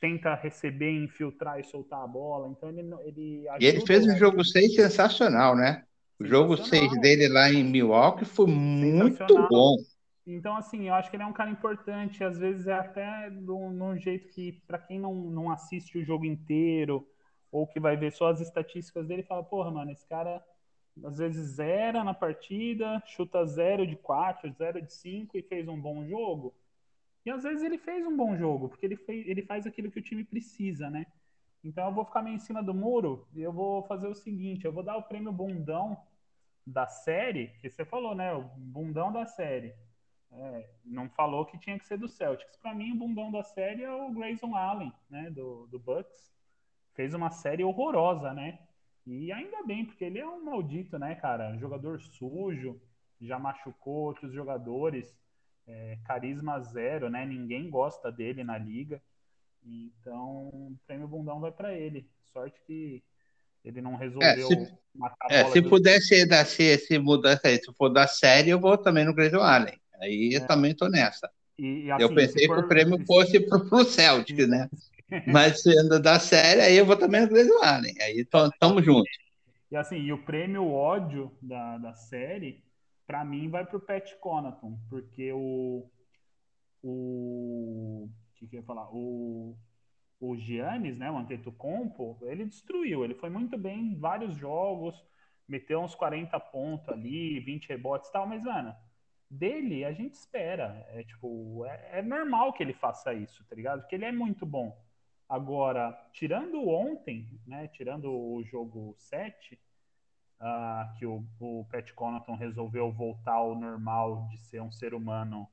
tenta 0.00 0.34
receber, 0.34 0.90
infiltrar 0.90 1.58
e 1.58 1.64
soltar 1.64 2.02
a 2.02 2.06
bola. 2.06 2.48
Então 2.48 2.68
ele 2.68 2.80
ele 3.04 3.46
E 3.60 3.66
ele 3.66 3.80
fez 3.86 4.06
o 4.06 4.16
jogo 4.16 4.44
6 4.44 4.74
sensacional, 4.74 5.56
né? 5.56 5.84
O 6.18 6.26
jogo 6.26 6.56
6 6.56 7.00
dele 7.00 7.28
lá 7.28 7.50
em 7.50 7.64
Milwaukee 7.64 8.24
foi 8.24 8.46
muito 8.46 9.26
bom. 9.48 9.76
Então, 10.24 10.56
assim, 10.56 10.86
eu 10.86 10.94
acho 10.94 11.10
que 11.10 11.16
ele 11.16 11.24
é 11.24 11.26
um 11.26 11.32
cara 11.32 11.50
importante. 11.50 12.22
Às 12.22 12.38
vezes 12.38 12.66
é 12.66 12.74
até 12.74 13.28
num 13.30 13.98
jeito 13.98 14.28
que, 14.28 14.52
para 14.66 14.78
quem 14.78 15.00
não, 15.00 15.14
não 15.14 15.50
assiste 15.50 15.98
o 15.98 16.04
jogo 16.04 16.24
inteiro, 16.24 17.06
ou 17.50 17.66
que 17.66 17.80
vai 17.80 17.96
ver 17.96 18.12
só 18.12 18.28
as 18.28 18.40
estatísticas 18.40 19.06
dele, 19.06 19.22
fala, 19.24 19.42
porra, 19.42 19.70
mano, 19.70 19.90
esse 19.90 20.06
cara 20.06 20.42
às 21.04 21.18
vezes 21.18 21.56
zera 21.56 22.04
na 22.04 22.14
partida, 22.14 23.02
chuta 23.06 23.44
zero 23.46 23.86
de 23.86 23.96
quatro, 23.96 24.52
zero 24.52 24.80
de 24.80 24.92
cinco 24.92 25.36
e 25.36 25.42
fez 25.42 25.66
um 25.66 25.80
bom 25.80 26.06
jogo. 26.06 26.54
E 27.24 27.30
às 27.30 27.42
vezes 27.42 27.62
ele 27.62 27.78
fez 27.78 28.06
um 28.06 28.16
bom 28.16 28.36
jogo, 28.36 28.68
porque 28.68 28.84
ele, 28.84 28.96
fez, 28.96 29.26
ele 29.26 29.42
faz 29.42 29.66
aquilo 29.66 29.90
que 29.90 29.98
o 29.98 30.02
time 30.02 30.24
precisa, 30.24 30.90
né? 30.90 31.06
Então 31.62 31.86
eu 31.86 31.94
vou 31.94 32.04
ficar 32.04 32.22
meio 32.22 32.36
em 32.36 32.40
cima 32.40 32.62
do 32.62 32.74
muro 32.74 33.28
e 33.34 33.42
eu 33.42 33.52
vou 33.52 33.82
fazer 33.84 34.08
o 34.08 34.14
seguinte: 34.14 34.64
eu 34.64 34.72
vou 34.72 34.82
dar 34.82 34.96
o 34.96 35.04
prêmio 35.04 35.32
bundão 35.32 35.96
da 36.66 36.86
série, 36.86 37.48
que 37.60 37.70
você 37.70 37.84
falou, 37.84 38.14
né? 38.14 38.32
O 38.32 38.42
bundão 38.42 39.12
da 39.12 39.24
série. 39.26 39.74
É, 40.34 40.70
não 40.84 41.10
falou 41.10 41.44
que 41.44 41.58
tinha 41.58 41.78
que 41.78 41.84
ser 41.84 41.98
do 41.98 42.08
Celtics. 42.08 42.56
Para 42.56 42.74
mim, 42.74 42.92
o 42.92 42.98
bundão 42.98 43.30
da 43.30 43.42
série 43.42 43.82
é 43.82 43.92
o 43.92 44.10
Grayson 44.10 44.56
Allen, 44.56 44.92
né? 45.08 45.30
Do, 45.30 45.66
do 45.66 45.78
Bucks 45.78 46.32
fez 46.94 47.14
uma 47.14 47.30
série 47.30 47.64
horrorosa, 47.64 48.32
né? 48.32 48.58
E 49.06 49.32
ainda 49.32 49.62
bem, 49.64 49.84
porque 49.84 50.04
ele 50.04 50.18
é 50.18 50.26
um 50.26 50.44
maldito, 50.44 50.98
né, 50.98 51.14
cara? 51.16 51.56
Jogador 51.58 52.00
sujo, 52.00 52.80
já 53.20 53.38
machucou 53.38 54.06
outros 54.06 54.32
jogadores, 54.32 55.14
é, 55.66 55.98
carisma 56.04 56.60
zero, 56.60 57.08
né? 57.08 57.24
Ninguém 57.24 57.70
gosta 57.70 58.10
dele 58.10 58.44
na 58.44 58.58
liga. 58.58 59.00
Então, 59.64 60.48
o 60.48 60.76
prêmio 60.86 61.06
bundão 61.06 61.40
vai 61.40 61.52
para 61.52 61.74
ele. 61.74 62.08
Sorte 62.32 62.60
que 62.66 63.02
ele 63.64 63.80
não 63.80 63.94
resolveu 63.94 64.28
é, 64.28 64.36
se, 64.40 64.74
matar 64.94 65.26
a 65.30 65.34
é, 65.34 65.42
bola. 65.42 65.52
Se 65.52 65.60
do... 65.60 65.68
pudesse 65.68 66.26
dar 66.26 66.44
se, 66.44 66.78
se 66.78 66.98
mudança 66.98 67.42
aí, 67.44 67.58
se 67.58 67.72
for 67.74 67.88
da 67.88 68.06
série, 68.06 68.50
eu 68.50 68.58
vou 68.58 68.76
também 68.76 69.04
no 69.04 69.14
Grayson 69.14 69.40
Allen. 69.40 69.78
Aí 70.00 70.34
é. 70.34 70.38
eu 70.38 70.46
também 70.46 70.74
tô 70.74 70.88
nessa. 70.88 71.30
E, 71.58 71.90
assim, 71.90 72.02
eu 72.02 72.14
pensei 72.14 72.46
for... 72.46 72.56
que 72.56 72.64
o 72.64 72.68
prêmio 72.68 73.04
fosse 73.06 73.38
pro, 73.38 73.68
pro 73.68 73.84
Celtic, 73.84 74.46
né? 74.46 74.68
Mas 75.26 75.62
sendo 75.62 76.00
da 76.00 76.18
série, 76.18 76.62
aí 76.62 76.76
eu 76.76 76.86
vou 76.86 76.96
também 76.96 77.20
no 77.20 77.28
Grey's 77.28 77.50
Allen. 77.62 77.94
Aí 78.00 78.26
tamo 78.58 78.82
junto. 78.82 79.08
E 79.70 79.76
assim, 79.76 79.96
e 79.96 80.12
o 80.12 80.18
prêmio 80.18 80.66
ódio 80.66 81.30
da, 81.40 81.78
da 81.78 81.94
série, 81.94 82.62
para 83.12 83.26
mim, 83.26 83.50
vai 83.50 83.66
pro 83.66 83.78
Pat 83.78 84.10
Conaton, 84.20 84.78
porque 84.88 85.30
o. 85.34 85.86
O. 86.82 88.08
Que, 88.34 88.46
que 88.46 88.56
eu 88.56 88.60
ia 88.60 88.66
falar? 88.66 88.88
O. 88.90 89.54
O 90.18 90.34
Giannis, 90.34 90.96
né, 90.96 91.10
o 91.10 91.18
Antetokounmpo, 91.18 92.16
ele 92.22 92.46
destruiu. 92.46 93.04
Ele 93.04 93.12
foi 93.12 93.28
muito 93.28 93.58
bem 93.58 93.80
em 93.80 93.98
vários 93.98 94.34
jogos, 94.36 94.94
meteu 95.46 95.82
uns 95.82 95.94
40 95.94 96.38
pontos 96.40 96.88
ali, 96.88 97.40
20 97.40 97.68
rebotes 97.68 98.08
e 98.08 98.12
tal, 98.12 98.26
mas, 98.26 98.44
mano, 98.44 98.74
dele 99.28 99.84
a 99.84 99.92
gente 99.92 100.14
espera. 100.14 100.86
É 100.90 101.02
tipo, 101.02 101.66
é, 101.66 101.98
é 101.98 102.02
normal 102.02 102.52
que 102.54 102.62
ele 102.62 102.72
faça 102.72 103.12
isso, 103.12 103.44
tá 103.44 103.54
ligado? 103.54 103.80
Porque 103.80 103.96
ele 103.96 104.06
é 104.06 104.12
muito 104.12 104.46
bom. 104.46 104.80
Agora, 105.28 105.92
tirando 106.12 106.66
ontem, 106.66 107.28
né, 107.46 107.68
tirando 107.68 108.10
o 108.10 108.42
jogo 108.44 108.94
7, 108.96 109.58
uh, 110.42 110.98
que 110.98 111.06
o, 111.06 111.24
o 111.40 111.64
Pat 111.70 111.90
Connaughton 111.92 112.34
resolveu 112.34 112.90
voltar 112.92 113.34
ao 113.34 113.54
normal 113.54 114.28
de 114.30 114.38
ser 114.38 114.60
um 114.60 114.72
ser 114.72 114.92
humano 114.92 115.48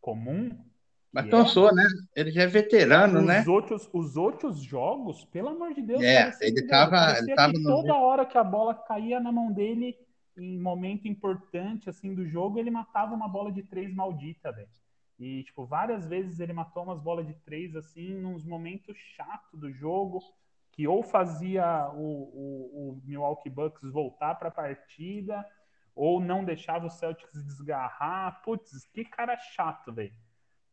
comum. 0.00 0.50
Mas 1.12 1.28
cansou, 1.28 1.68
é, 1.70 1.74
né? 1.74 1.88
Ele 2.14 2.30
já 2.30 2.42
é 2.42 2.46
veterano, 2.46 3.20
os 3.20 3.26
né? 3.26 3.44
Outros, 3.46 3.90
os 3.92 4.16
outros 4.16 4.62
jogos, 4.62 5.24
pelo 5.26 5.48
amor 5.48 5.74
de 5.74 5.82
Deus, 5.82 6.00
é, 6.00 6.30
ele 6.40 6.60
estava 6.60 7.18
ele 7.18 7.34
tava 7.34 7.52
no... 7.52 7.62
toda 7.62 7.96
hora 7.96 8.24
que 8.24 8.38
a 8.38 8.44
bola 8.44 8.74
caía 8.74 9.18
na 9.18 9.32
mão 9.32 9.52
dele, 9.52 9.98
em 10.38 10.56
momento 10.58 11.08
importante 11.08 11.90
assim 11.90 12.14
do 12.14 12.24
jogo, 12.26 12.58
ele 12.58 12.70
matava 12.70 13.12
uma 13.14 13.28
bola 13.28 13.50
de 13.50 13.62
três 13.64 13.92
maldita, 13.92 14.52
velho. 14.52 14.68
E, 15.18 15.42
tipo, 15.42 15.66
várias 15.66 16.06
vezes 16.06 16.40
ele 16.40 16.54
matou 16.54 16.82
umas 16.82 16.98
bolas 16.98 17.26
de 17.26 17.34
três, 17.44 17.76
assim, 17.76 18.14
nos 18.14 18.42
momentos 18.42 18.96
chatos 18.96 19.60
do 19.60 19.70
jogo, 19.70 20.22
que 20.80 20.88
ou 20.88 21.02
fazia 21.02 21.90
o, 21.92 22.00
o, 22.00 22.90
o 22.92 23.02
Milwaukee 23.04 23.50
Bucks 23.50 23.92
voltar 23.92 24.36
para 24.36 24.48
a 24.48 24.50
partida, 24.50 25.44
ou 25.94 26.18
não 26.18 26.42
deixava 26.42 26.86
o 26.86 26.90
Celtics 26.90 27.44
desgarrar. 27.44 28.40
Putz, 28.42 28.86
que 28.86 29.04
cara 29.04 29.36
chato, 29.36 29.92
velho. 29.92 30.14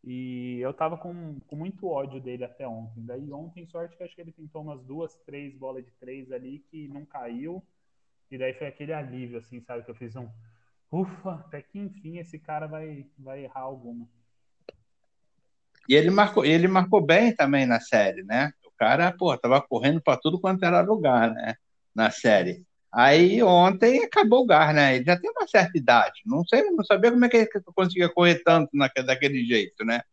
E 0.01 0.59
eu 0.61 0.73
tava 0.73 0.95
com, 0.97 1.37
com 1.41 1.57
muito 1.57 1.89
ódio 1.89 2.21
dele 2.21 2.45
até 2.45 2.65
ontem. 2.65 3.03
Daí 3.03 3.33
ontem, 3.33 3.65
sorte 3.65 3.97
que 3.97 4.03
acho 4.03 4.15
que 4.15 4.21
ele 4.21 4.31
tentou 4.31 4.61
umas 4.61 4.81
duas, 4.81 5.13
três 5.25 5.53
bolas 5.57 5.83
de 5.83 5.91
três 5.99 6.31
ali 6.31 6.59
que 6.71 6.87
não 6.87 7.05
caiu. 7.05 7.61
E 8.31 8.37
daí 8.37 8.53
foi 8.53 8.67
aquele 8.67 8.93
alívio, 8.93 9.39
assim, 9.39 9.59
sabe? 9.59 9.83
Que 9.83 9.91
eu 9.91 9.95
fiz 9.95 10.15
um 10.15 10.29
ufa, 10.89 11.33
até 11.33 11.61
que 11.61 11.79
enfim 11.79 12.17
esse 12.17 12.39
cara 12.39 12.65
vai, 12.65 13.05
vai 13.19 13.43
errar 13.43 13.61
alguma. 13.61 14.07
E 15.89 15.95
ele 15.95 16.11
marcou, 16.11 16.45
ele 16.45 16.69
marcou 16.69 17.05
bem 17.05 17.35
também 17.35 17.65
na 17.65 17.81
série, 17.81 18.23
né? 18.23 18.53
O 18.77 18.85
cara, 18.85 19.11
pô, 19.11 19.35
tava 19.35 19.59
correndo 19.59 19.99
para 19.99 20.19
tudo 20.19 20.39
quanto 20.39 20.63
era 20.63 20.81
lugar, 20.81 21.33
né? 21.33 21.55
Na 21.95 22.11
série. 22.11 22.63
Aí 22.93 23.41
ontem 23.41 24.03
acabou 24.03 24.43
o 24.43 24.45
gás, 24.45 24.73
né? 24.75 24.95
Ele 24.95 25.05
já 25.05 25.19
tem 25.19 25.31
uma 25.31 25.47
certa 25.47 25.75
idade. 25.75 26.21
Não 26.23 26.45
sei, 26.45 26.61
não 26.69 26.83
sabia 26.83 27.11
como 27.11 27.25
é 27.25 27.29
que 27.29 27.37
ele 27.37 27.49
conseguia 27.75 28.07
correr 28.07 28.43
tanto 28.43 28.69
naquele, 28.73 29.07
daquele 29.07 29.45
jeito, 29.45 29.83
né? 29.83 30.03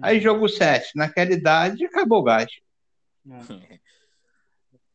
Aí 0.00 0.18
uhum. 0.18 0.22
jogo 0.22 0.48
7, 0.48 0.92
naquela 0.94 1.32
idade, 1.32 1.84
acabou 1.84 2.20
o 2.20 2.22
gás. 2.22 2.48
É. 3.28 3.78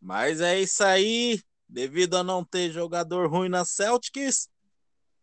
Mas 0.02 0.40
é 0.40 0.58
isso 0.58 0.84
aí. 0.84 1.42
Devido 1.68 2.16
a 2.16 2.24
não 2.24 2.46
ter 2.46 2.72
jogador 2.72 3.30
ruim 3.30 3.50
na 3.50 3.66
Celtics, 3.66 4.48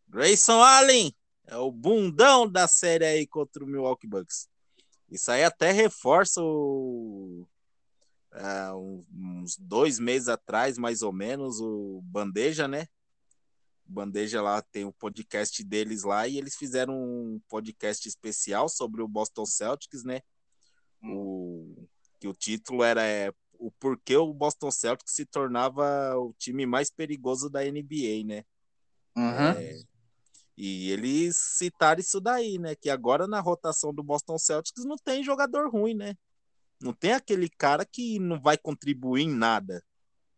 Grayson 0.07 0.63
Allen 0.63 1.11
é 1.47 1.57
o 1.57 1.73
bundão 1.73 2.47
da 2.47 2.69
série 2.69 3.07
aí 3.07 3.27
contra 3.27 3.65
o 3.65 3.67
Milwaukee 3.67 4.07
Bucks. 4.07 4.47
Isso 5.11 5.31
aí 5.31 5.43
até 5.43 5.73
reforça 5.73 6.43
o, 6.43 7.47
é, 8.35 8.73
uns 8.73 9.57
dois 9.57 9.99
meses 9.99 10.29
atrás, 10.29 10.77
mais 10.77 11.03
ou 11.03 11.13
menos, 11.13 11.61
o 11.61 12.01
Bandeja, 12.05 12.67
né? 12.67 12.87
Bandeja 13.87 14.41
lá 14.41 14.63
tem 14.63 14.85
o 14.85 14.93
podcast 14.93 15.63
deles 15.63 16.03
lá 16.03 16.27
e 16.27 16.39
eles 16.39 16.57
fizeram 16.57 16.95
um 16.95 17.41
podcast 17.49 18.09
especial 18.09 18.69
sobre 18.69 19.03
o 19.03 19.09
Boston 19.09 19.45
Celtics, 19.45 20.05
né? 20.05 20.21
O, 21.03 21.87
que 22.19 22.27
o 22.27 22.33
título 22.33 22.83
era 22.83 23.05
é, 23.05 23.31
o 23.59 23.71
porquê 23.71 24.17
o 24.17 24.33
Boston 24.33 24.71
Celtics 24.71 25.15
se 25.15 25.27
tornava 25.27 26.17
o 26.17 26.35
time 26.39 26.65
mais 26.65 26.91
perigoso 26.91 27.51
da 27.51 27.61
NBA, 27.63 28.25
né? 28.25 28.45
Uhum. 29.17 29.51
É, 29.59 29.81
e 30.57 30.91
eles 30.91 31.37
citaram 31.37 32.01
isso 32.01 32.21
daí, 32.21 32.59
né? 32.59 32.75
Que 32.75 32.89
agora 32.89 33.27
na 33.27 33.41
rotação 33.41 33.93
do 33.93 34.03
Boston 34.03 34.39
Celtics 34.39 34.85
não 34.85 34.97
tem 34.97 35.23
jogador 35.23 35.71
ruim, 35.71 35.95
né? 35.95 36.17
Não 36.81 36.93
tem 36.93 37.13
aquele 37.13 37.49
cara 37.49 37.85
que 37.85 38.19
não 38.19 38.41
vai 38.41 38.59
contribuir 38.59 39.23
em 39.23 39.35
nada. 39.35 39.83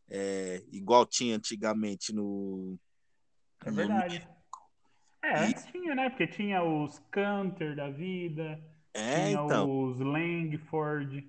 É, 0.08 0.62
igual 0.70 1.04
tinha 1.04 1.36
antigamente 1.36 2.12
no. 2.12 2.78
É 3.64 3.70
verdade. 3.70 4.20
No... 4.20 4.36
É, 5.28 5.38
antes 5.40 5.64
e... 5.64 5.72
tinha, 5.72 5.94
né? 5.94 6.08
Porque 6.08 6.26
tinha 6.26 6.62
os 6.62 7.00
Canter 7.10 7.74
da 7.74 7.90
vida, 7.90 8.62
é, 8.94 9.26
tinha 9.26 9.44
então. 9.44 9.68
os 9.68 9.98
Langford. 9.98 11.28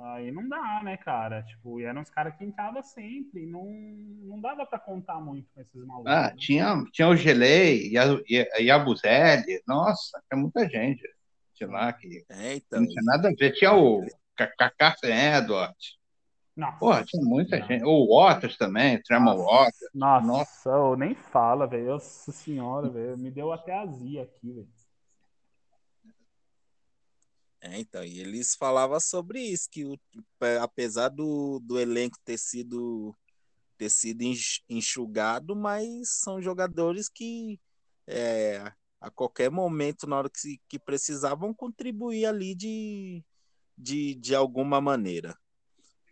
Aí 0.00 0.30
não 0.30 0.48
dá, 0.48 0.80
né, 0.84 0.96
cara? 0.96 1.42
Tipo, 1.42 1.80
e 1.80 1.84
eram 1.84 2.02
os 2.02 2.10
caras 2.10 2.34
que 2.36 2.44
entravam 2.44 2.82
sempre. 2.82 3.44
Não, 3.44 3.64
não 3.64 4.40
dava 4.40 4.64
para 4.64 4.78
contar 4.78 5.20
muito 5.20 5.50
com 5.52 5.60
esses 5.60 5.84
malucos. 5.84 6.12
Ah, 6.12 6.28
né? 6.28 6.34
tinha, 6.38 6.84
tinha 6.92 7.08
o 7.08 7.16
Gelei 7.16 7.90
e 7.90 7.98
a, 7.98 8.04
e 8.60 8.70
a 8.70 8.78
Buzelli. 8.78 9.60
Nossa, 9.66 10.22
tinha 10.28 10.40
muita 10.40 10.68
gente 10.68 11.02
de 11.54 11.66
lá 11.66 11.92
que 11.92 12.24
é, 12.28 12.54
então, 12.54 12.80
não 12.80 12.88
tinha 12.88 13.02
nada 13.02 13.28
a 13.28 13.32
ver. 13.32 13.52
Tinha 13.52 13.72
o 13.74 14.06
Kaká 14.46 14.94
Edwards. 15.02 15.98
Nossa. 16.56 16.78
Porra, 16.78 17.04
tinha 17.04 17.22
muita 17.22 17.56
gente. 17.62 17.84
O 17.84 18.16
Waters 18.16 18.56
também, 18.56 18.96
o 18.96 19.02
Tremor 19.02 19.36
Waters. 19.36 19.90
Nossa, 19.94 20.26
Nossa. 20.26 20.96
nem 20.96 21.14
fala, 21.14 21.68
velho. 21.68 21.86
Nossa 21.86 22.32
senhora, 22.32 22.88
velho. 22.88 23.16
Me 23.16 23.30
deu 23.30 23.52
até 23.52 23.78
azia 23.78 24.22
aqui, 24.22 24.52
velho. 24.52 24.68
É, 27.60 27.78
então, 27.78 28.04
e 28.04 28.20
eles 28.20 28.54
falavam 28.54 28.98
sobre 29.00 29.40
isso, 29.40 29.68
que 29.70 29.84
o, 29.84 29.98
apesar 30.60 31.08
do, 31.08 31.60
do 31.60 31.78
elenco 31.78 32.16
ter 32.24 32.38
sido, 32.38 33.14
ter 33.76 33.90
sido 33.90 34.22
enxugado, 34.68 35.56
mas 35.56 36.08
são 36.20 36.40
jogadores 36.40 37.08
que 37.08 37.60
é, 38.06 38.72
a 39.00 39.10
qualquer 39.10 39.50
momento, 39.50 40.06
na 40.06 40.18
hora 40.18 40.30
que, 40.30 40.60
que 40.68 40.78
precisavam, 40.78 41.52
contribuir 41.52 42.26
ali 42.26 42.54
de, 42.54 43.24
de, 43.78 44.14
de 44.16 44.34
alguma 44.34 44.80
maneira. 44.80 45.38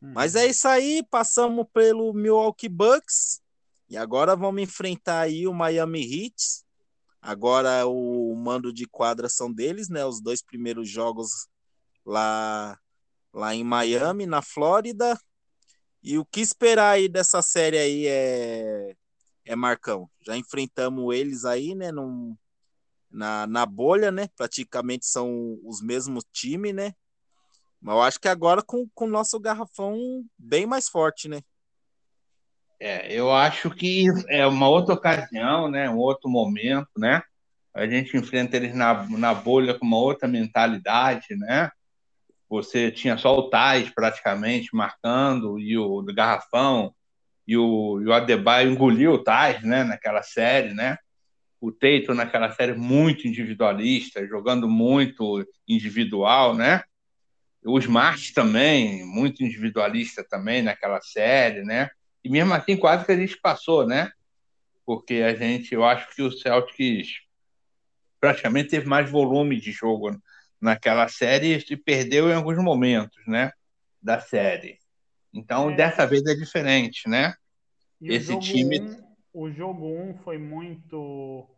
Uhum. 0.00 0.12
Mas 0.12 0.36
é 0.36 0.46
isso 0.46 0.68
aí, 0.68 1.02
passamos 1.10 1.66
pelo 1.72 2.12
Milwaukee 2.12 2.68
Bucks 2.68 3.40
e 3.88 3.96
agora 3.96 4.36
vamos 4.36 4.62
enfrentar 4.62 5.20
aí 5.20 5.46
o 5.46 5.54
Miami 5.54 6.00
Heat 6.00 6.66
Agora 7.26 7.84
o 7.88 8.36
mando 8.36 8.72
de 8.72 8.86
quadra 8.86 9.28
são 9.28 9.52
deles, 9.52 9.88
né? 9.88 10.06
Os 10.06 10.20
dois 10.20 10.40
primeiros 10.40 10.88
jogos 10.88 11.48
lá, 12.04 12.78
lá 13.34 13.52
em 13.52 13.64
Miami, 13.64 14.26
na 14.26 14.40
Flórida. 14.40 15.18
E 16.00 16.16
o 16.18 16.24
que 16.24 16.40
esperar 16.40 16.90
aí 16.90 17.08
dessa 17.08 17.42
série 17.42 17.78
aí 17.78 18.06
é, 18.06 18.96
é 19.44 19.56
Marcão. 19.56 20.08
Já 20.24 20.36
enfrentamos 20.36 21.12
eles 21.16 21.44
aí, 21.44 21.74
né? 21.74 21.90
Num, 21.90 22.36
na, 23.10 23.44
na 23.48 23.66
bolha, 23.66 24.12
né? 24.12 24.28
Praticamente 24.36 25.04
são 25.04 25.58
os 25.64 25.82
mesmos 25.82 26.22
times, 26.32 26.72
né? 26.72 26.94
Mas 27.80 27.94
eu 27.94 28.02
acho 28.02 28.20
que 28.20 28.28
agora 28.28 28.62
com 28.62 28.88
o 28.96 29.06
nosso 29.06 29.38
garrafão 29.38 29.96
bem 30.38 30.66
mais 30.66 30.88
forte, 30.88 31.28
né? 31.28 31.40
É, 32.78 33.12
eu 33.12 33.32
acho 33.32 33.70
que 33.70 34.06
é 34.28 34.46
uma 34.46 34.68
outra 34.68 34.94
ocasião, 34.94 35.70
né? 35.70 35.88
Um 35.88 35.96
outro 35.96 36.28
momento, 36.28 36.90
né? 36.96 37.22
A 37.72 37.86
gente 37.86 38.16
enfrenta 38.16 38.56
eles 38.56 38.74
na, 38.74 39.06
na 39.10 39.34
bolha 39.34 39.74
com 39.74 39.86
uma 39.86 39.98
outra 39.98 40.28
mentalidade, 40.28 41.34
né? 41.36 41.70
Você 42.48 42.90
tinha 42.90 43.16
só 43.16 43.36
o 43.36 43.48
Tais 43.48 43.90
praticamente 43.90 44.74
marcando 44.74 45.58
e 45.58 45.76
o 45.76 46.02
Garrafão 46.14 46.94
e 47.46 47.56
o, 47.56 48.00
e 48.00 48.06
o 48.06 48.12
Adebayo 48.12 48.70
engoliu 48.70 49.12
o 49.12 49.22
Tais, 49.22 49.62
né? 49.62 49.82
Naquela 49.82 50.22
série, 50.22 50.74
né? 50.74 50.98
O 51.60 51.72
Teito 51.72 52.14
naquela 52.14 52.50
série 52.52 52.74
muito 52.74 53.26
individualista, 53.26 54.26
jogando 54.26 54.68
muito 54.68 55.46
individual, 55.66 56.54
né? 56.54 56.82
O 57.66 57.78
Smart 57.78 58.32
também, 58.32 59.04
muito 59.04 59.42
individualista 59.42 60.22
também 60.22 60.62
naquela 60.62 61.00
série, 61.00 61.62
né? 61.62 61.90
E 62.22 62.30
mesmo 62.30 62.54
assim, 62.54 62.76
quase 62.76 63.04
que 63.04 63.12
a 63.12 63.16
gente 63.16 63.36
passou, 63.40 63.86
né? 63.86 64.10
Porque 64.84 65.14
a 65.14 65.34
gente, 65.34 65.74
eu 65.74 65.84
acho 65.84 66.14
que 66.14 66.22
o 66.22 66.30
Celtics 66.30 67.20
praticamente 68.20 68.70
teve 68.70 68.86
mais 68.86 69.10
volume 69.10 69.60
de 69.60 69.72
jogo 69.72 70.16
naquela 70.60 71.08
série 71.08 71.64
e 71.68 71.76
perdeu 71.76 72.30
em 72.30 72.34
alguns 72.34 72.62
momentos, 72.62 73.18
né? 73.26 73.52
Da 74.00 74.20
série. 74.20 74.78
Então, 75.32 75.70
é. 75.70 75.76
dessa 75.76 76.06
vez 76.06 76.24
é 76.24 76.34
diferente, 76.34 77.08
né? 77.08 77.34
E 78.00 78.12
Esse 78.12 78.38
time. 78.38 78.80
Um, 78.80 79.06
o 79.32 79.50
jogo 79.50 79.86
1 79.86 80.10
um 80.10 80.14
foi 80.18 80.38
muito 80.38 81.48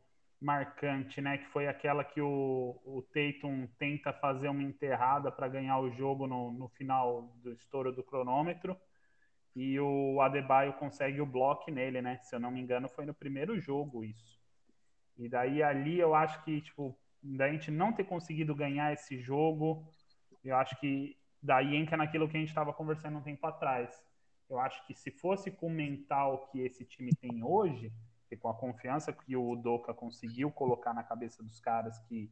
marcante, 0.41 1.21
né? 1.21 1.39
Que 1.39 1.47
foi 1.49 1.67
aquela 1.67 2.05
que 2.05 2.21
o, 2.21 2.81
o 2.85 3.03
Tatum 3.03 3.67
tenta 3.79 4.13
fazer 4.13 4.49
uma 4.49 4.63
enterrada 4.63 5.31
para 5.31 5.49
ganhar 5.49 5.79
o 5.79 5.91
jogo 5.91 6.27
no, 6.27 6.53
no 6.53 6.69
final 6.69 7.35
do 7.43 7.53
estouro 7.53 7.93
do 7.93 8.03
cronômetro 8.03 8.77
e 9.55 9.79
o 9.81 10.21
Adebayo 10.21 10.73
consegue 10.75 11.21
o 11.21 11.27
bloco 11.27 11.71
nele, 11.71 12.01
né? 12.01 12.19
Se 12.19 12.35
eu 12.35 12.41
não 12.41 12.51
me 12.51 12.61
engano, 12.61 12.89
foi 12.89 13.05
no 13.05 13.15
primeiro 13.15 13.59
jogo 13.59 14.05
isso. 14.05 14.39
E 15.17 15.29
daí 15.29 15.63
ali 15.63 15.99
eu 15.99 16.15
acho 16.15 16.45
que, 16.45 16.61
tipo, 16.61 16.97
da 17.21 17.51
gente 17.51 17.71
não 17.71 17.93
ter 17.93 18.05
conseguido 18.05 18.55
ganhar 18.55 18.93
esse 18.93 19.19
jogo, 19.19 19.85
eu 20.45 20.57
acho 20.57 20.79
que 20.79 21.17
daí 21.43 21.75
entra 21.75 21.97
naquilo 21.97 22.29
que 22.29 22.37
a 22.37 22.41
gente 22.41 22.51
estava 22.51 22.73
conversando 22.73 23.19
um 23.19 23.23
tempo 23.23 23.45
atrás. 23.47 24.01
Eu 24.49 24.61
acho 24.61 24.87
que 24.87 24.95
se 24.95 25.11
fosse 25.11 25.51
com 25.51 25.67
o 25.67 25.71
mental 25.71 26.47
que 26.47 26.61
esse 26.61 26.85
time 26.85 27.11
tem 27.17 27.43
hoje, 27.43 27.93
e 28.31 28.37
com 28.37 28.49
a 28.49 28.55
confiança 28.55 29.13
que 29.13 29.37
o 29.37 29.57
Doca 29.57 29.95
conseguiu 29.95 30.51
colocar 30.51 30.93
na 30.95 31.03
cabeça 31.03 31.43
dos 31.43 31.61
caras 31.61 31.99
que, 32.09 32.31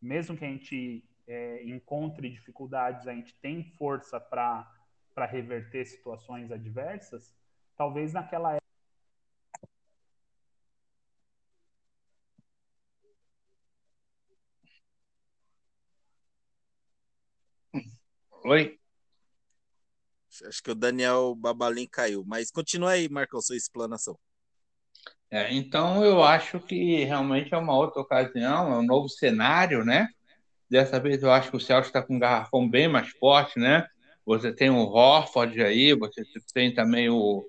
mesmo 0.00 0.36
que 0.36 0.44
a 0.44 0.48
gente 0.48 1.04
é, 1.26 1.64
encontre 1.64 2.28
dificuldades, 2.30 3.06
a 3.06 3.14
gente 3.14 3.34
tem 3.40 3.62
força 3.76 4.20
para 4.20 4.74
para 5.14 5.26
reverter 5.26 5.84
situações 5.84 6.52
adversas, 6.52 7.34
talvez 7.76 8.12
naquela 8.12 8.52
época. 8.54 8.68
Oi? 18.44 18.78
Acho 20.46 20.62
que 20.62 20.70
o 20.70 20.74
Daniel 20.74 21.34
Babalim 21.34 21.88
caiu, 21.88 22.24
mas 22.24 22.50
continua 22.52 22.92
aí, 22.92 23.08
Marcão, 23.08 23.40
sua 23.40 23.56
explanação. 23.56 24.16
É, 25.30 25.52
então, 25.54 26.04
eu 26.04 26.22
acho 26.22 26.58
que 26.60 27.04
realmente 27.04 27.52
é 27.52 27.56
uma 27.58 27.76
outra 27.76 28.00
ocasião, 28.00 28.72
é 28.72 28.78
um 28.78 28.82
novo 28.82 29.08
cenário, 29.08 29.84
né? 29.84 30.08
Dessa 30.70 30.98
vez 30.98 31.22
eu 31.22 31.30
acho 31.30 31.50
que 31.50 31.56
o 31.56 31.60
Celso 31.60 31.88
está 31.88 32.02
com 32.02 32.16
um 32.16 32.18
garrafão 32.18 32.68
bem 32.68 32.88
mais 32.88 33.10
forte, 33.10 33.58
né? 33.58 33.86
Você 34.24 34.52
tem 34.52 34.70
o 34.70 34.76
Horford 34.76 35.62
aí, 35.62 35.94
você 35.94 36.22
tem 36.52 36.74
também 36.74 37.08
o 37.08 37.46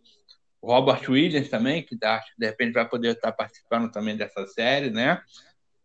Robert 0.61 1.09
Williams 1.09 1.49
também, 1.49 1.83
que 1.83 1.97
que 1.97 2.19
de 2.37 2.45
repente 2.45 2.73
vai 2.73 2.87
poder 2.87 3.15
estar 3.15 3.31
participando 3.31 3.91
também 3.91 4.15
dessa 4.15 4.45
série, 4.47 4.89
né? 4.89 5.21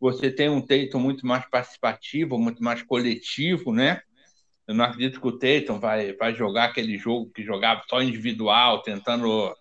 Você 0.01 0.31
tem 0.31 0.49
um 0.49 0.61
Tatum 0.61 0.99
muito 0.99 1.27
mais 1.27 1.49
participativo, 1.49 2.39
muito 2.39 2.63
mais 2.63 2.83
coletivo, 2.83 3.73
né? 3.73 4.01
Eu 4.67 4.75
não 4.75 4.85
acredito 4.85 5.21
que 5.21 5.27
o 5.27 5.39
Tatum 5.39 5.79
vai, 5.79 6.13
vai 6.15 6.35
jogar 6.35 6.65
aquele 6.65 6.99
jogo 6.99 7.31
que 7.31 7.43
jogava 7.45 7.83
só 7.89 8.03
individual, 8.03 8.83
tentando 8.83 9.55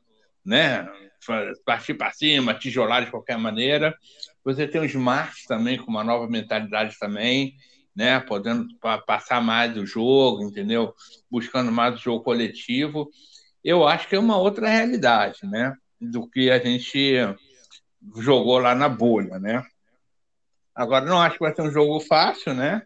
né, 0.45 0.88
partir 1.65 1.93
para 1.93 2.11
cima, 2.11 2.53
tijolar 2.53 3.05
de 3.05 3.11
qualquer 3.11 3.38
maneira. 3.38 3.95
Você 4.43 4.67
tem 4.67 4.82
o 4.82 4.86
Smart 4.86 5.45
também, 5.47 5.78
com 5.78 5.89
uma 5.89 6.03
nova 6.03 6.28
mentalidade 6.28 6.97
também 6.99 7.55
né? 7.95 8.19
Podendo 8.19 8.67
passar 9.05 9.41
mais 9.41 9.78
o 9.78 9.86
jogo, 9.86 10.43
entendeu? 10.43 10.93
Buscando 11.30 11.71
mais 11.71 11.95
o 11.95 12.03
jogo 12.03 12.24
coletivo. 12.24 13.09
Eu 13.63 13.88
acho 13.88 14.07
que 14.07 14.15
é 14.15 14.19
uma 14.19 14.38
outra 14.38 14.67
realidade, 14.67 15.39
né? 15.43 15.76
Do 15.99 16.28
que 16.28 16.49
a 16.49 16.59
gente 16.59 17.15
jogou 18.17 18.57
lá 18.57 18.76
na 18.76 18.89
bolha, 18.89 19.39
né? 19.39 19.63
Agora, 20.76 21.05
não 21.05 21.21
acho 21.21 21.38
que 21.38 21.43
vai 21.43 21.53
ser 21.53 21.61
um 21.61 21.71
jogo 21.71 21.99
fácil, 21.99 22.53
né? 22.53 22.82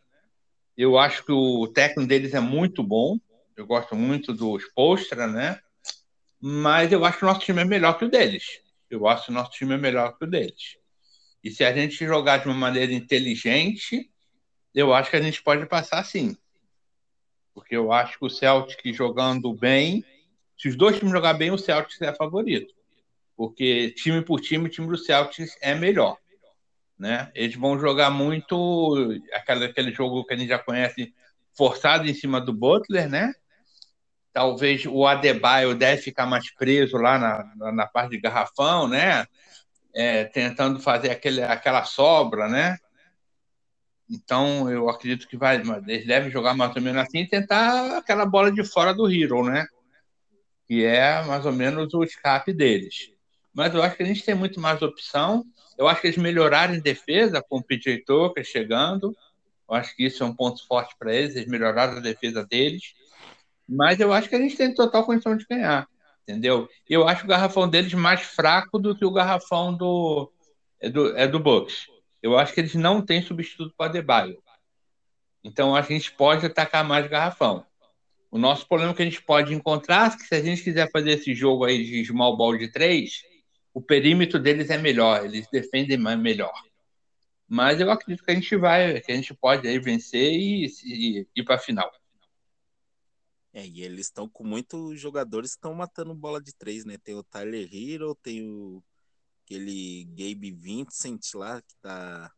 Eu 0.78 0.98
acho 0.98 1.26
que 1.26 1.32
o 1.32 1.68
técnico 1.68 2.08
deles 2.08 2.34
é 2.34 2.40
muito 2.40 2.84
bom. 2.84 3.18
Eu 3.56 3.66
gosto 3.66 3.96
muito 3.96 4.34
do 4.34 4.60
Postra, 4.76 5.26
né? 5.26 5.60
Mas 6.40 6.92
eu 6.92 7.04
acho 7.04 7.18
que 7.18 7.26
o 7.26 7.28
nosso 7.28 7.42
time 7.42 7.62
é 7.62 7.66
melhor 7.66 7.98
que 7.98 8.06
o 8.06 8.10
deles. 8.10 8.62
Eu 8.90 9.08
acho 9.08 9.26
que 9.26 9.32
o 9.32 9.34
nosso 9.34 9.52
time 9.52 9.74
é 9.74 9.78
melhor 9.78 10.18
que 10.18 10.24
o 10.24 10.28
deles. 10.28 10.78
E 11.44 11.52
se 11.52 11.64
a 11.64 11.74
gente 11.74 12.06
jogar 12.06 12.38
de 12.38 12.48
uma 12.48 12.56
maneira 12.56 12.94
inteligente, 12.94 14.10
eu 14.74 14.94
acho 14.94 15.10
que 15.10 15.16
a 15.16 15.22
gente 15.22 15.42
pode 15.42 15.66
passar 15.66 16.04
sim. 16.04 16.38
Porque 17.54 17.76
eu 17.76 17.92
acho 17.92 18.20
que 18.20 18.26
o 18.26 18.30
Celtic 18.30 18.94
jogando 18.94 19.54
bem, 19.54 20.06
se 20.58 20.68
os 20.70 20.76
dois 20.76 20.98
times 20.98 21.12
jogar 21.12 21.34
bem, 21.34 21.52
o 21.52 21.58
Celtic 21.58 22.02
é 22.02 22.14
favorito. 22.14 22.74
Porque 23.36 23.92
time 23.92 24.22
por 24.22 24.40
time, 24.40 24.66
o 24.66 24.70
time 24.70 24.88
do 24.88 24.98
Celtic 24.98 25.50
é 25.62 25.74
melhor. 25.74 26.18
Né? 26.98 27.32
Eles 27.36 27.56
vão 27.56 27.80
jogar 27.80 28.10
muito 28.10 29.22
aquele, 29.34 29.66
aquele 29.66 29.92
jogo 29.92 30.26
que 30.26 30.34
a 30.34 30.38
gente 30.38 30.50
já 30.50 30.60
conhece, 30.60 31.14
forçado 31.56 32.08
em 32.08 32.14
cima 32.14 32.42
do 32.42 32.54
Butler, 32.54 33.10
né? 33.10 33.34
Talvez 34.38 34.86
o 34.86 35.08
Adebayo 35.08 35.74
deve 35.74 36.00
ficar 36.00 36.28
mais 36.28 36.54
preso 36.54 36.96
lá 36.96 37.18
na, 37.18 37.56
na, 37.56 37.72
na 37.72 37.88
parte 37.88 38.12
de 38.12 38.20
garrafão, 38.20 38.88
né? 38.88 39.26
É, 39.96 40.26
tentando 40.26 40.80
fazer 40.80 41.10
aquele, 41.10 41.42
aquela 41.42 41.84
sobra, 41.86 42.48
né? 42.48 42.78
Então, 44.08 44.72
eu 44.72 44.90
acredito 44.90 45.28
que 45.28 45.36
vai, 45.36 45.60
eles 45.88 46.06
devem 46.06 46.30
jogar 46.30 46.54
mais 46.54 46.76
ou 46.76 46.82
menos 46.84 47.02
assim 47.02 47.22
e 47.22 47.28
tentar 47.28 47.98
aquela 47.98 48.28
bola 48.28 48.52
de 48.52 48.64
fora 48.64 48.94
do 48.94 49.12
Hero, 49.12 49.44
né? 49.44 49.66
Que 50.68 50.86
é 50.86 51.24
mais 51.24 51.44
ou 51.44 51.52
menos 51.52 51.92
o 51.96 52.04
escape 52.04 52.54
deles. 52.54 53.12
Mas 53.52 53.74
eu 53.74 53.82
acho 53.82 53.98
que 53.98 54.04
a 54.04 54.06
gente 54.06 54.24
tem 54.24 54.36
muito 54.36 54.60
mais 54.60 54.84
opção. 54.84 55.44
Eu 55.80 55.88
acho 55.88 56.00
que 56.00 56.06
eles 56.10 56.18
melhoraram 56.18 56.76
em 56.76 56.80
defesa 56.80 57.42
com 57.42 57.58
o 57.58 57.64
PJ 57.64 58.04
Tucker 58.06 58.46
chegando. 58.46 59.18
Eu 59.68 59.76
acho 59.76 59.96
que 59.96 60.06
isso 60.06 60.22
é 60.22 60.28
um 60.28 60.36
ponto 60.36 60.64
forte 60.68 60.96
para 61.00 61.12
eles. 61.12 61.36
Eles 61.36 61.50
melhoraram 61.50 61.98
a 61.98 62.02
defesa 62.02 62.46
deles. 62.46 62.94
Mas 63.68 63.99
eu 63.99 64.13
acho 64.13 64.30
que 64.30 64.36
a 64.36 64.39
gente 64.39 64.55
tem 64.55 64.74
total 64.74 65.05
condição 65.05 65.36
de 65.36 65.45
ganhar. 65.45 65.88
Entendeu? 66.24 66.68
Eu 66.89 67.07
acho 67.07 67.24
o 67.24 67.28
garrafão 67.28 67.70
deles 67.70 67.93
mais 67.93 68.22
fraco 68.22 68.80
do 68.80 68.95
que 68.95 69.05
o 69.05 69.11
garrafão 69.11 69.76
do, 69.76 70.32
é 70.80 70.89
do, 70.89 71.18
é 71.18 71.28
do 71.28 71.39
Bucks 71.39 71.88
eu 72.22 72.38
acho 72.38 72.53
que 72.53 72.59
eles 72.59 72.76
não 72.76 73.01
têm 73.01 73.22
substituto 73.22 73.74
para 73.78 73.88
Adebayo. 73.88 74.41
Então, 75.43 75.76
a 75.76 75.82
gente 75.82 76.11
pode 76.11 76.45
atacar 76.45 76.84
mais 76.84 77.07
garrafão. 77.07 77.65
O 78.30 78.38
nosso 78.38 78.68
problema 78.68 78.93
que 78.93 79.01
a 79.01 79.05
gente 79.05 79.22
pode 79.22 79.53
encontrar 79.53 80.11
é 80.11 80.18
que 80.18 80.24
se 80.24 80.36
a 80.36 80.41
gente 80.41 80.63
quiser 80.63 80.91
fazer 80.91 81.11
esse 81.11 81.34
jogo 81.34 81.63
aí 81.63 81.84
de 81.84 82.05
small 82.05 82.36
ball 82.36 82.57
de 82.57 82.70
três, 82.70 83.22
o 83.74 83.82
perímetro 83.82 84.39
deles 84.39 84.70
é 84.70 84.78
melhor, 84.78 85.24
eles 85.24 85.47
defendem 85.49 85.97
melhor. 85.97 86.53
Mas 87.47 87.80
eu 87.80 87.89
acredito 87.89 88.26
que 88.26 88.32
a 88.32 88.36
gente 88.36 88.55
vai, 88.57 88.99
que 88.99 89.11
a 89.11 89.15
gente 89.15 89.34
pode 89.34 89.65
aí 89.65 89.80
vencer 89.80 90.34
e, 90.34 90.65
e 90.84 91.28
ir 91.34 91.43
para 91.43 91.55
a 91.55 91.59
final. 91.59 91.89
É, 93.58 93.66
e 93.66 93.82
eles 93.82 94.05
estão 94.05 94.30
com 94.30 94.43
muitos 94.43 95.01
jogadores 95.01 95.53
que 95.53 95.58
estão 95.58 95.74
matando 95.74 96.14
bola 96.14 96.39
de 96.39 96.53
três, 96.53 96.86
né? 96.86 96.95
Tem 96.99 97.16
o 97.16 97.24
Tyler 97.24 97.68
Hero, 97.74 98.14
tem 98.14 98.47
o 98.47 98.84
aquele 99.43 100.05
Gabe 100.12 100.51
Vincent 100.51 101.34
lá, 101.34 101.60
que 101.60 101.76
tá, 101.82 102.32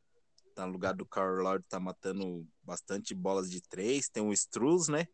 tá 0.55 0.65
no 0.65 0.71
lugar 0.71 0.93
do 0.93 1.05
Carl 1.05 1.43
Lord, 1.43 1.65
tá 1.67 1.77
matando 1.77 2.47
bastante 2.63 3.13
bolas 3.13 3.51
de 3.51 3.59
três. 3.59 4.07
Tem 4.07 4.23
o 4.23 4.31
Struz, 4.31 4.87
né? 4.87 5.09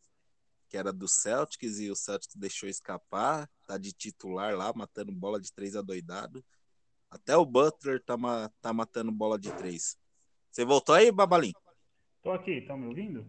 Que 0.69 0.77
era 0.77 0.93
do 0.93 1.07
Celtics 1.07 1.79
e 1.79 1.89
o 1.89 1.95
Celtics 1.95 2.35
deixou 2.35 2.69
escapar, 2.69 3.49
tá 3.65 3.75
de 3.75 3.91
titular 3.91 4.55
lá, 4.55 4.71
matando 4.75 5.11
bola 5.11 5.41
de 5.41 5.51
três 5.51 5.75
adoidado. 5.75 6.45
Até 7.09 7.35
o 7.35 7.43
Butler 7.43 7.99
tá, 8.03 8.15
tá 8.61 8.71
matando 8.71 9.11
bola 9.11 9.39
de 9.39 9.51
três. 9.53 9.97
Você 10.51 10.63
voltou 10.63 10.93
aí, 10.93 11.11
Babalim? 11.11 11.53
Tô 12.21 12.31
aqui, 12.31 12.59
estão 12.59 12.77
me 12.77 12.85
ouvindo? 12.85 13.25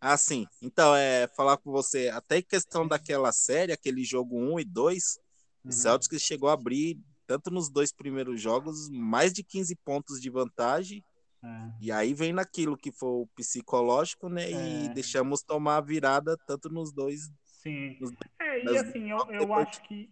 Ah, 0.00 0.16
sim. 0.16 0.46
Então, 0.62 0.96
é 0.96 1.28
falar 1.28 1.58
com 1.58 1.70
você, 1.70 2.08
até 2.08 2.38
em 2.38 2.42
questão 2.42 2.88
daquela 2.88 3.30
série, 3.32 3.72
aquele 3.72 4.02
jogo 4.02 4.36
1 4.36 4.60
e 4.60 4.64
2, 4.64 5.18
uhum. 5.64 5.70
o 5.70 5.72
Celtics 5.72 6.22
chegou 6.22 6.48
a 6.48 6.54
abrir, 6.54 6.98
tanto 7.26 7.50
nos 7.50 7.68
dois 7.68 7.92
primeiros 7.92 8.40
jogos, 8.40 8.88
mais 8.88 9.32
de 9.32 9.44
15 9.44 9.76
pontos 9.76 10.20
de 10.20 10.30
vantagem. 10.30 11.04
É. 11.44 11.70
E 11.80 11.92
aí 11.92 12.14
vem 12.14 12.32
naquilo 12.32 12.76
que 12.76 12.90
foi 12.90 13.08
o 13.10 13.28
psicológico, 13.36 14.28
né? 14.28 14.50
É. 14.50 14.84
E 14.84 14.88
deixamos 14.88 15.42
tomar 15.42 15.76
a 15.76 15.82
virada 15.82 16.36
tanto 16.46 16.70
nos 16.70 16.92
dois. 16.92 17.30
Sim. 17.44 17.98
Nos, 18.00 18.10
é, 18.40 18.64
e 18.64 18.78
assim, 18.78 19.10
eu, 19.10 19.18
eu 19.30 19.52
acho 19.54 19.82
que 19.82 20.10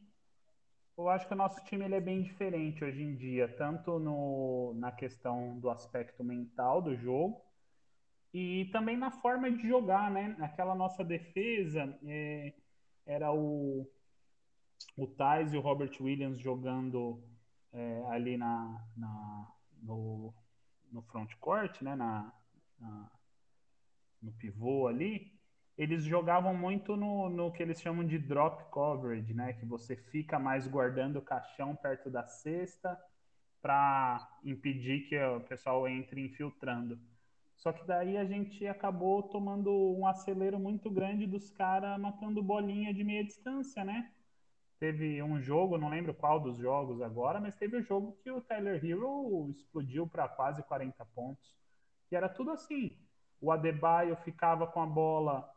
eu 0.99 1.09
acho 1.09 1.29
que 1.29 1.33
o 1.33 1.37
nosso 1.37 1.63
time 1.65 1.85
ele 1.85 1.95
é 1.95 2.01
bem 2.01 2.23
diferente 2.23 2.83
hoje 2.85 3.01
em 3.01 3.15
dia, 3.15 3.47
tanto 3.57 4.01
no, 4.01 4.75
na 4.75 4.91
questão 4.91 5.57
do 5.61 5.71
aspecto 5.71 6.25
mental 6.25 6.83
do 6.83 6.97
jogo 6.97 7.41
e 8.33 8.67
também 8.73 8.97
na 8.97 9.11
forma 9.11 9.51
de 9.51 9.67
jogar, 9.67 10.11
né? 10.11 10.37
Aquela 10.41 10.75
nossa 10.75 11.05
defesa 11.05 11.99
é, 12.07 12.53
era 13.07 13.33
o, 13.33 13.91
o 14.97 15.07
Thais 15.07 15.53
e 15.53 15.57
o 15.57 15.61
Robert 15.61 15.93
Williams 16.01 16.39
jogando 16.39 17.23
é, 17.73 18.05
ali 18.11 18.37
na, 18.37 18.85
na, 18.97 19.53
no, 19.83 20.35
no 20.93 21.03
front 21.03 21.35
court, 21.41 21.81
né? 21.83 21.97
Na, 21.97 22.33
na, 22.79 23.11
no 24.21 24.33
pivô 24.33 24.89
ali 24.89 25.39
eles 25.79 26.03
jogavam 26.03 26.53
muito 26.57 26.97
no, 26.97 27.31
no 27.31 27.53
que 27.53 27.63
eles 27.63 27.81
chamam 27.81 28.05
de 28.05 28.19
drop 28.19 28.69
coverage, 28.73 29.33
né? 29.33 29.53
Que 29.53 29.65
você 29.65 29.95
fica 29.95 30.37
mais 30.37 30.67
guardando 30.67 31.17
o 31.21 31.23
caixão 31.23 31.77
perto 31.77 32.11
da 32.11 32.27
cesta 32.27 32.99
para 33.63 34.29
impedir 34.45 35.09
que 35.09 35.17
o 35.17 35.41
pessoal 35.43 35.87
entre 35.87 36.21
infiltrando. 36.21 36.99
Só 37.59 37.73
que 37.73 37.85
daí 37.85 38.17
a 38.17 38.25
gente 38.25 38.67
acabou 38.67 39.21
tomando 39.25 39.71
um 39.71 40.07
acelero 40.07 40.59
muito 40.61 40.89
grande 40.89 41.27
dos 41.27 41.51
caras 41.51 42.01
matando 42.01 42.43
bolinha 42.43 42.95
de 42.95 43.03
meia 43.03 43.25
distância, 43.25 43.85
né? 43.85 44.13
Teve 44.79 45.21
um 45.25 45.41
jogo, 45.41 45.77
não 45.77 45.89
lembro 45.89 46.15
qual 46.15 46.39
dos 46.39 46.57
jogos 46.57 47.03
agora, 47.03 47.41
mas 47.41 47.57
teve 47.57 47.77
o 47.77 47.81
um 47.81 47.83
jogo 47.83 48.17
que 48.23 48.31
o 48.31 48.41
Tyler 48.41 48.83
Hero 48.85 49.51
explodiu 49.51 50.07
para 50.07 50.29
quase 50.29 50.63
40 50.63 51.05
pontos. 51.07 51.53
E 52.13 52.17
era 52.17 52.29
tudo 52.29 52.53
assim. 52.53 52.97
O 53.41 53.51
Adebayo 53.51 54.17
ficava 54.19 54.65
com 54.65 54.81
a 54.81 54.87
bola 54.87 55.53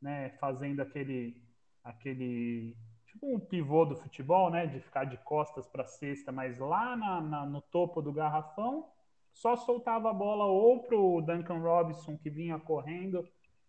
né, 0.00 0.30
fazendo 0.38 0.80
aquele, 0.80 1.42
aquele 1.82 2.76
tipo 3.06 3.34
um 3.34 3.40
pivô 3.40 3.86
do 3.86 3.96
futebol, 3.96 4.50
né, 4.50 4.66
de 4.66 4.78
ficar 4.80 5.04
de 5.04 5.16
costas 5.18 5.66
para 5.66 5.84
a 5.84 5.86
cesta, 5.86 6.30
mas 6.30 6.58
lá 6.58 6.94
na, 6.94 7.20
na, 7.22 7.46
no 7.46 7.62
topo 7.62 8.02
do 8.02 8.12
garrafão, 8.12 8.90
só 9.36 9.54
soltava 9.54 10.10
a 10.10 10.14
bola 10.14 10.44
ou 10.46 10.82
para 10.82 10.96
o 10.96 11.20
Duncan 11.20 11.58
Robinson, 11.58 12.16
que 12.16 12.30
vinha 12.30 12.58
correndo 12.58 13.28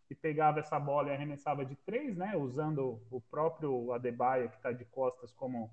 e 0.10 0.16
pegava 0.16 0.60
essa 0.60 0.80
bola 0.80 1.10
e 1.10 1.14
arremessava 1.14 1.66
de 1.66 1.76
três, 1.76 2.16
né, 2.16 2.38
usando 2.38 3.02
o 3.12 3.20
próprio 3.20 3.92
Adebayo, 3.92 4.50
que 4.50 4.56
está 4.56 4.72
de 4.72 4.86
costas, 4.86 5.34
como 5.34 5.70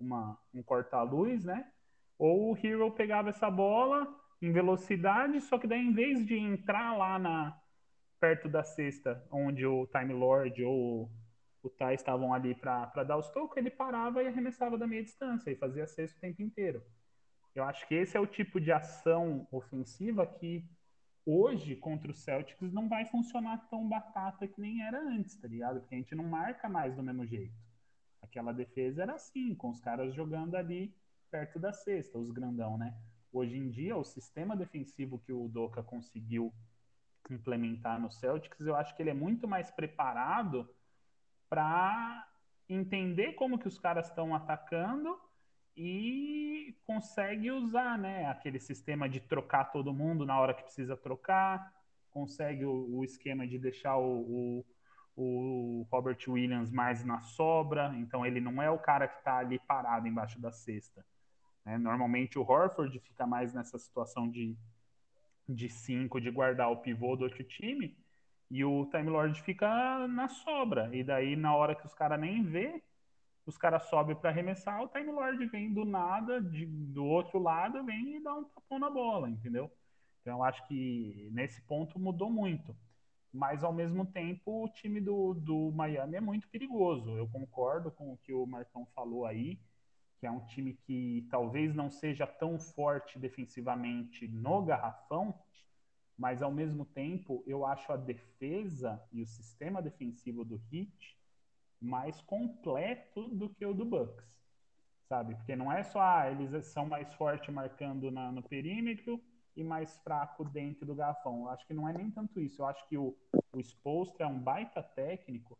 uma, 0.00 0.38
um 0.54 0.62
corta-luz, 0.62 1.44
né, 1.44 1.70
ou 2.18 2.52
o 2.52 2.56
Hero 2.56 2.90
pegava 2.90 3.28
essa 3.28 3.50
bola 3.50 4.08
em 4.40 4.50
velocidade, 4.50 5.42
só 5.42 5.58
que 5.58 5.66
daí 5.66 5.80
em 5.80 5.92
vez 5.92 6.24
de 6.24 6.38
entrar 6.38 6.96
lá 6.96 7.18
na, 7.18 7.60
perto 8.18 8.48
da 8.48 8.64
cesta, 8.64 9.22
onde 9.30 9.66
o 9.66 9.86
Time 9.88 10.14
Lord 10.14 10.64
ou 10.64 11.10
o 11.62 11.68
Tai 11.68 11.94
estavam 11.94 12.32
ali 12.32 12.54
para 12.54 13.04
dar 13.04 13.18
os 13.18 13.28
tocos, 13.28 13.58
ele 13.58 13.70
parava 13.70 14.22
e 14.22 14.26
arremessava 14.26 14.78
da 14.78 14.86
meia 14.86 15.02
distância 15.02 15.50
e 15.50 15.56
fazia 15.56 15.86
cesta 15.86 16.16
o 16.16 16.20
tempo 16.20 16.40
inteiro. 16.40 16.82
Eu 17.58 17.64
acho 17.64 17.88
que 17.88 17.94
esse 17.96 18.16
é 18.16 18.20
o 18.20 18.26
tipo 18.26 18.60
de 18.60 18.70
ação 18.70 19.46
ofensiva 19.50 20.24
que 20.24 20.64
hoje 21.26 21.74
contra 21.74 22.08
o 22.08 22.14
Celtics 22.14 22.72
não 22.72 22.88
vai 22.88 23.04
funcionar 23.04 23.68
tão 23.68 23.88
batata 23.88 24.46
que 24.46 24.60
nem 24.60 24.82
era 24.82 25.00
antes, 25.00 25.34
tá 25.34 25.48
ligado? 25.48 25.80
Porque 25.80 25.96
a 25.96 25.98
gente 25.98 26.14
não 26.14 26.22
marca 26.22 26.68
mais 26.68 26.94
do 26.94 27.02
mesmo 27.02 27.26
jeito. 27.26 27.52
Aquela 28.22 28.52
defesa 28.52 29.02
era 29.02 29.14
assim, 29.14 29.56
com 29.56 29.70
os 29.70 29.80
caras 29.80 30.14
jogando 30.14 30.54
ali 30.54 30.94
perto 31.32 31.58
da 31.58 31.72
cesta, 31.72 32.16
os 32.16 32.30
grandão, 32.30 32.78
né? 32.78 32.96
Hoje 33.32 33.58
em 33.58 33.68
dia, 33.68 33.96
o 33.96 34.04
sistema 34.04 34.56
defensivo 34.56 35.18
que 35.18 35.32
o 35.32 35.48
Doca 35.48 35.82
conseguiu 35.82 36.54
implementar 37.28 38.00
no 38.00 38.10
Celtics, 38.10 38.60
eu 38.60 38.76
acho 38.76 38.94
que 38.94 39.02
ele 39.02 39.10
é 39.10 39.14
muito 39.14 39.48
mais 39.48 39.68
preparado 39.68 40.72
para 41.48 42.24
entender 42.68 43.32
como 43.32 43.58
que 43.58 43.66
os 43.66 43.80
caras 43.80 44.06
estão 44.06 44.32
atacando 44.32 45.18
e 45.78 46.76
consegue 46.84 47.50
usar, 47.50 47.96
né, 47.96 48.26
aquele 48.26 48.58
sistema 48.58 49.08
de 49.08 49.20
trocar 49.20 49.66
todo 49.66 49.94
mundo 49.94 50.26
na 50.26 50.38
hora 50.38 50.52
que 50.52 50.64
precisa 50.64 50.96
trocar, 50.96 51.72
consegue 52.10 52.64
o, 52.64 52.98
o 52.98 53.04
esquema 53.04 53.46
de 53.46 53.58
deixar 53.58 53.96
o, 53.96 54.20
o, 54.20 54.66
o, 55.16 55.86
Robert 55.90 56.18
Williams 56.26 56.70
mais 56.70 57.04
na 57.04 57.20
sobra, 57.20 57.94
então 57.96 58.26
ele 58.26 58.40
não 58.40 58.60
é 58.60 58.68
o 58.68 58.78
cara 58.78 59.06
que 59.06 59.18
está 59.18 59.38
ali 59.38 59.58
parado 59.60 60.08
embaixo 60.08 60.40
da 60.40 60.50
cesta. 60.50 61.04
Né? 61.64 61.78
Normalmente 61.78 62.38
o 62.38 62.42
Horford 62.42 62.98
fica 62.98 63.26
mais 63.26 63.54
nessa 63.54 63.78
situação 63.78 64.28
de 64.28 64.56
de 65.48 65.68
5 65.68 66.20
de 66.20 66.30
guardar 66.30 66.70
o 66.70 66.76
pivô 66.76 67.16
do 67.16 67.24
outro 67.24 67.42
time 67.42 67.96
e 68.50 68.64
o 68.64 68.86
Time 68.86 69.08
Lord 69.08 69.40
fica 69.42 70.06
na 70.08 70.28
sobra. 70.28 70.94
E 70.94 71.02
daí, 71.02 71.36
na 71.36 71.54
hora 71.54 71.74
que 71.74 71.86
os 71.86 71.94
caras 71.94 72.20
nem 72.20 72.42
vê, 72.42 72.82
os 73.48 73.56
caras 73.56 73.84
sobem 73.88 74.14
para 74.14 74.28
arremessar, 74.28 74.82
o 74.82 74.88
Time 74.88 75.10
Lord 75.10 75.44
vem 75.46 75.72
do 75.72 75.82
nada, 75.86 76.38
de, 76.38 76.66
do 76.66 77.02
outro 77.02 77.38
lado, 77.38 77.82
vem 77.82 78.16
e 78.16 78.22
dá 78.22 78.34
um 78.34 78.44
tapão 78.44 78.78
na 78.78 78.90
bola, 78.90 79.30
entendeu? 79.30 79.72
Então, 80.20 80.36
eu 80.36 80.44
acho 80.44 80.66
que 80.68 81.30
nesse 81.32 81.62
ponto 81.62 81.98
mudou 81.98 82.30
muito. 82.30 82.76
Mas, 83.32 83.64
ao 83.64 83.72
mesmo 83.72 84.04
tempo, 84.04 84.64
o 84.64 84.68
time 84.68 85.00
do, 85.00 85.32
do 85.32 85.72
Miami 85.72 86.16
é 86.16 86.20
muito 86.20 86.46
perigoso. 86.48 87.16
Eu 87.16 87.26
concordo 87.26 87.90
com 87.90 88.12
o 88.12 88.18
que 88.18 88.34
o 88.34 88.46
Marcão 88.46 88.86
falou 88.94 89.24
aí 89.24 89.58
que 90.18 90.26
é 90.26 90.30
um 90.30 90.44
time 90.46 90.74
que 90.74 91.26
talvez 91.30 91.74
não 91.74 91.90
seja 91.90 92.26
tão 92.26 92.58
forte 92.58 93.18
defensivamente 93.18 94.26
no 94.26 94.62
garrafão, 94.62 95.32
mas 96.16 96.42
ao 96.42 96.50
mesmo 96.50 96.84
tempo 96.84 97.44
eu 97.46 97.64
acho 97.64 97.92
a 97.92 97.96
defesa 97.96 99.00
e 99.12 99.22
o 99.22 99.26
sistema 99.26 99.80
defensivo 99.80 100.44
do 100.44 100.60
Heat 100.72 101.17
mais 101.80 102.20
completo 102.22 103.28
do 103.28 103.48
que 103.48 103.64
o 103.64 103.74
do 103.74 103.84
Bucks, 103.84 104.26
sabe? 105.08 105.34
Porque 105.34 105.54
não 105.56 105.72
é 105.72 105.82
só 105.82 106.00
ah, 106.00 106.30
eles 106.30 106.66
são 106.66 106.86
mais 106.86 107.12
fortes 107.14 107.52
marcando 107.52 108.10
na, 108.10 108.32
no 108.32 108.42
perímetro 108.42 109.22
e 109.56 109.64
mais 109.64 109.96
fraco 109.98 110.44
dentro 110.44 110.86
do 110.86 110.94
garrafão. 110.94 111.42
Eu 111.42 111.50
acho 111.50 111.66
que 111.66 111.74
não 111.74 111.88
é 111.88 111.92
nem 111.92 112.10
tanto 112.10 112.40
isso. 112.40 112.62
Eu 112.62 112.66
acho 112.66 112.86
que 112.88 112.96
o, 112.96 113.16
o 113.52 113.60
Spolstra 113.60 114.26
é 114.26 114.28
um 114.28 114.38
baita 114.38 114.82
técnico 114.82 115.58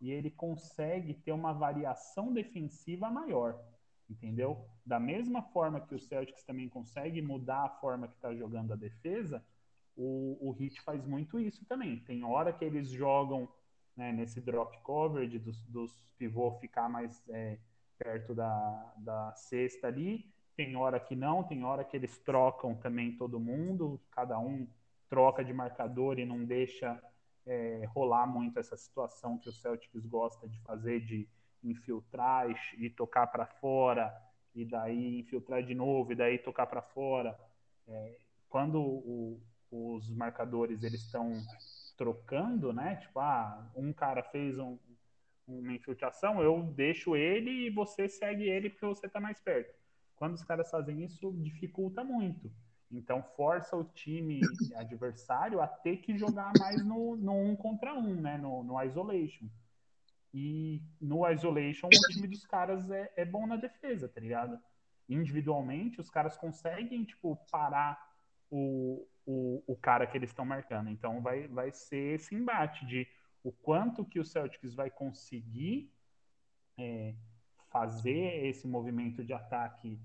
e 0.00 0.10
ele 0.10 0.30
consegue 0.30 1.14
ter 1.14 1.32
uma 1.32 1.52
variação 1.52 2.32
defensiva 2.32 3.10
maior 3.10 3.58
entendeu? 4.08 4.68
Da 4.84 4.98
mesma 4.98 5.42
forma 5.42 5.80
que 5.80 5.94
o 5.94 5.98
Celtics 5.98 6.44
também 6.44 6.68
consegue 6.68 7.20
mudar 7.20 7.64
a 7.64 7.68
forma 7.68 8.08
que 8.08 8.14
está 8.14 8.34
jogando 8.34 8.72
a 8.72 8.76
defesa, 8.76 9.44
o, 9.96 10.38
o 10.40 10.56
Heat 10.58 10.80
faz 10.82 11.04
muito 11.04 11.38
isso 11.40 11.64
também. 11.66 11.98
Tem 12.00 12.22
hora 12.24 12.52
que 12.52 12.64
eles 12.64 12.88
jogam 12.88 13.48
né, 13.96 14.12
nesse 14.12 14.40
drop 14.40 14.78
coverage 14.82 15.38
dos, 15.38 15.60
dos 15.66 15.92
pivô 16.18 16.52
ficar 16.60 16.88
mais 16.88 17.22
é, 17.30 17.58
perto 17.98 18.34
da, 18.34 18.94
da 18.98 19.32
cesta 19.34 19.86
ali. 19.86 20.30
Tem 20.56 20.76
hora 20.76 20.98
que 21.00 21.14
não, 21.14 21.42
tem 21.42 21.64
hora 21.64 21.84
que 21.84 21.96
eles 21.96 22.18
trocam 22.18 22.74
também 22.74 23.16
todo 23.16 23.40
mundo, 23.40 24.00
cada 24.10 24.38
um 24.38 24.66
troca 25.08 25.44
de 25.44 25.52
marcador 25.52 26.18
e 26.18 26.24
não 26.24 26.44
deixa 26.44 27.00
é, 27.46 27.84
rolar 27.94 28.26
muito 28.26 28.58
essa 28.58 28.76
situação 28.76 29.38
que 29.38 29.48
o 29.48 29.52
Celtics 29.52 30.04
gosta 30.06 30.48
de 30.48 30.58
fazer 30.60 31.00
de 31.00 31.28
infiltrar 31.62 32.50
e, 32.50 32.86
e 32.86 32.90
tocar 32.90 33.26
para 33.28 33.46
fora, 33.46 34.14
e 34.54 34.64
daí 34.64 35.20
infiltrar 35.20 35.62
de 35.62 35.74
novo, 35.74 36.12
e 36.12 36.14
daí 36.14 36.38
tocar 36.38 36.66
para 36.66 36.82
fora. 36.82 37.38
É, 37.86 38.16
quando 38.48 38.80
o, 38.80 39.40
os 39.70 40.08
marcadores 40.10 40.82
eles 40.82 41.02
estão 41.02 41.32
trocando, 41.96 42.72
né? 42.72 42.96
Tipo, 42.96 43.20
ah, 43.20 43.70
um 43.74 43.92
cara 43.92 44.22
fez 44.22 44.58
um, 44.58 44.78
uma 45.46 45.72
infiltração, 45.72 46.42
eu 46.42 46.62
deixo 46.62 47.16
ele 47.16 47.66
e 47.66 47.70
você 47.70 48.08
segue 48.08 48.44
ele 48.48 48.70
porque 48.70 48.86
você 48.86 49.06
está 49.06 49.20
mais 49.20 49.40
perto. 49.40 49.74
Quando 50.16 50.34
os 50.34 50.44
caras 50.44 50.70
fazem 50.70 51.04
isso, 51.04 51.32
dificulta 51.32 52.02
muito. 52.02 52.50
Então, 52.90 53.22
força 53.22 53.76
o 53.76 53.84
time 53.84 54.40
adversário 54.76 55.60
a 55.60 55.66
ter 55.66 55.98
que 55.98 56.16
jogar 56.16 56.52
mais 56.58 56.84
no, 56.84 57.16
no 57.16 57.32
um 57.32 57.56
contra 57.56 57.94
um, 57.94 58.14
né? 58.14 58.38
No, 58.38 58.62
no 58.62 58.82
isolation. 58.82 59.46
E 60.32 60.82
no 61.00 61.28
isolation, 61.30 61.86
o 61.86 62.12
time 62.12 62.28
dos 62.28 62.44
caras 62.44 62.90
é, 62.90 63.12
é 63.16 63.24
bom 63.24 63.46
na 63.46 63.56
defesa, 63.56 64.08
tá 64.08 64.20
ligado? 64.20 64.58
Individualmente, 65.08 66.00
os 66.00 66.10
caras 66.10 66.36
conseguem, 66.36 67.04
tipo, 67.04 67.36
parar 67.50 68.05
o, 68.50 69.06
o, 69.24 69.62
o 69.66 69.76
cara 69.76 70.06
que 70.06 70.16
eles 70.16 70.30
estão 70.30 70.44
marcando. 70.44 70.90
Então, 70.90 71.20
vai, 71.20 71.48
vai 71.48 71.72
ser 71.72 72.14
esse 72.14 72.34
embate 72.34 72.86
de 72.86 73.06
o 73.42 73.52
quanto 73.52 74.04
que 74.04 74.18
o 74.18 74.24
Celtics 74.24 74.74
vai 74.74 74.90
conseguir 74.90 75.92
é, 76.78 77.14
fazer 77.70 78.46
esse 78.46 78.66
movimento 78.66 79.24
de 79.24 79.32
ataque 79.32 80.00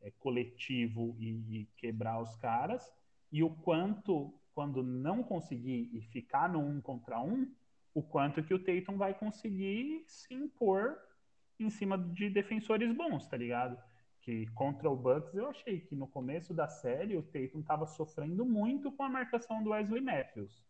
é, 0.00 0.10
coletivo 0.12 1.16
e, 1.18 1.60
e, 1.60 1.68
quebrar 1.76 2.20
os 2.20 2.36
caras, 2.36 2.92
e 3.30 3.42
o 3.42 3.50
quanto, 3.50 4.32
quando 4.54 4.82
não 4.82 5.22
conseguir 5.22 5.90
e 5.92 6.00
ficar 6.00 6.48
no 6.48 6.60
um 6.60 6.80
contra 6.80 7.20
um, 7.20 7.52
o 7.92 8.02
quanto 8.02 8.42
que 8.42 8.54
o 8.54 8.58
Tatum 8.58 8.96
vai 8.96 9.14
conseguir 9.14 10.04
se 10.06 10.32
impor 10.34 10.98
em 11.58 11.70
cima 11.70 11.98
de 11.98 12.28
defensores 12.28 12.94
bons, 12.94 13.26
tá 13.26 13.36
ligado? 13.36 13.82
Que 14.26 14.44
contra 14.48 14.90
o 14.90 14.96
Bucks 14.96 15.36
eu 15.36 15.48
achei 15.48 15.78
que 15.78 15.94
no 15.94 16.08
começo 16.08 16.52
da 16.52 16.66
série 16.66 17.16
o 17.16 17.22
Tatum 17.22 17.60
estava 17.60 17.86
sofrendo 17.86 18.44
muito 18.44 18.90
com 18.90 19.04
a 19.04 19.08
marcação 19.08 19.62
do 19.62 19.70
Wesley 19.70 20.00
Matthews, 20.00 20.66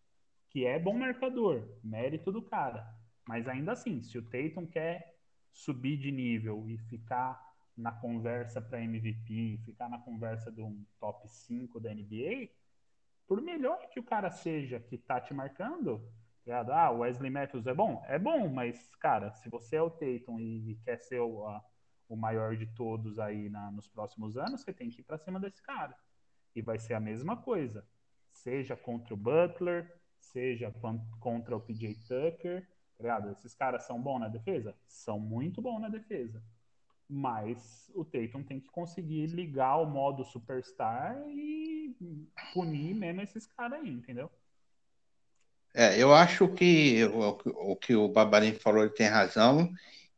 que 0.50 0.66
é 0.66 0.78
bom 0.78 0.92
marcador, 0.92 1.66
mérito 1.82 2.30
do 2.30 2.42
cara. 2.42 2.86
Mas 3.26 3.48
ainda 3.48 3.72
assim, 3.72 4.02
se 4.02 4.18
o 4.18 4.22
Tatum 4.22 4.66
quer 4.66 5.16
subir 5.50 5.96
de 5.96 6.12
nível 6.12 6.68
e 6.68 6.76
ficar 6.76 7.42
na 7.74 7.90
conversa 7.92 8.60
para 8.60 8.84
MVP, 8.84 9.62
ficar 9.64 9.88
na 9.88 10.00
conversa 10.00 10.52
de 10.52 10.60
um 10.60 10.84
top 11.00 11.26
5 11.26 11.80
da 11.80 11.94
NBA, 11.94 12.50
por 13.26 13.40
melhor 13.40 13.88
que 13.88 13.98
o 13.98 14.04
cara 14.04 14.30
seja 14.30 14.78
que 14.78 14.98
tá 14.98 15.18
te 15.18 15.32
marcando, 15.32 16.06
ah, 16.46 16.90
o 16.90 16.98
Wesley 16.98 17.30
Matthews 17.30 17.66
é 17.66 17.72
bom? 17.72 18.04
É 18.06 18.18
bom, 18.18 18.50
mas, 18.50 18.94
cara, 18.96 19.32
se 19.32 19.48
você 19.48 19.76
é 19.76 19.82
o 19.82 19.88
Tatum 19.88 20.38
e 20.38 20.78
quer 20.84 20.98
ser 20.98 21.20
o, 21.20 21.48
o 22.08 22.16
maior 22.16 22.56
de 22.56 22.66
todos 22.66 23.18
aí 23.18 23.48
na, 23.48 23.70
nos 23.70 23.88
próximos 23.88 24.36
anos, 24.36 24.60
você 24.60 24.72
tem 24.72 24.88
que 24.88 25.00
ir 25.00 25.04
para 25.04 25.18
cima 25.18 25.40
desse 25.40 25.62
cara. 25.62 25.96
E 26.54 26.62
vai 26.62 26.78
ser 26.78 26.94
a 26.94 27.00
mesma 27.00 27.36
coisa. 27.36 27.86
Seja 28.32 28.76
contra 28.76 29.14
o 29.14 29.16
Butler, 29.16 29.92
seja 30.20 30.72
contra 31.20 31.56
o 31.56 31.60
PJ 31.60 31.94
Tucker. 32.06 32.68
Tá 32.98 33.30
Esses 33.30 33.54
caras 33.54 33.84
são 33.84 34.00
bons 34.00 34.20
na 34.20 34.28
defesa? 34.28 34.74
São 34.86 35.18
muito 35.18 35.60
bons 35.60 35.80
na 35.80 35.88
defesa. 35.88 36.42
Mas 37.08 37.90
o 37.94 38.04
Tatum 38.04 38.42
tem 38.42 38.60
que 38.60 38.68
conseguir 38.70 39.26
ligar 39.26 39.76
o 39.76 39.86
modo 39.86 40.24
superstar 40.24 41.16
e 41.28 41.94
punir 42.52 42.94
mesmo 42.94 43.20
esses 43.20 43.46
caras 43.46 43.80
aí, 43.80 43.90
entendeu? 43.90 44.30
É, 45.74 46.02
eu 46.02 46.12
acho 46.14 46.48
que 46.48 47.04
o, 47.04 47.72
o 47.72 47.76
que 47.76 47.94
o 47.94 48.08
Babarim 48.08 48.54
falou 48.54 48.82
ele 48.82 48.94
tem 48.94 49.06
razão. 49.06 49.70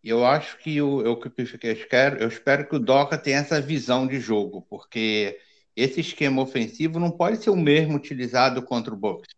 Eu 0.02 0.24
acho 0.24 0.58
que 0.58 0.80
o, 0.80 1.02
eu, 1.02 1.20
eu, 1.62 1.72
espero, 1.72 2.18
eu 2.18 2.28
espero 2.28 2.68
que 2.68 2.76
o 2.76 2.78
Doca 2.78 3.18
tenha 3.18 3.38
essa 3.38 3.60
visão 3.60 4.06
de 4.06 4.20
jogo, 4.20 4.62
porque 4.70 5.38
esse 5.74 6.00
esquema 6.00 6.42
ofensivo 6.42 6.98
não 6.98 7.10
pode 7.10 7.42
ser 7.42 7.50
o 7.50 7.56
mesmo 7.56 7.96
utilizado 7.96 8.62
contra 8.62 8.92
o 8.92 8.96
Bucks. 8.96 9.28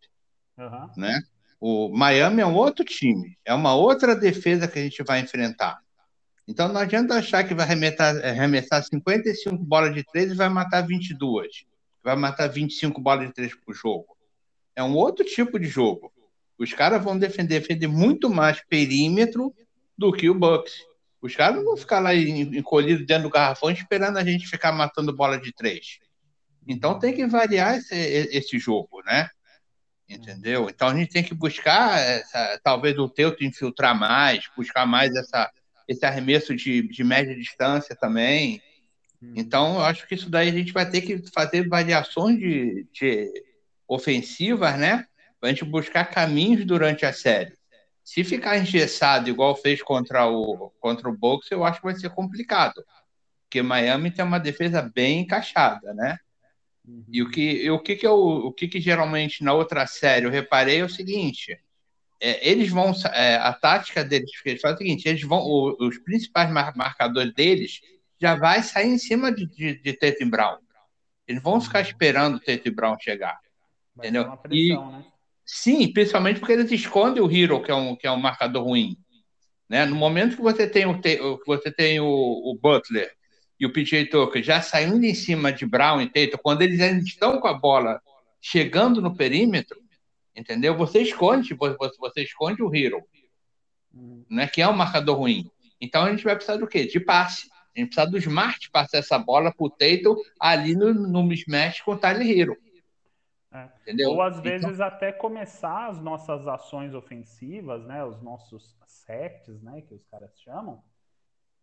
Uhum. 0.57 0.91
Né? 0.97 1.23
O 1.61 1.89
Miami 1.89 2.41
é 2.41 2.47
um 2.47 2.55
outro 2.55 2.85
time, 2.85 3.39
é 3.45 3.53
uma 3.53 3.75
outra 3.75 4.15
defesa 4.15 4.69
que 4.69 4.79
a 4.79 4.83
gente 4.83 5.03
vai 5.03 5.21
enfrentar. 5.21 5.81
Então 6.47 6.69
não 6.69 6.81
adianta 6.81 7.15
achar 7.15 7.45
que 7.45 7.55
vai 7.55 7.65
arremessar, 7.65 8.17
arremessar 8.25 8.83
55 8.83 9.57
bolas 9.59 9.95
de 9.95 10.03
três 10.03 10.33
e 10.33 10.35
vai 10.35 10.49
matar 10.49 10.81
22. 10.87 11.65
Vai 12.03 12.17
matar 12.17 12.49
25 12.49 13.01
bolas 13.01 13.29
de 13.29 13.35
três 13.35 13.55
por 13.55 13.75
jogo. 13.75 14.17
É 14.75 14.83
um 14.83 14.97
outro 14.97 15.25
tipo 15.25 15.59
de 15.59 15.67
jogo. 15.67 16.13
Os 16.59 16.73
caras 16.73 17.03
vão 17.03 17.19
defender, 17.19 17.61
defender 17.61 17.87
muito 17.87 18.29
mais 18.29 18.61
perímetro 18.69 19.55
do 20.01 20.11
que 20.11 20.31
o 20.31 20.35
Bucks. 20.35 20.73
Os 21.21 21.37
caras 21.37 21.57
não 21.57 21.65
vão 21.65 21.77
ficar 21.77 22.01
lá 22.01 22.15
encolhidos 22.15 23.07
dentro 23.07 23.25
do 23.25 23.31
garrafão 23.31 23.71
esperando 23.71 24.17
a 24.17 24.25
gente 24.25 24.49
ficar 24.49 24.73
matando 24.73 25.15
bola 25.15 25.39
de 25.39 25.53
três. 25.53 25.99
Então 26.67 26.99
tem 26.99 27.13
que 27.13 27.27
variar 27.27 27.77
esse, 27.77 27.95
esse 27.95 28.59
jogo, 28.59 29.03
né? 29.05 29.29
Entendeu? 30.09 30.71
Então 30.71 30.89
a 30.89 30.95
gente 30.95 31.13
tem 31.13 31.23
que 31.23 31.35
buscar, 31.35 32.01
essa, 32.01 32.59
talvez 32.65 32.99
o 32.99 33.11
Teuto 33.11 33.45
infiltrar 33.45 33.95
mais, 33.95 34.43
buscar 34.57 34.87
mais 34.87 35.15
essa, 35.15 35.51
esse 35.87 36.07
arremesso 36.07 36.57
de, 36.57 36.89
de 36.89 37.05
média 37.05 37.37
distância 37.37 37.95
também. 37.95 38.63
Então, 39.37 39.75
eu 39.75 39.83
acho 39.83 40.09
que 40.09 40.15
isso 40.15 40.31
daí 40.31 40.49
a 40.49 40.53
gente 40.53 40.73
vai 40.73 40.89
ter 40.89 41.03
que 41.03 41.23
fazer 41.31 41.69
variações 41.69 42.39
de, 42.39 42.87
de 42.91 43.31
ofensivas, 43.87 44.79
né? 44.79 45.05
Para 45.39 45.51
a 45.51 45.53
gente 45.53 45.63
buscar 45.67 46.07
caminhos 46.07 46.65
durante 46.65 47.05
a 47.05 47.13
série. 47.13 47.60
Se 48.11 48.25
ficar 48.25 48.59
engessado, 48.59 49.31
igual 49.31 49.55
fez 49.55 49.81
contra 49.81 50.27
o, 50.27 50.73
contra 50.81 51.09
o 51.09 51.17
Bucks, 51.17 51.49
eu 51.49 51.63
acho 51.63 51.79
que 51.79 51.85
vai 51.85 51.95
ser 51.95 52.11
complicado. 52.11 52.85
Porque 53.45 53.63
Miami 53.63 54.11
tem 54.11 54.25
uma 54.25 54.41
defesa 54.41 54.83
bem 54.83 55.21
encaixada, 55.21 55.95
né? 55.95 56.19
Uhum. 56.85 57.05
E 57.09 57.23
o 57.23 57.31
que, 57.31 57.71
o 57.71 57.79
que, 57.79 57.95
que 57.95 58.05
eu, 58.05 58.19
o 58.19 58.53
que, 58.53 58.67
que 58.67 58.81
geralmente 58.81 59.45
na 59.45 59.53
outra 59.53 59.87
série 59.87 60.27
eu 60.27 60.31
reparei 60.31 60.81
é 60.81 60.85
o 60.85 60.89
seguinte: 60.89 61.57
é, 62.21 62.51
eles 62.51 62.69
vão. 62.69 62.93
É, 63.13 63.37
a 63.37 63.53
tática 63.53 64.03
deles, 64.03 64.33
eles 64.45 64.61
fazem 64.61 64.75
o 64.75 64.79
seguinte: 64.79 65.09
eles 65.09 65.23
vão, 65.23 65.39
o, 65.39 65.77
os 65.79 65.97
principais 65.99 66.51
marcadores 66.51 67.33
deles 67.33 67.81
já 68.21 68.35
vai 68.35 68.61
sair 68.65 68.89
em 68.89 68.99
cima 68.99 69.31
de, 69.31 69.47
de, 69.47 69.81
de 69.81 69.93
Tatum 69.93 70.29
Brown. 70.29 70.59
Eles 71.29 71.41
vão 71.41 71.61
ficar 71.61 71.81
esperando 71.81 72.39
o 72.39 72.41
Tatum 72.41 72.73
Brown 72.73 72.99
chegar. 72.99 73.39
Vai 73.95 74.09
entendeu? 74.09 74.37
Pressão, 74.37 74.89
e, 74.89 74.97
né? 74.97 75.05
Sim, 75.53 75.93
principalmente 75.93 76.39
porque 76.39 76.53
eles 76.53 76.71
escondem 76.71 77.21
o 77.21 77.29
Hero, 77.29 77.61
que 77.61 77.73
é 77.73 77.75
um, 77.75 77.97
que 77.97 78.07
é 78.07 78.11
um 78.11 78.21
marcador 78.21 78.63
ruim. 78.63 78.97
Né? 79.69 79.85
No 79.85 79.97
momento 79.97 80.37
que 80.37 80.43
você 80.43 80.65
tem 80.65 80.87
o, 80.87 81.01
que 81.01 81.45
você 81.45 81.73
tem 81.73 81.99
o, 81.99 82.07
o 82.07 82.57
Butler 82.57 83.13
e 83.59 83.67
o 83.67 83.73
PJ 83.73 84.07
Tucker 84.07 84.45
já 84.45 84.63
saindo 84.63 85.05
em 85.05 85.13
cima 85.13 85.53
de 85.53 85.67
Brown 85.67 86.01
e 86.01 86.09
Tatum, 86.09 86.39
quando 86.41 86.63
eles 86.63 86.81
ainda 86.81 87.03
estão 87.03 87.41
com 87.41 87.49
a 87.49 87.53
bola 87.53 88.01
chegando 88.41 89.03
no 89.03 89.17
perímetro, 89.17 89.81
entendeu? 90.37 90.77
Você 90.77 91.01
esconde, 91.01 91.53
você, 91.53 91.77
você 91.99 92.23
esconde 92.23 92.63
o 92.63 92.73
hero, 92.73 93.03
uhum. 93.93 94.25
né? 94.31 94.47
Que 94.47 94.63
é 94.63 94.69
um 94.69 94.73
marcador 94.73 95.19
ruim. 95.19 95.51
Então 95.81 96.05
a 96.05 96.11
gente 96.13 96.23
vai 96.23 96.37
precisar 96.37 96.59
do 96.59 96.69
quê? 96.69 96.87
De 96.87 97.01
passe. 97.01 97.51
A 97.77 97.81
gente 97.81 97.89
precisa 97.89 98.09
do 98.09 98.19
Smart 98.19 98.71
passar 98.71 98.99
essa 98.99 99.19
bola 99.19 99.53
pro 99.53 99.69
Tatum 99.69 100.15
ali 100.39 100.77
no, 100.77 100.95
no 100.95 101.25
mismatch 101.25 101.83
com 101.83 101.93
o 101.95 101.99
Tyler 101.99 102.31
Hero. 102.31 102.57
É. 103.53 104.07
Ou 104.07 104.23
às 104.23 104.39
então 104.39 104.43
vezes 104.43 104.75
então... 104.75 104.87
até 104.87 105.13
começar 105.13 105.89
as 105.89 106.01
nossas 106.01 106.47
ações 106.47 106.95
ofensivas, 106.95 107.85
né? 107.85 108.05
Os 108.05 108.23
nossos 108.23 108.79
sets, 108.87 109.61
né? 109.63 109.83
Que 109.83 109.95
os 109.95 110.05
caras 110.07 110.39
chamam. 110.41 110.83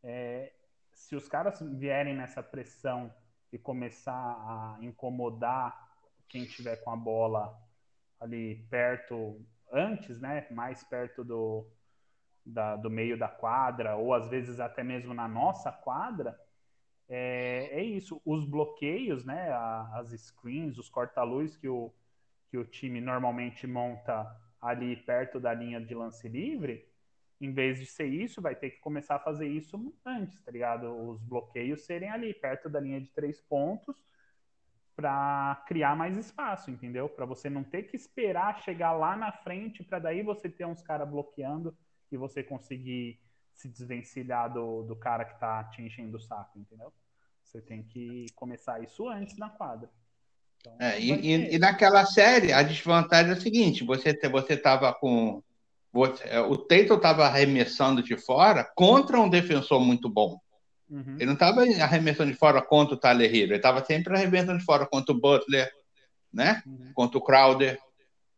É, 0.03 0.53
se 0.91 1.15
os 1.15 1.27
caras 1.27 1.61
vierem 1.61 2.15
nessa 2.15 2.43
pressão 2.43 3.13
e 3.51 3.57
começar 3.57 4.13
a 4.13 4.77
incomodar 4.81 5.87
quem 6.27 6.45
tiver 6.45 6.75
com 6.77 6.91
a 6.91 6.97
bola 6.97 7.57
ali 8.19 8.67
perto, 8.69 9.41
antes, 9.71 10.19
né? 10.19 10.45
Mais 10.51 10.83
perto 10.83 11.23
do, 11.23 11.71
da, 12.45 12.75
do 12.75 12.89
meio 12.89 13.17
da 13.17 13.29
quadra, 13.29 13.95
ou 13.95 14.13
às 14.13 14.27
vezes 14.27 14.59
até 14.59 14.83
mesmo 14.83 15.13
na 15.13 15.27
nossa 15.27 15.71
quadra, 15.71 16.37
é, 17.09 17.69
é 17.71 17.83
isso. 17.83 18.21
Os 18.25 18.45
bloqueios, 18.45 19.23
né? 19.25 19.51
as 19.93 20.09
screens, 20.09 20.77
os 20.77 20.89
corta-luz 20.89 21.55
que 21.55 21.67
o, 21.67 21.93
que 22.49 22.57
o 22.57 22.65
time 22.65 22.99
normalmente 23.01 23.65
monta 23.65 24.27
ali 24.61 24.95
perto 24.95 25.39
da 25.39 25.53
linha 25.53 25.79
de 25.79 25.93
lance 25.93 26.27
livre, 26.27 26.87
em 27.39 27.51
vez 27.51 27.79
de 27.79 27.85
ser 27.85 28.07
isso, 28.07 28.41
vai 28.41 28.55
ter 28.55 28.71
que 28.71 28.79
começar 28.79 29.15
a 29.15 29.19
fazer 29.19 29.47
isso 29.47 29.93
antes, 30.03 30.41
tá 30.41 30.51
ligado? 30.51 30.89
Os 31.09 31.21
bloqueios 31.21 31.85
serem 31.85 32.09
ali, 32.09 32.33
perto 32.33 32.67
da 32.67 32.79
linha 32.79 32.99
de 32.99 33.09
três 33.11 33.39
pontos, 33.39 34.03
para 34.95 35.63
criar 35.67 35.95
mais 35.95 36.17
espaço, 36.17 36.71
entendeu? 36.71 37.07
Para 37.07 37.25
você 37.25 37.49
não 37.51 37.63
ter 37.63 37.83
que 37.83 37.95
esperar 37.95 38.57
chegar 38.63 38.93
lá 38.93 39.15
na 39.15 39.31
frente 39.31 39.83
para 39.83 39.99
daí 39.99 40.23
você 40.23 40.49
ter 40.49 40.65
uns 40.65 40.81
caras 40.81 41.07
bloqueando 41.07 41.77
e 42.11 42.17
você 42.17 42.41
conseguir 42.41 43.19
se 43.57 43.67
desvencilhar 43.67 44.53
do, 44.53 44.83
do 44.83 44.95
cara 44.95 45.25
que 45.25 45.37
tá 45.39 45.63
te 45.65 45.81
enchendo 45.81 46.17
o 46.17 46.21
saco, 46.21 46.59
entendeu? 46.59 46.93
Você 47.43 47.59
tem 47.59 47.81
que 47.81 48.27
começar 48.35 48.81
isso 48.83 49.09
antes 49.09 49.35
na 49.37 49.49
quadra. 49.49 49.89
Então, 50.59 50.75
é, 50.79 50.99
e, 50.99 51.55
e, 51.55 51.59
naquela 51.59 52.05
série, 52.05 52.53
a 52.53 52.61
desvantagem 52.61 53.31
é 53.31 53.35
a 53.35 53.39
seguinte: 53.39 53.83
você 53.83 54.13
você 54.29 54.55
tava 54.55 54.93
com. 54.93 55.41
Você, 55.91 56.23
é, 56.25 56.39
o 56.39 56.55
Tatum 56.55 56.95
estava 56.95 57.25
arremessando 57.25 58.03
de 58.03 58.15
fora 58.17 58.63
contra 58.75 59.19
um 59.19 59.29
defensor 59.29 59.79
muito 59.79 60.07
bom. 60.07 60.39
Uhum. 60.89 61.15
Ele 61.15 61.25
não 61.25 61.33
estava 61.33 61.61
arremessando 61.61 62.31
de 62.31 62.37
fora 62.37 62.61
contra 62.61 62.95
o 62.95 62.99
Tyler 62.99 63.33
Hero, 63.33 63.51
ele 63.51 63.55
estava 63.55 63.83
sempre 63.83 64.15
arremessando 64.15 64.59
de 64.59 64.65
fora 64.65 64.85
contra 64.85 65.13
o 65.13 65.19
Butler, 65.19 65.71
né? 66.31 66.61
Uhum. 66.65 66.91
Contra 66.93 67.17
o 67.17 67.21
Crowder. 67.21 67.79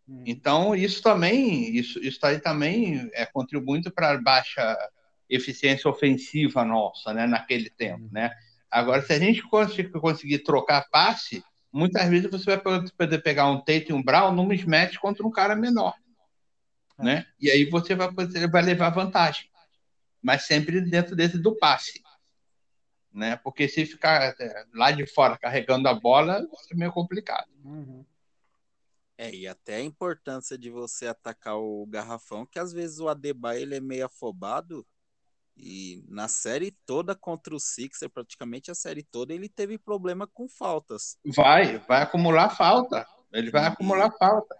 Hum. 0.07 0.23
Então, 0.25 0.75
isso 0.75 1.01
também, 1.01 1.75
isso, 1.75 1.99
isso 1.99 2.19
aí 2.25 2.39
também 2.39 3.09
é, 3.13 3.25
contribui 3.25 3.65
muito 3.65 3.91
para 3.91 4.11
a 4.11 4.21
baixa 4.21 4.77
eficiência 5.29 5.89
ofensiva 5.89 6.65
nossa, 6.65 7.13
né, 7.13 7.27
naquele 7.27 7.69
tempo, 7.69 8.05
hum. 8.05 8.09
né? 8.11 8.31
Agora, 8.69 9.01
se 9.01 9.13
a 9.13 9.19
gente 9.19 9.41
conseguir, 9.43 9.89
conseguir 9.91 10.39
trocar 10.39 10.87
passe, 10.89 11.43
muitas 11.71 12.07
vezes 12.09 12.29
você 12.29 12.55
vai 12.55 12.81
poder 12.91 13.21
pegar 13.21 13.47
um 13.47 13.59
Tate 13.59 13.87
e 13.89 13.93
um 13.93 14.03
Brown 14.03 14.33
num 14.33 14.45
mismatch 14.45 14.97
contra 14.97 15.25
um 15.25 15.31
cara 15.31 15.55
menor, 15.55 15.95
é. 16.99 17.03
né? 17.03 17.25
E 17.39 17.49
aí 17.49 17.65
você 17.65 17.95
vai, 17.95 18.11
você 18.11 18.47
vai 18.47 18.61
levar 18.61 18.89
vantagem, 18.89 19.49
mas 20.21 20.43
sempre 20.43 20.81
dentro 20.81 21.15
desse 21.15 21.37
do 21.37 21.55
passe, 21.57 22.01
né? 23.11 23.37
Porque 23.37 23.67
se 23.67 23.85
ficar 23.85 24.35
é, 24.39 24.65
lá 24.73 24.91
de 24.91 25.05
fora 25.07 25.37
carregando 25.37 25.87
a 25.87 25.93
bola, 25.93 26.47
é 26.71 26.75
meio 26.75 26.91
complicado. 26.91 27.47
Uhum. 27.63 28.05
É, 29.17 29.33
e 29.35 29.47
até 29.47 29.75
a 29.75 29.83
importância 29.83 30.57
de 30.57 30.69
você 30.69 31.07
atacar 31.07 31.57
o 31.57 31.85
garrafão, 31.87 32.45
que 32.45 32.57
às 32.57 32.71
vezes 32.71 32.99
o 32.99 33.09
Adebayo 33.09 33.59
ele 33.61 33.75
é 33.75 33.81
meio 33.81 34.05
afobado, 34.05 34.87
e 35.61 36.03
na 36.07 36.27
série 36.27 36.71
toda 36.85 37.13
contra 37.13 37.53
o 37.53 37.59
Sixer, 37.59 38.09
praticamente 38.09 38.71
a 38.71 38.75
série 38.75 39.03
toda, 39.03 39.33
ele 39.33 39.49
teve 39.49 39.77
problema 39.77 40.25
com 40.25 40.47
faltas. 40.47 41.17
Vai, 41.25 41.77
vai 41.79 42.01
acumular 42.01 42.49
falta. 42.49 43.05
Ele 43.33 43.51
vai 43.51 43.63
e, 43.63 43.67
acumular 43.67 44.11
falta. 44.17 44.55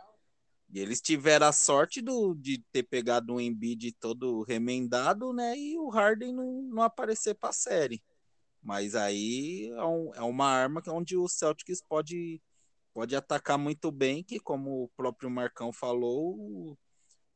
E 0.71 0.79
eles 0.79 0.99
tiveram 1.01 1.47
a 1.47 1.51
sorte 1.51 2.01
do, 2.01 2.35
de 2.35 2.63
ter 2.71 2.83
pegado 2.83 3.33
um 3.33 3.39
Embiid 3.39 3.93
todo 3.93 4.43
remendado, 4.43 5.33
né? 5.33 5.57
E 5.57 5.77
o 5.79 5.89
Harden 5.89 6.33
não, 6.33 6.61
não 6.63 6.83
aparecer 6.83 7.33
para 7.35 7.49
a 7.49 7.53
série. 7.53 8.03
Mas 8.61 8.93
aí 8.93 9.71
é, 9.73 9.85
um, 9.85 10.13
é, 10.15 10.21
uma 10.21 10.47
arma 10.47 10.83
onde 10.89 11.15
o 11.15 11.27
Celtics 11.29 11.81
pode, 11.81 12.41
pode 12.93 13.15
atacar 13.15 13.57
muito 13.57 13.89
bem, 13.89 14.21
que 14.21 14.37
como 14.37 14.83
o 14.83 14.89
próprio 14.89 15.29
Marcão 15.29 15.71
falou, 15.71 16.35
o, 16.37 16.77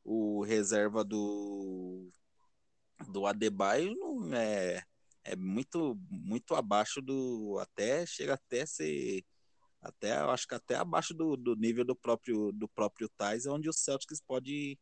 o 0.04 0.44
reserva 0.44 1.02
do 1.02 2.10
do 3.08 3.26
Adebayo 3.26 3.94
não 3.94 4.34
é, 4.34 4.82
é 5.24 5.36
muito 5.36 5.98
muito 6.08 6.54
abaixo 6.54 7.00
do 7.00 7.58
até 7.60 8.06
chega 8.06 8.34
até 8.34 8.64
ser 8.66 9.24
até 9.84 10.12
acho 10.12 10.48
que 10.48 10.54
até 10.54 10.76
abaixo 10.76 11.12
do, 11.12 11.36
do 11.36 11.54
nível 11.54 11.84
do 11.84 11.94
próprio 11.94 12.50
do 12.52 12.66
próprio 12.68 13.08
Tais, 13.10 13.44
é 13.44 13.50
onde 13.50 13.68
o 13.68 13.72
Celtics 13.72 14.20
pode 14.20 14.78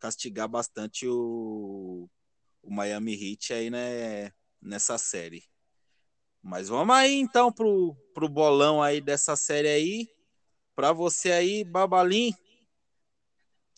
castigar 0.00 0.48
bastante 0.48 1.06
o, 1.06 2.08
o 2.62 2.74
Miami 2.74 3.14
Heat 3.14 3.52
aí 3.52 3.70
né, 3.70 4.32
nessa 4.60 4.98
série. 4.98 5.44
Mas 6.42 6.68
vamos 6.68 6.94
aí 6.94 7.14
então 7.14 7.52
pro, 7.52 7.94
pro 8.14 8.28
bolão 8.28 8.82
aí 8.82 9.00
dessa 9.00 9.36
série 9.36 9.68
aí. 9.68 10.08
Para 10.74 10.92
você 10.92 11.30
aí, 11.30 11.62
Babalim. 11.62 12.34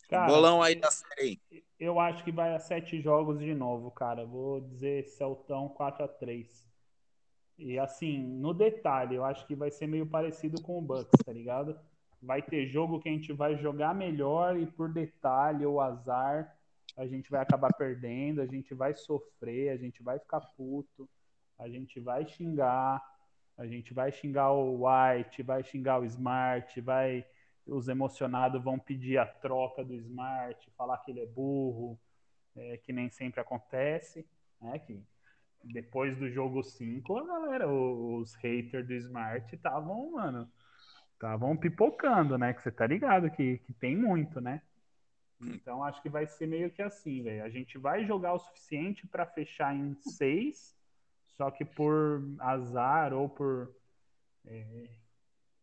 Cara, 0.08 0.26
bolão 0.26 0.62
aí 0.62 0.76
da 0.76 0.90
série. 0.90 1.40
Eu 1.82 1.98
acho 1.98 2.22
que 2.22 2.30
vai 2.30 2.54
a 2.54 2.60
sete 2.60 3.00
jogos 3.00 3.40
de 3.40 3.52
novo, 3.52 3.90
cara. 3.90 4.24
Vou 4.24 4.60
dizer 4.60 5.04
Celtão 5.04 5.68
4 5.68 6.04
a 6.04 6.06
3 6.06 6.64
E 7.58 7.76
assim, 7.76 8.22
no 8.22 8.54
detalhe, 8.54 9.16
eu 9.16 9.24
acho 9.24 9.44
que 9.48 9.56
vai 9.56 9.68
ser 9.68 9.88
meio 9.88 10.06
parecido 10.06 10.62
com 10.62 10.78
o 10.78 10.80
Bucks, 10.80 11.10
tá 11.26 11.32
ligado? 11.32 11.76
Vai 12.22 12.40
ter 12.40 12.68
jogo 12.68 13.00
que 13.00 13.08
a 13.08 13.12
gente 13.12 13.32
vai 13.32 13.56
jogar 13.56 13.96
melhor 13.96 14.56
e 14.56 14.64
por 14.64 14.92
detalhe 14.92 15.66
ou 15.66 15.80
azar 15.80 16.56
a 16.96 17.04
gente 17.04 17.28
vai 17.28 17.40
acabar 17.40 17.72
perdendo, 17.72 18.40
a 18.40 18.46
gente 18.46 18.72
vai 18.74 18.94
sofrer, 18.94 19.70
a 19.70 19.76
gente 19.76 20.04
vai 20.04 20.20
ficar 20.20 20.40
puto, 20.56 21.08
a 21.58 21.68
gente 21.68 21.98
vai 21.98 22.24
xingar, 22.24 23.02
a 23.58 23.66
gente 23.66 23.92
vai 23.92 24.12
xingar 24.12 24.52
o 24.52 24.84
White, 24.86 25.42
vai 25.42 25.64
xingar 25.64 25.98
o 25.98 26.04
Smart, 26.04 26.80
vai 26.80 27.26
os 27.66 27.88
emocionados 27.88 28.62
vão 28.62 28.78
pedir 28.78 29.18
a 29.18 29.26
troca 29.26 29.84
do 29.84 29.94
Smart, 29.94 30.70
falar 30.76 30.98
que 30.98 31.10
ele 31.10 31.20
é 31.20 31.26
burro, 31.26 31.98
é, 32.56 32.76
que 32.78 32.92
nem 32.92 33.08
sempre 33.08 33.40
acontece, 33.40 34.26
né? 34.60 34.78
Que 34.78 35.02
depois 35.64 36.16
do 36.18 36.28
jogo 36.30 36.62
5, 36.62 37.16
a 37.18 37.26
galera, 37.26 37.68
os 37.68 38.34
haters 38.34 38.86
do 38.86 38.94
Smart 38.94 39.54
estavam, 39.54 40.12
mano, 40.12 40.50
estavam 41.12 41.56
pipocando, 41.56 42.36
né? 42.36 42.52
Que 42.52 42.62
você 42.62 42.72
tá 42.72 42.86
ligado 42.86 43.30
que, 43.30 43.58
que 43.58 43.72
tem 43.72 43.96
muito, 43.96 44.40
né? 44.40 44.60
Então 45.40 45.82
acho 45.82 46.00
que 46.02 46.08
vai 46.08 46.26
ser 46.26 46.46
meio 46.46 46.70
que 46.70 46.82
assim, 46.82 47.22
velho. 47.22 47.44
A 47.44 47.48
gente 47.48 47.78
vai 47.78 48.04
jogar 48.04 48.32
o 48.32 48.38
suficiente 48.38 49.06
para 49.06 49.26
fechar 49.26 49.74
em 49.74 49.94
seis, 49.94 50.76
só 51.36 51.50
que 51.50 51.64
por 51.64 52.22
azar 52.38 53.12
ou 53.12 53.28
por 53.28 53.74
é, 54.44 54.88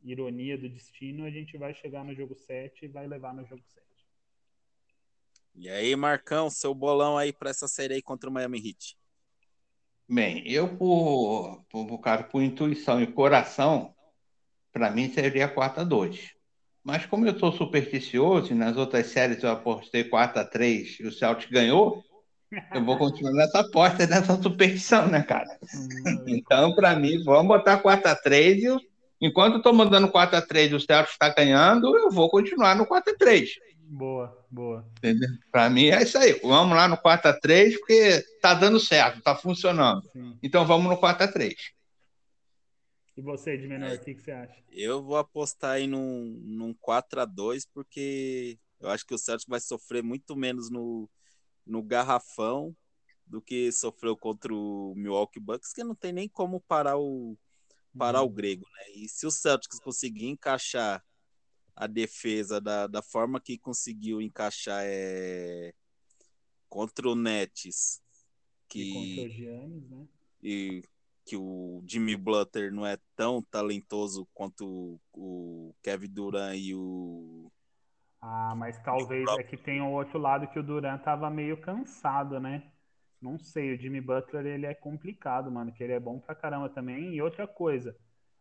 ironia 0.03 0.57
do 0.57 0.69
destino, 0.69 1.25
a 1.25 1.29
gente 1.29 1.57
vai 1.57 1.73
chegar 1.73 2.03
no 2.03 2.13
jogo 2.13 2.35
7 2.35 2.85
e 2.85 2.87
vai 2.87 3.07
levar 3.07 3.33
no 3.33 3.45
jogo 3.45 3.61
7. 3.67 3.85
E 5.55 5.69
aí, 5.69 5.95
Marcão, 5.95 6.49
seu 6.49 6.73
bolão 6.73 7.17
aí 7.17 7.33
para 7.33 7.49
essa 7.49 7.67
série 7.67 7.95
aí 7.95 8.01
contra 8.01 8.29
o 8.29 8.33
Miami 8.33 8.59
Heat? 8.59 8.97
Bem, 10.07 10.41
eu 10.49 10.75
por, 10.77 11.63
por, 11.69 11.99
cara, 11.99 12.23
por 12.23 12.41
intuição 12.41 13.01
e 13.01 13.07
coração, 13.07 13.93
para 14.71 14.89
mim 14.89 15.11
seria 15.11 15.47
4 15.47 15.81
a 15.81 15.83
2. 15.83 16.33
Mas 16.83 17.05
como 17.05 17.27
eu 17.27 17.37
sou 17.37 17.51
supersticioso 17.51 18.51
e 18.51 18.55
nas 18.55 18.77
outras 18.77 19.07
séries 19.07 19.43
eu 19.43 19.51
apostei 19.51 20.03
4 20.05 20.41
a 20.41 20.45
3 20.45 20.99
e 20.99 21.07
o 21.07 21.11
Celtic 21.11 21.51
ganhou, 21.51 22.03
eu 22.73 22.83
vou 22.83 22.97
continuar 22.97 23.33
nessa 23.33 23.59
aposta, 23.59 24.07
nessa 24.07 24.41
superstição, 24.41 25.07
né, 25.07 25.21
cara? 25.21 25.45
Então, 26.25 26.73
para 26.73 26.95
mim, 26.95 27.23
vamos 27.23 27.47
botar 27.47 27.77
4 27.77 28.09
a 28.09 28.15
3 28.15 28.63
e 28.63 28.69
o 28.69 28.88
Enquanto 29.21 29.53
eu 29.53 29.57
estou 29.57 29.73
mandando 29.73 30.09
4 30.09 30.37
a 30.37 30.41
3 30.41 30.71
e 30.71 30.75
o 30.75 30.79
Celtics 30.79 31.13
está 31.13 31.29
ganhando, 31.29 31.97
eu 31.97 32.09
vou 32.09 32.29
continuar 32.29 32.75
no 32.75 32.85
4 32.85 33.13
a 33.13 33.17
3 33.17 33.49
Boa, 33.91 34.45
boa. 34.51 34.87
Para 35.51 35.67
mim 35.67 35.87
é 35.87 36.03
isso 36.03 36.15
aí. 36.15 36.33
Vamos 36.43 36.77
lá 36.77 36.87
no 36.87 36.95
4 36.95 37.31
a 37.31 37.33
3 37.33 37.75
porque 37.79 37.93
está 37.93 38.53
dando 38.53 38.79
certo, 38.79 39.17
está 39.17 39.35
funcionando. 39.35 40.07
Sim. 40.11 40.37
Então 40.43 40.63
vamos 40.63 40.87
no 40.87 40.97
4 40.97 41.23
a 41.23 41.27
3 41.27 41.55
E 43.17 43.21
você, 43.21 43.57
de 43.57 43.67
menor, 43.67 43.91
o 43.91 43.99
que, 43.99 44.13
que, 44.13 44.21
você 44.21 44.31
acha? 44.31 44.63
Eu 44.71 45.01
vou 45.01 45.17
apostar 45.17 45.71
aí 45.71 45.87
num, 45.87 46.39
num 46.45 46.73
4 46.75 47.21
a 47.21 47.25
2 47.25 47.65
porque 47.73 48.59
eu 48.79 48.89
acho 48.89 49.03
que 49.05 49.15
o 49.15 49.17
Celtics 49.17 49.49
vai 49.49 49.59
sofrer 49.59 50.03
muito 50.03 50.35
menos 50.35 50.69
no, 50.69 51.09
no 51.65 51.81
garrafão 51.81 52.75
do 53.25 53.41
que 53.41 53.71
sofreu 53.71 54.15
contra 54.15 54.53
o 54.53 54.93
Milwaukee 54.95 55.39
Bucks, 55.39 55.73
que 55.73 55.83
não 55.83 55.95
tem 55.95 56.13
nem 56.13 56.27
como 56.27 56.61
parar 56.61 56.97
o 56.97 57.35
parar 57.97 58.21
o 58.21 58.27
uhum. 58.27 58.33
grego, 58.33 58.65
né? 58.73 58.91
E 58.95 59.09
se 59.09 59.25
o 59.25 59.31
Celtics 59.31 59.79
conseguir 59.79 60.27
encaixar 60.27 61.03
a 61.75 61.87
defesa 61.87 62.59
da, 62.59 62.87
da 62.87 63.01
forma 63.01 63.39
que 63.39 63.57
conseguiu 63.57 64.21
encaixar 64.21 64.83
é, 64.85 65.73
contra 66.67 67.07
o 67.07 67.15
Nets, 67.15 68.01
que 68.67 68.93
e 68.93 69.25
o 69.25 69.29
Giannis, 69.29 69.89
né? 69.89 70.07
E 70.43 70.83
que 71.25 71.37
o 71.37 71.83
Jimmy 71.85 72.15
Butler 72.15 72.73
não 72.73 72.85
é 72.85 72.97
tão 73.15 73.41
talentoso 73.41 74.27
quanto 74.33 74.99
o 75.13 75.75
Kevin 75.83 76.09
Durant 76.09 76.57
e 76.57 76.73
o 76.73 77.51
Ah, 78.19 78.55
mas 78.57 78.79
talvez 78.79 79.29
é 79.37 79.43
que 79.43 79.55
tem 79.55 79.79
o 79.79 79.91
outro 79.91 80.17
lado 80.17 80.47
que 80.47 80.59
o 80.59 80.63
Durant 80.63 81.01
tava 81.03 81.29
meio 81.29 81.61
cansado, 81.61 82.39
né? 82.39 82.71
Não 83.21 83.37
sei, 83.37 83.73
o 83.73 83.77
Jimmy 83.77 83.99
Butler 83.99 84.45
ele 84.45 84.65
é 84.65 84.73
complicado, 84.73 85.51
mano, 85.51 85.71
que 85.71 85.83
ele 85.83 85.93
é 85.93 85.99
bom 85.99 86.19
pra 86.19 86.33
caramba 86.33 86.69
também. 86.69 87.13
E 87.13 87.21
outra 87.21 87.45
coisa, 87.45 87.95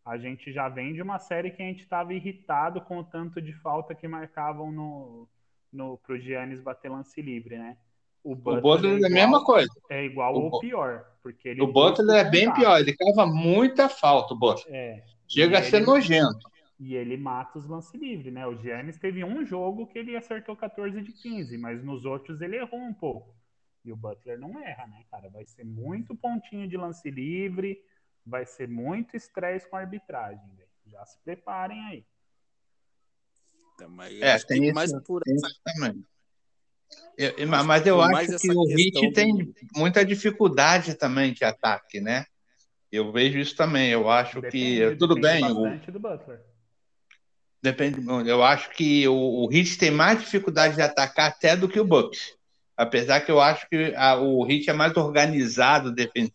a 0.04 0.16
gente 0.16 0.52
já 0.52 0.68
vem 0.68 0.94
de 0.94 1.02
uma 1.02 1.18
série 1.18 1.50
que 1.50 1.60
a 1.60 1.66
gente 1.66 1.86
tava 1.86 2.14
irritado 2.14 2.80
com 2.80 2.98
o 2.98 3.04
tanto 3.04 3.42
de 3.42 3.52
falta 3.52 3.94
que 3.94 4.06
marcavam 4.06 4.70
no, 4.70 5.28
no 5.72 5.98
pro 5.98 6.18
Giannis 6.18 6.60
bater 6.60 6.90
lance 6.90 7.20
livre, 7.20 7.58
né? 7.58 7.76
O 8.22 8.34
Butler, 8.34 8.58
o 8.58 8.62
Butler 8.62 8.92
é, 8.92 8.96
igual, 8.96 9.02
é, 9.02 9.12
a 9.12 9.14
mesma 9.14 9.44
coisa. 9.44 9.72
É 9.90 10.04
igual 10.04 10.34
o, 10.34 10.40
ou 10.44 10.60
pior, 10.60 11.04
porque 11.22 11.48
ele 11.48 11.62
O 11.62 11.72
Butler 11.72 12.26
é 12.26 12.30
bem 12.30 12.52
pior, 12.52 12.78
ele 12.78 12.94
cava 12.94 13.26
muita 13.26 13.88
falta, 13.88 14.34
o 14.34 14.38
Butler. 14.38 14.74
É. 14.74 15.04
Chega 15.26 15.58
a 15.58 15.62
ser 15.62 15.76
ele, 15.76 15.86
nojento. 15.86 16.48
E 16.78 16.94
ele 16.94 17.16
mata 17.16 17.58
os 17.58 17.66
lance 17.66 17.96
livre, 17.96 18.30
né? 18.30 18.46
O 18.46 18.56
Giannis 18.56 18.98
teve 18.98 19.24
um 19.24 19.44
jogo 19.44 19.86
que 19.86 19.98
ele 19.98 20.16
acertou 20.16 20.56
14 20.56 21.02
de 21.02 21.12
15, 21.12 21.58
mas 21.58 21.82
nos 21.82 22.04
outros 22.04 22.40
ele 22.40 22.56
errou 22.56 22.80
um 22.80 22.94
pouco. 22.94 23.34
E 23.88 23.92
o 23.92 23.96
Butler 23.96 24.38
não 24.38 24.60
erra, 24.60 24.86
né, 24.86 25.02
cara? 25.10 25.30
Vai 25.30 25.46
ser 25.46 25.64
muito 25.64 26.14
pontinho 26.14 26.68
de 26.68 26.76
lance 26.76 27.10
livre, 27.10 27.82
vai 28.24 28.44
ser 28.44 28.68
muito 28.68 29.16
estresse 29.16 29.66
com 29.66 29.76
a 29.76 29.80
arbitragem, 29.80 30.46
véio. 30.54 30.68
Já 30.86 31.06
se 31.06 31.18
preparem 31.24 31.82
aí. 31.86 32.06
Também, 33.78 34.22
é, 34.22 34.38
tem 34.40 34.64
isso, 34.64 34.74
mais 34.74 34.92
por 35.04 35.22
essa... 35.26 35.48
também. 35.64 36.04
Eu, 37.16 37.30
eu, 37.30 37.48
mas 37.48 37.86
eu 37.86 38.00
acho 38.02 38.38
que 38.38 38.50
o 38.50 38.64
Hit 38.64 39.12
tem 39.12 39.54
muita 39.74 40.04
dificuldade 40.04 40.94
também 40.94 41.32
de 41.32 41.44
ataque, 41.44 41.98
né? 41.98 42.26
Eu 42.92 43.10
vejo 43.10 43.38
isso 43.38 43.56
também. 43.56 43.90
Eu 43.90 44.10
acho 44.10 44.40
depende, 44.42 44.90
que 44.90 44.96
tudo 44.96 45.14
bem. 45.14 45.44
O... 45.44 45.92
do 45.92 46.00
Butler. 46.00 46.44
Depende. 47.62 48.06
Eu 48.28 48.42
acho 48.42 48.70
que 48.70 49.08
o, 49.08 49.44
o 49.44 49.48
Hit 49.48 49.78
tem 49.78 49.90
mais 49.90 50.20
dificuldade 50.20 50.74
de 50.74 50.82
atacar 50.82 51.30
até 51.30 51.56
do 51.56 51.68
que 51.68 51.80
o 51.80 51.84
Bucks. 51.84 52.37
Apesar 52.78 53.22
que 53.22 53.30
eu 53.32 53.40
acho 53.40 53.68
que 53.68 53.92
a, 53.96 54.16
o 54.16 54.48
Heat 54.48 54.70
é 54.70 54.72
mais 54.72 54.96
organizado 54.96 55.92
defen 55.92 56.30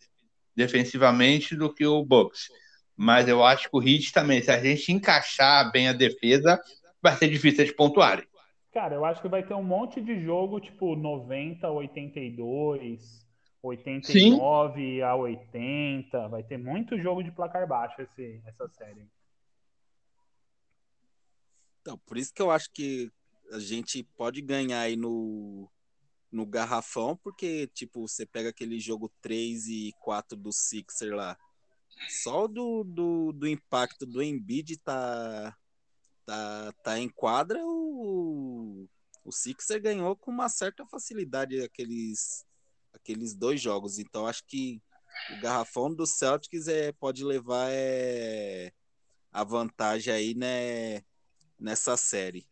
defensivamente 0.54 1.56
do 1.56 1.72
que 1.72 1.86
o 1.86 2.04
Bucks. 2.04 2.48
Mas 2.94 3.26
eu 3.26 3.42
acho 3.42 3.70
que 3.70 3.76
o 3.76 3.82
Heat 3.82 4.12
também, 4.12 4.42
se 4.42 4.50
a 4.50 4.62
gente 4.62 4.92
encaixar 4.92 5.72
bem 5.72 5.88
a 5.88 5.94
defesa, 5.94 6.60
vai 7.02 7.16
ser 7.16 7.28
difícil 7.30 7.64
de 7.64 7.72
pontuarem. 7.72 8.26
Cara, 8.72 8.94
eu 8.94 9.06
acho 9.06 9.22
que 9.22 9.28
vai 9.28 9.42
ter 9.42 9.54
um 9.54 9.62
monte 9.62 10.02
de 10.02 10.20
jogo, 10.20 10.60
tipo 10.60 10.94
90 10.94 11.68
82, 11.70 13.26
89 13.62 14.82
Sim. 14.82 15.00
a 15.00 15.16
80. 15.16 16.28
Vai 16.28 16.42
ter 16.42 16.58
muito 16.58 17.00
jogo 17.00 17.24
de 17.24 17.32
placar 17.32 17.66
baixo 17.66 18.02
esse, 18.02 18.42
essa 18.46 18.68
série. 18.68 19.08
Então, 21.80 21.98
por 22.06 22.18
isso 22.18 22.34
que 22.34 22.42
eu 22.42 22.50
acho 22.50 22.70
que 22.70 23.10
a 23.50 23.58
gente 23.58 24.02
pode 24.16 24.42
ganhar 24.42 24.80
aí 24.80 24.94
no, 24.94 25.68
no 26.34 26.44
garrafão, 26.44 27.16
porque, 27.16 27.68
tipo, 27.68 28.08
você 28.08 28.26
pega 28.26 28.48
aquele 28.48 28.80
jogo 28.80 29.08
3 29.22 29.68
e 29.68 29.92
4 30.00 30.36
do 30.36 30.50
Sixer 30.52 31.14
lá. 31.14 31.38
Só 32.08 32.48
do, 32.48 32.82
do, 32.82 33.32
do 33.32 33.46
impacto 33.46 34.04
do 34.04 34.20
Embiid 34.20 34.76
tá, 34.78 35.56
tá, 36.26 36.72
tá 36.82 36.98
em 36.98 37.08
quadra, 37.08 37.60
o, 37.64 38.88
o 39.24 39.30
Sixer 39.30 39.80
ganhou 39.80 40.16
com 40.16 40.32
uma 40.32 40.48
certa 40.48 40.84
facilidade 40.86 41.62
aqueles, 41.62 42.44
aqueles 42.92 43.32
dois 43.32 43.60
jogos. 43.60 44.00
Então, 44.00 44.26
acho 44.26 44.44
que 44.44 44.82
o 45.38 45.40
garrafão 45.40 45.94
do 45.94 46.04
Celtics 46.04 46.66
é, 46.66 46.90
pode 46.90 47.24
levar 47.24 47.68
é, 47.70 48.72
a 49.30 49.44
vantagem 49.44 50.12
aí, 50.12 50.34
né, 50.34 51.04
nessa 51.60 51.96
série. 51.96 52.44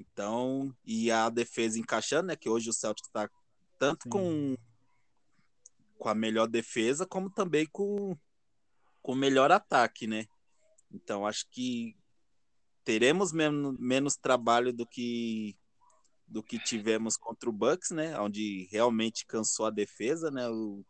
Então, 0.00 0.74
e 0.82 1.10
a 1.10 1.28
defesa 1.28 1.78
encaixando, 1.78 2.28
né? 2.28 2.36
Que 2.36 2.48
hoje 2.48 2.70
o 2.70 2.72
Celtic 2.72 3.04
está 3.04 3.28
tanto 3.78 4.08
com, 4.08 4.56
com 5.98 6.08
a 6.08 6.14
melhor 6.14 6.46
defesa, 6.46 7.06
como 7.06 7.28
também 7.28 7.66
com, 7.66 8.16
com 9.02 9.12
o 9.12 9.16
melhor 9.16 9.52
ataque, 9.52 10.06
né? 10.06 10.24
Então, 10.90 11.26
acho 11.26 11.46
que 11.50 11.94
teremos 12.82 13.30
menos, 13.30 13.76
menos 13.78 14.16
trabalho 14.16 14.72
do 14.72 14.86
que 14.86 15.56
do 16.26 16.44
que 16.44 16.60
tivemos 16.60 17.16
contra 17.16 17.50
o 17.50 17.52
Bucks, 17.52 17.90
né? 17.90 18.18
Onde 18.18 18.68
realmente 18.70 19.26
cansou 19.26 19.66
a 19.66 19.70
defesa, 19.70 20.30
né? 20.30 20.48
O, 20.48 20.84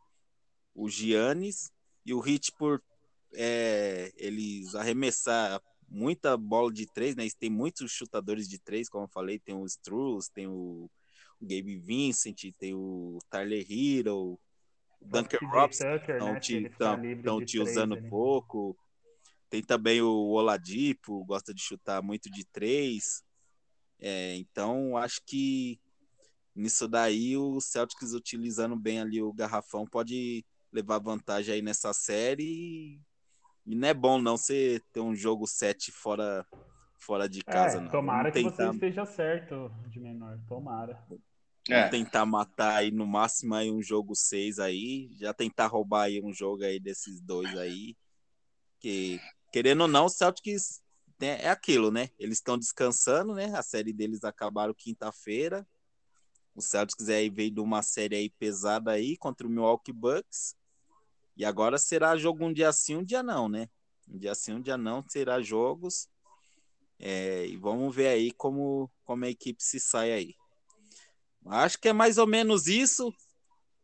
o 0.75 0.89
Giannis 0.89 1.73
e 2.05 2.13
o 2.13 2.21
Hit 2.21 2.53
por 2.59 2.83
é, 3.33 4.13
eles 4.17 4.75
arremessar 4.75 5.61
muita 5.91 6.37
bola 6.37 6.73
de 6.73 6.87
três, 6.87 7.17
né? 7.17 7.27
Tem 7.39 7.51
muitos 7.51 7.91
chutadores 7.91 8.49
de 8.49 8.59
três, 8.59 8.89
como 8.89 9.05
eu 9.05 9.09
falei, 9.09 9.39
tem 9.39 9.55
o 9.55 9.67
Struz, 9.67 10.29
tem 10.29 10.47
o, 10.47 10.89
o 11.41 11.43
Gabe 11.43 11.77
Vincent, 11.77 12.53
tem 12.57 12.75
o 12.75 13.19
Tyler 13.29 13.67
Hero, 13.69 14.39
o 15.01 15.07
Duncan 15.07 15.47
Robson, 15.49 15.97
estão 15.97 16.35
né? 16.35 16.41
te, 16.41 16.71
tão, 17.23 17.45
te 17.45 17.59
usando 17.59 18.01
pouco. 18.09 18.77
Tem 19.49 19.63
também 19.63 20.01
o 20.01 20.29
Oladipo, 20.29 21.25
gosta 21.25 21.53
de 21.53 21.61
chutar 21.61 22.01
muito 22.01 22.31
de 22.31 22.45
três. 22.45 23.25
É, 23.99 24.37
então, 24.37 24.97
acho 24.97 25.21
que 25.27 25.81
nisso 26.55 26.87
daí 26.87 27.37
o 27.37 27.61
Celtics 27.61 28.13
utilizando 28.13 28.77
bem 28.77 29.01
ali 29.01 29.21
o 29.21 29.33
garrafão 29.33 29.87
pode 29.87 30.45
levar 30.73 30.99
vantagem 30.99 31.55
aí 31.55 31.63
nessa 31.63 31.93
série 31.93 33.01
e 33.67 33.75
não 33.75 33.89
é 33.89 33.95
bom 33.95 34.21
não 34.21 34.37
você 34.37 34.83
ter 34.93 35.01
um 35.01 35.15
jogo 35.15 35.47
7 35.47 35.93
fora, 35.93 36.47
fora 36.99 37.29
de 37.29 37.43
casa. 37.43 37.79
É, 37.79 37.81
não. 37.81 37.91
Tomara 37.91 38.33
que 38.33 38.43
você 38.43 38.69
esteja 38.69 39.05
certo, 39.05 39.71
de 39.89 40.01
menor. 40.01 40.39
Tomara. 40.49 40.99
É. 41.69 41.89
tentar 41.89 42.25
matar 42.27 42.77
aí 42.77 42.91
no 42.91 43.07
máximo 43.07 43.55
aí 43.55 43.71
um 43.71 43.83
jogo 43.83 44.15
6 44.15 44.59
aí. 44.59 45.11
Já 45.17 45.33
tentar 45.33 45.67
roubar 45.67 46.05
aí 46.05 46.21
um 46.23 46.33
jogo 46.33 46.65
aí 46.65 46.81
desses 46.81 47.21
dois 47.21 47.57
aí. 47.57 47.97
Que, 48.79 49.21
querendo 49.53 49.83
ou 49.83 49.89
não, 49.89 50.07
o 50.07 50.09
Celtics 50.09 50.83
né, 51.21 51.41
é 51.43 51.51
aquilo, 51.51 51.91
né? 51.91 52.09
Eles 52.19 52.39
estão 52.39 52.59
descansando, 52.59 53.35
né? 53.35 53.53
A 53.55 53.63
série 53.63 53.93
deles 53.93 54.25
acabaram 54.25 54.73
quinta-feira. 54.73 55.67
O 56.55 56.63
Celtics 56.63 57.09
aí 57.09 57.29
veio 57.29 57.51
de 57.51 57.61
uma 57.61 57.83
série 57.83 58.17
aí 58.17 58.31
pesada 58.31 58.91
aí 58.91 59.17
contra 59.17 59.47
o 59.47 59.51
Milwaukee 59.51 59.93
Bucks. 59.93 60.57
E 61.37 61.45
agora 61.45 61.79
será 61.79 62.17
jogo 62.17 62.45
um 62.45 62.53
dia 62.53 62.73
sim, 62.73 62.97
um 62.97 63.05
dia 63.05 63.23
não, 63.23 63.49
né? 63.49 63.69
Um 64.09 64.19
dia 64.19 64.35
sim, 64.35 64.55
um 64.55 64.61
dia 64.61 64.77
não, 64.77 65.05
será 65.09 65.41
jogos. 65.41 66.09
É, 66.99 67.47
e 67.47 67.57
vamos 67.57 67.95
ver 67.95 68.09
aí 68.09 68.31
como, 68.33 68.91
como 69.05 69.25
a 69.25 69.31
equipe 69.31 69.63
se 69.63 69.81
sai 69.81 70.13
aí. 70.13 70.35
Acho 71.47 71.79
que 71.79 71.89
é 71.89 71.93
mais 71.93 72.19
ou 72.19 72.27
menos 72.27 72.67
isso. 72.67 73.15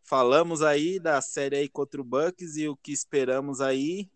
Falamos 0.05 0.63
aí 0.63 1.01
da 1.01 1.21
série 1.21 1.57
aí 1.57 1.69
contra 1.69 2.01
o 2.01 2.05
Bucks 2.05 2.57
e 2.57 2.69
o 2.69 2.77
que 2.77 2.93
esperamos 2.93 3.61
aí. 3.61 4.11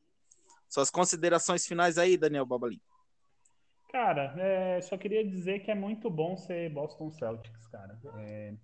Suas 0.68 0.90
considerações 0.90 1.66
finais 1.66 1.98
aí, 1.98 2.16
Daniel 2.16 2.46
Babalim. 2.46 2.80
Cara, 3.90 4.34
é, 4.38 4.80
só 4.82 4.96
queria 4.96 5.26
dizer 5.26 5.60
que 5.60 5.70
é 5.70 5.74
muito 5.74 6.08
bom 6.08 6.36
ser 6.36 6.70
Boston 6.70 7.10
Celtics, 7.10 7.66
cara. 7.66 7.98
É, 8.18 8.54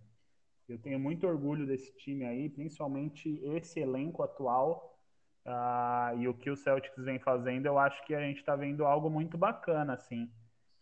eu 0.68 0.78
tenho 0.78 0.98
muito 0.98 1.26
orgulho 1.26 1.66
desse 1.66 1.96
time 1.96 2.24
aí, 2.24 2.48
principalmente 2.48 3.40
esse 3.44 3.80
elenco 3.80 4.22
atual. 4.22 4.98
Uh, 5.44 6.18
e 6.18 6.26
o 6.26 6.34
que 6.34 6.50
o 6.50 6.56
Celtics 6.56 7.04
vem 7.04 7.20
fazendo, 7.20 7.66
eu 7.66 7.78
acho 7.78 8.04
que 8.04 8.14
a 8.14 8.20
gente 8.20 8.38
está 8.38 8.56
vendo 8.56 8.84
algo 8.84 9.08
muito 9.08 9.38
bacana, 9.38 9.94
assim. 9.94 10.28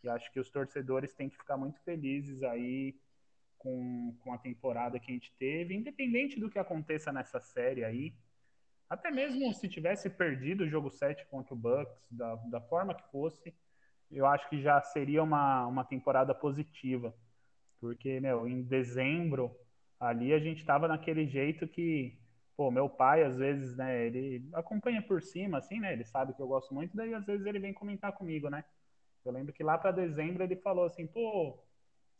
E 0.02 0.08
acho 0.08 0.32
que 0.32 0.40
os 0.40 0.48
torcedores 0.48 1.12
têm 1.12 1.28
que 1.28 1.36
ficar 1.36 1.58
muito 1.58 1.78
felizes 1.82 2.42
aí 2.42 2.98
com, 3.58 4.16
com 4.22 4.32
a 4.32 4.38
temporada 4.38 4.98
que 4.98 5.10
a 5.10 5.14
gente 5.14 5.34
teve, 5.38 5.74
independente 5.74 6.40
do 6.40 6.48
que 6.48 6.58
aconteça 6.58 7.12
nessa 7.12 7.40
série 7.40 7.84
aí. 7.84 8.14
Até 8.88 9.10
mesmo 9.10 9.52
se 9.52 9.68
tivesse 9.68 10.08
perdido 10.08 10.64
o 10.64 10.68
jogo 10.68 10.90
7 10.90 11.26
contra 11.26 11.52
o 11.52 11.56
Bucks, 11.56 12.06
da, 12.10 12.36
da 12.36 12.60
forma 12.62 12.94
que 12.94 13.10
fosse, 13.10 13.54
eu 14.10 14.24
acho 14.26 14.48
que 14.48 14.62
já 14.62 14.80
seria 14.80 15.22
uma, 15.22 15.66
uma 15.66 15.84
temporada 15.84 16.34
positiva. 16.34 17.14
Porque, 17.80 18.18
meu, 18.20 18.48
em 18.48 18.62
dezembro 18.62 19.54
ali 19.98 20.32
a 20.32 20.38
gente 20.38 20.58
estava 20.58 20.88
naquele 20.88 21.26
jeito 21.26 21.66
que, 21.66 22.18
pô, 22.56 22.70
meu 22.70 22.88
pai, 22.88 23.24
às 23.24 23.36
vezes, 23.36 23.76
né, 23.76 24.06
ele 24.06 24.48
acompanha 24.52 25.02
por 25.02 25.22
cima, 25.22 25.58
assim, 25.58 25.80
né, 25.80 25.92
ele 25.92 26.04
sabe 26.04 26.34
que 26.34 26.42
eu 26.42 26.48
gosto 26.48 26.74
muito, 26.74 26.96
daí 26.96 27.14
às 27.14 27.24
vezes 27.26 27.46
ele 27.46 27.58
vem 27.58 27.72
comentar 27.72 28.12
comigo, 28.12 28.48
né. 28.48 28.64
Eu 29.24 29.32
lembro 29.32 29.52
que 29.52 29.62
lá 29.62 29.78
para 29.78 29.90
dezembro 29.90 30.42
ele 30.42 30.56
falou 30.56 30.84
assim, 30.84 31.06
pô, 31.06 31.58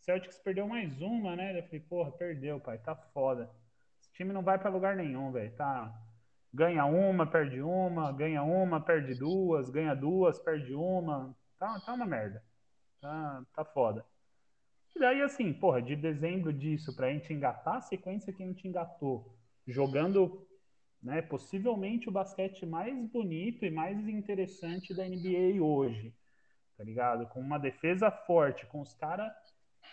Celtics 0.00 0.38
perdeu 0.38 0.66
mais 0.66 1.00
uma, 1.00 1.36
né? 1.36 1.58
Eu 1.58 1.64
falei, 1.64 1.80
porra, 1.80 2.12
perdeu, 2.12 2.60
pai, 2.60 2.78
tá 2.78 2.94
foda. 2.94 3.50
Esse 4.00 4.12
time 4.12 4.32
não 4.32 4.42
vai 4.42 4.58
para 4.58 4.70
lugar 4.70 4.96
nenhum, 4.96 5.30
velho, 5.32 5.54
tá... 5.56 5.92
Ganha 6.52 6.84
uma, 6.84 7.26
perde 7.26 7.60
uma, 7.60 8.12
ganha 8.12 8.44
uma, 8.44 8.80
perde 8.80 9.12
duas, 9.16 9.68
ganha 9.70 9.92
duas, 9.92 10.38
perde 10.38 10.72
uma. 10.72 11.34
Tá, 11.58 11.80
tá 11.80 11.92
uma 11.94 12.06
merda. 12.06 12.44
Tá, 13.00 13.44
tá 13.52 13.64
foda. 13.64 14.06
E 14.94 15.00
daí, 15.00 15.22
assim, 15.22 15.52
porra, 15.52 15.82
de 15.82 15.96
dezembro 15.96 16.52
disso 16.52 16.94
pra 16.94 17.10
gente 17.10 17.32
engatar 17.32 17.76
a 17.76 17.80
sequência 17.80 18.32
que 18.32 18.42
a 18.42 18.46
gente 18.46 18.68
engatou, 18.68 19.36
jogando, 19.66 20.46
né, 21.02 21.20
possivelmente 21.20 22.08
o 22.08 22.12
basquete 22.12 22.64
mais 22.64 22.96
bonito 23.10 23.64
e 23.64 23.70
mais 23.70 24.08
interessante 24.08 24.94
da 24.94 25.04
NBA 25.04 25.60
hoje, 25.60 26.14
tá 26.78 26.84
ligado? 26.84 27.26
Com 27.26 27.40
uma 27.40 27.58
defesa 27.58 28.10
forte, 28.10 28.66
com 28.66 28.80
os 28.80 28.94
caras 28.94 29.32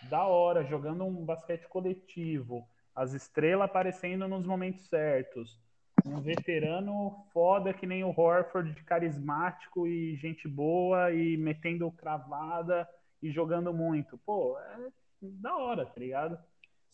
da 0.08 0.24
hora, 0.24 0.64
jogando 0.64 1.04
um 1.04 1.24
basquete 1.24 1.66
coletivo, 1.68 2.64
as 2.94 3.12
estrelas 3.12 3.64
aparecendo 3.64 4.28
nos 4.28 4.46
momentos 4.46 4.86
certos, 4.86 5.60
um 6.04 6.20
veterano 6.20 7.24
foda 7.32 7.74
que 7.74 7.86
nem 7.86 8.04
o 8.04 8.14
Horford, 8.16 8.74
carismático 8.84 9.86
e 9.86 10.16
gente 10.16 10.46
boa 10.46 11.12
e 11.12 11.36
metendo 11.36 11.90
cravada 11.90 12.88
e 13.22 13.30
jogando 13.30 13.72
muito. 13.72 14.18
Pô, 14.18 14.58
é 14.58 14.90
da 15.20 15.56
hora, 15.56 15.86
tá 15.86 16.00
ligado? 16.00 16.38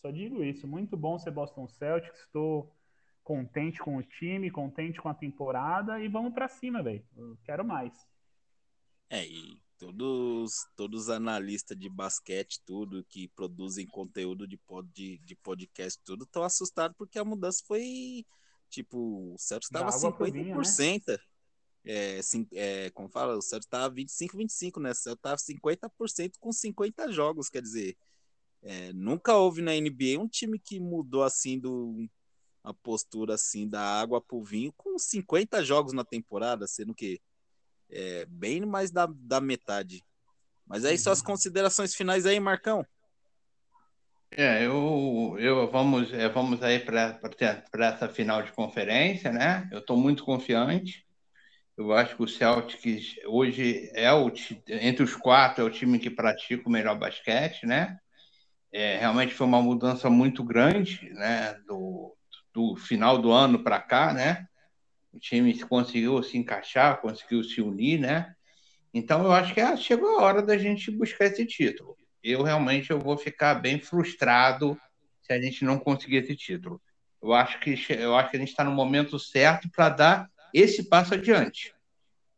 Só 0.01 0.11
digo 0.11 0.43
isso. 0.43 0.67
Muito 0.67 0.95
bom 0.95 1.17
ser 1.17 1.31
Boston 1.31 1.67
Celtics. 1.67 2.21
Estou 2.21 2.73
contente 3.23 3.79
com 3.79 3.97
o 3.97 4.03
time, 4.03 4.49
contente 4.49 5.01
com 5.01 5.09
a 5.09 5.13
temporada 5.13 6.01
e 6.01 6.07
vamos 6.07 6.33
para 6.33 6.47
cima, 6.47 6.81
velho. 6.81 7.05
Quero 7.43 7.65
mais. 7.65 7.93
É, 9.09 9.25
e 9.25 9.61
todos, 9.77 10.51
todos 10.75 11.03
os 11.03 11.09
analistas 11.09 11.77
de 11.77 11.89
basquete, 11.89 12.61
tudo 12.65 13.03
que 13.09 13.27
produzem 13.29 13.87
conteúdo 13.87 14.47
de, 14.47 14.57
pod, 14.57 14.87
de, 14.93 15.17
de 15.19 15.35
podcast, 15.35 15.99
tudo, 16.03 16.23
estão 16.23 16.43
assustados 16.43 16.95
porque 16.97 17.17
a 17.17 17.25
mudança 17.25 17.63
foi 17.65 18.25
tipo, 18.69 19.33
o 19.33 19.35
Celtics 19.37 19.69
estava 19.71 19.89
50%. 19.89 20.31
Vinho, 20.31 20.57
né? 20.57 21.17
É, 21.85 22.19
é, 22.53 22.89
como 22.91 23.09
fala, 23.09 23.37
o 23.37 23.41
Celtics 23.41 23.67
estava 23.67 23.93
25, 23.93 24.37
25, 24.37 24.79
né? 24.79 24.91
O 24.91 24.95
Celtics 24.95 25.19
estava 25.19 25.37
50% 25.37 26.33
com 26.39 26.51
50 26.51 27.11
jogos, 27.11 27.49
quer 27.49 27.61
dizer, 27.61 27.97
é, 28.61 28.91
nunca 28.93 29.35
houve 29.35 29.61
na 29.61 29.71
NBA 29.71 30.19
um 30.19 30.27
time 30.27 30.59
que 30.59 30.79
mudou 30.79 31.23
assim 31.23 31.57
do 31.59 32.09
a 32.61 32.73
postura 32.73 33.35
assim 33.35 33.67
da 33.67 33.81
água 33.81 34.21
pro 34.21 34.43
vinho 34.43 34.73
com 34.75 34.99
50 34.99 35.63
jogos 35.63 35.93
na 35.93 36.03
temporada, 36.03 36.67
sendo 36.67 36.93
que 36.93 37.21
é, 37.89 38.25
bem 38.25 38.65
mais 38.65 38.91
da, 38.91 39.07
da 39.09 39.39
metade. 39.39 40.03
Mas 40.67 40.85
aí 40.85 40.97
só 40.97 41.11
as 41.11 41.19
uhum. 41.19 41.25
considerações 41.25 41.95
finais 41.95 42.25
aí, 42.25 42.39
Marcão. 42.39 42.85
É, 44.31 44.63
eu, 44.63 45.35
eu 45.39 45.71
vamos, 45.71 46.13
é, 46.13 46.29
vamos 46.29 46.61
aí 46.61 46.79
para 46.79 47.19
essa 47.79 48.07
final 48.07 48.43
de 48.43 48.51
conferência, 48.51 49.31
né? 49.31 49.67
Eu 49.71 49.79
estou 49.79 49.97
muito 49.97 50.23
confiante. 50.23 51.07
Eu 51.79 51.93
acho 51.93 52.17
que 52.17 52.23
o 52.23 52.27
Celtics 52.27 53.15
hoje 53.25 53.89
é 53.93 54.11
o 54.11 54.29
entre 54.67 55.01
os 55.01 55.15
quatro 55.15 55.63
é 55.63 55.65
o 55.65 55.71
time 55.71 55.97
que 55.97 56.09
pratica 56.09 56.67
o 56.67 56.69
melhor 56.69 56.99
basquete, 56.99 57.65
né? 57.65 57.97
É, 58.69 58.97
realmente 58.97 59.33
foi 59.33 59.47
uma 59.47 59.61
mudança 59.61 60.09
muito 60.09 60.43
grande, 60.43 61.09
né? 61.13 61.53
Do, 61.65 62.13
do 62.53 62.75
final 62.75 63.17
do 63.17 63.31
ano 63.31 63.63
para 63.63 63.79
cá, 63.79 64.13
né? 64.13 64.45
O 65.13 65.19
time 65.19 65.57
conseguiu 65.61 66.21
se 66.21 66.37
encaixar, 66.37 66.99
conseguiu 66.99 67.41
se 67.45 67.61
unir, 67.61 67.97
né? 67.97 68.35
Então 68.93 69.23
eu 69.23 69.31
acho 69.31 69.53
que 69.53 69.61
é, 69.61 69.77
chegou 69.77 70.19
a 70.19 70.23
hora 70.23 70.41
da 70.41 70.57
gente 70.57 70.91
buscar 70.91 71.27
esse 71.27 71.45
título. 71.45 71.95
Eu 72.21 72.43
realmente 72.43 72.91
eu 72.91 72.99
vou 72.99 73.17
ficar 73.17 73.55
bem 73.55 73.79
frustrado 73.79 74.77
se 75.21 75.31
a 75.31 75.41
gente 75.41 75.63
não 75.63 75.79
conseguir 75.79 76.17
esse 76.17 76.35
título. 76.35 76.81
Eu 77.23 77.31
acho 77.31 77.57
que 77.61 77.79
eu 77.89 78.17
acho 78.17 78.31
que 78.31 78.35
a 78.35 78.39
gente 78.41 78.49
está 78.49 78.65
no 78.65 78.71
momento 78.71 79.17
certo 79.17 79.69
para 79.71 79.87
dar 79.87 80.29
esse 80.53 80.83
passo 80.83 81.13
adiante. 81.13 81.73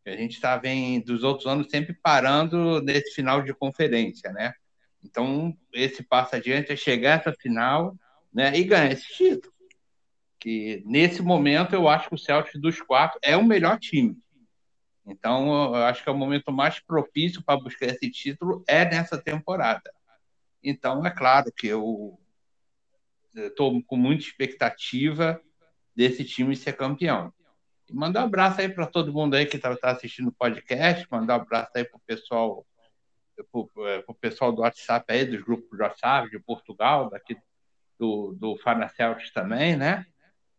A 0.06 0.12
gente 0.12 0.34
está 0.34 0.58
vem 0.58 1.00
dos 1.00 1.24
outros 1.24 1.46
anos 1.46 1.70
sempre 1.70 1.94
parando 1.94 2.82
nesse 2.82 3.14
final 3.14 3.42
de 3.42 3.54
conferência, 3.54 4.32
né? 4.32 4.54
Então 5.04 5.56
esse 5.74 6.04
passo 6.04 6.36
adiante 6.36 6.72
é 6.72 6.76
chegar 6.76 7.20
essa 7.20 7.34
final, 7.34 7.96
né, 8.34 8.56
e 8.58 8.64
ganhar 8.64 8.92
esse 8.92 9.08
título. 9.14 9.54
Que 10.40 10.82
nesse 10.86 11.22
momento 11.22 11.74
eu 11.74 11.88
acho 11.88 12.10
que 12.10 12.16
o 12.16 12.18
Celtics 12.18 12.60
dos 12.60 12.82
quatro 12.82 13.20
é 13.22 13.38
o 13.38 13.46
melhor 13.46 13.80
time. 13.80 14.18
Então 15.06 15.76
eu 15.76 15.84
acho 15.84 16.04
que 16.04 16.10
é 16.10 16.12
o 16.12 16.18
momento 16.18 16.52
mais 16.52 16.80
propício 16.80 17.44
para 17.44 17.60
buscar 17.60 17.88
esse 17.88 18.10
título 18.10 18.64
é 18.68 18.86
nessa 18.86 19.22
temporada. 19.22 19.92
Então 20.64 21.06
é 21.06 21.12
claro 21.12 21.52
que 21.56 21.68
eu 21.68 22.20
estou 23.36 23.82
com 23.84 23.98
muita 23.98 24.24
expectativa 24.24 25.40
desse 25.96 26.24
time 26.24 26.56
ser 26.56 26.74
campeão. 26.74 27.34
Mandar 27.94 28.22
um 28.22 28.26
abraço 28.26 28.62
aí 28.62 28.70
para 28.70 28.88
todo 28.88 29.14
mundo 29.14 29.36
aí 29.36 29.46
que 29.46 29.58
está 29.58 29.76
tá 29.76 29.92
assistindo 29.92 30.30
o 30.30 30.34
podcast, 30.34 31.06
mandar 31.12 31.38
um 31.38 31.42
abraço 31.42 31.72
aí 31.76 31.84
para 31.84 31.98
o 31.98 32.02
pessoal, 32.06 32.66
pro, 33.52 34.16
pessoal 34.20 34.52
do 34.52 34.62
WhatsApp 34.62 35.06
aí, 35.12 35.26
dos 35.26 35.42
grupos 35.42 35.78
do 35.78 35.84
WhatsApp 35.84 36.30
de 36.30 36.40
Portugal, 36.40 37.10
daqui 37.10 37.38
do, 38.00 38.34
do 38.34 38.58
também, 39.34 39.76
né? 39.76 40.06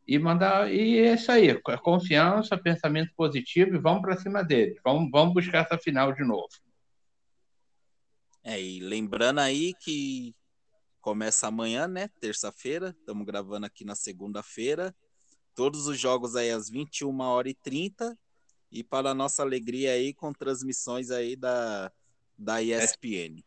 E 0.07 0.19
mandar 0.19 0.73
e 0.73 0.99
é 0.99 1.15
isso 1.15 1.31
aí, 1.31 1.61
confiança, 1.83 2.59
pensamento 2.59 3.13
positivo 3.17 3.77
e 3.77 3.79
vamos 3.79 4.03
para 4.03 4.17
cima 4.17 4.43
deles. 4.43 4.79
Vamos, 4.85 5.11
vamos 5.11 5.35
buscar 5.35 5.65
essa 5.65 5.79
final 5.79 6.13
de 6.13 6.25
novo. 6.25 6.49
É, 8.45 8.61
e 8.61 8.81
lembrando 8.81 9.39
aí 9.39 9.73
que 9.75 10.35
começa 11.01 11.47
amanhã, 11.47 11.87
né? 11.87 12.09
Terça-feira. 12.21 12.95
Estamos 12.99 13.25
gravando 13.25 13.67
aqui 13.67 13.85
na 13.85 13.95
segunda-feira. 13.95 14.95
Todos 15.55 15.87
os 15.87 15.99
jogos 15.99 16.35
aí 16.37 16.51
às 16.51 16.69
21 16.69 17.21
horas 17.21 17.53
e 17.53 17.55
30 17.55 18.19
e 18.71 18.83
para 18.83 19.15
nossa 19.15 19.43
alegria 19.43 19.93
aí 19.93 20.15
com 20.15 20.33
transmissões 20.33 21.11
aí 21.11 21.37
da 21.37 21.93
da 22.37 22.63
ESPN. 22.63 23.45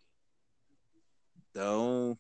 Então, 1.50 2.18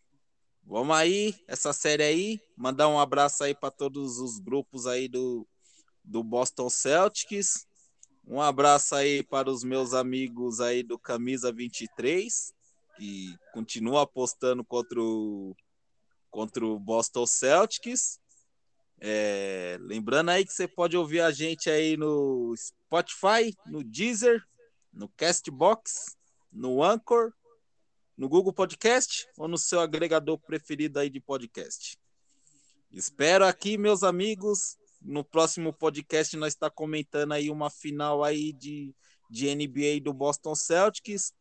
vamos 0.63 0.95
aí, 0.95 1.35
essa 1.47 1.71
série 1.71 2.03
aí, 2.03 2.41
mandar 2.57 2.87
um 2.89 2.99
abraço 2.99 3.43
aí 3.43 3.53
para 3.53 3.71
todos 3.71 4.17
os 4.17 4.39
grupos 4.39 4.87
aí 4.87 5.07
do 5.07 5.47
do 6.03 6.23
Boston 6.23 6.69
Celtics. 6.69 7.65
Um 8.27 8.41
abraço 8.41 8.95
aí 8.95 9.23
para 9.23 9.49
os 9.49 9.63
meus 9.63 9.93
amigos 9.93 10.59
aí 10.59 10.81
do 10.81 10.97
Camisa 10.97 11.51
23, 11.51 12.53
que 12.97 13.35
continua 13.53 14.03
apostando 14.03 14.63
contra 14.63 14.99
o, 14.99 15.55
contra 16.31 16.65
o 16.65 16.79
Boston 16.79 17.25
Celtics. 17.25 18.19
É, 18.99 19.77
lembrando 19.81 20.29
aí 20.29 20.45
que 20.45 20.53
você 20.53 20.67
pode 20.67 20.95
ouvir 20.95 21.21
a 21.21 21.31
gente 21.31 21.69
aí 21.69 21.97
no 21.97 22.53
Spotify, 22.57 23.55
no 23.65 23.83
Deezer, 23.83 24.43
no 24.91 25.09
Castbox, 25.09 26.15
no 26.51 26.83
Anchor, 26.83 27.33
no 28.17 28.29
Google 28.29 28.53
Podcast 28.53 29.27
ou 29.37 29.47
no 29.47 29.57
seu 29.57 29.79
agregador 29.79 30.37
preferido 30.37 30.99
aí 30.99 31.09
de 31.09 31.19
podcast. 31.19 31.99
Espero 32.91 33.45
aqui, 33.45 33.77
meus 33.77 34.03
amigos, 34.03 34.77
no 35.01 35.23
próximo 35.23 35.73
podcast 35.73 36.35
nós 36.37 36.53
está 36.53 36.69
comentando 36.69 37.33
aí 37.33 37.49
uma 37.49 37.69
final 37.69 38.23
aí 38.23 38.53
de, 38.53 38.95
de 39.29 39.53
NBA 39.53 39.99
do 40.01 40.13
Boston 40.13 40.55
Celtics 40.55 41.33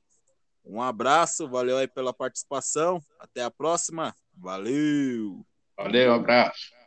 um 0.65 0.81
abraço, 0.81 1.47
valeu 1.47 1.77
aí 1.77 1.87
pela 1.87 2.13
participação. 2.13 3.03
Até 3.21 3.43
a 3.43 3.51
próxima. 3.51 4.15
Valeu. 4.33 5.45
Valeu, 5.77 6.15
abraço. 6.15 6.84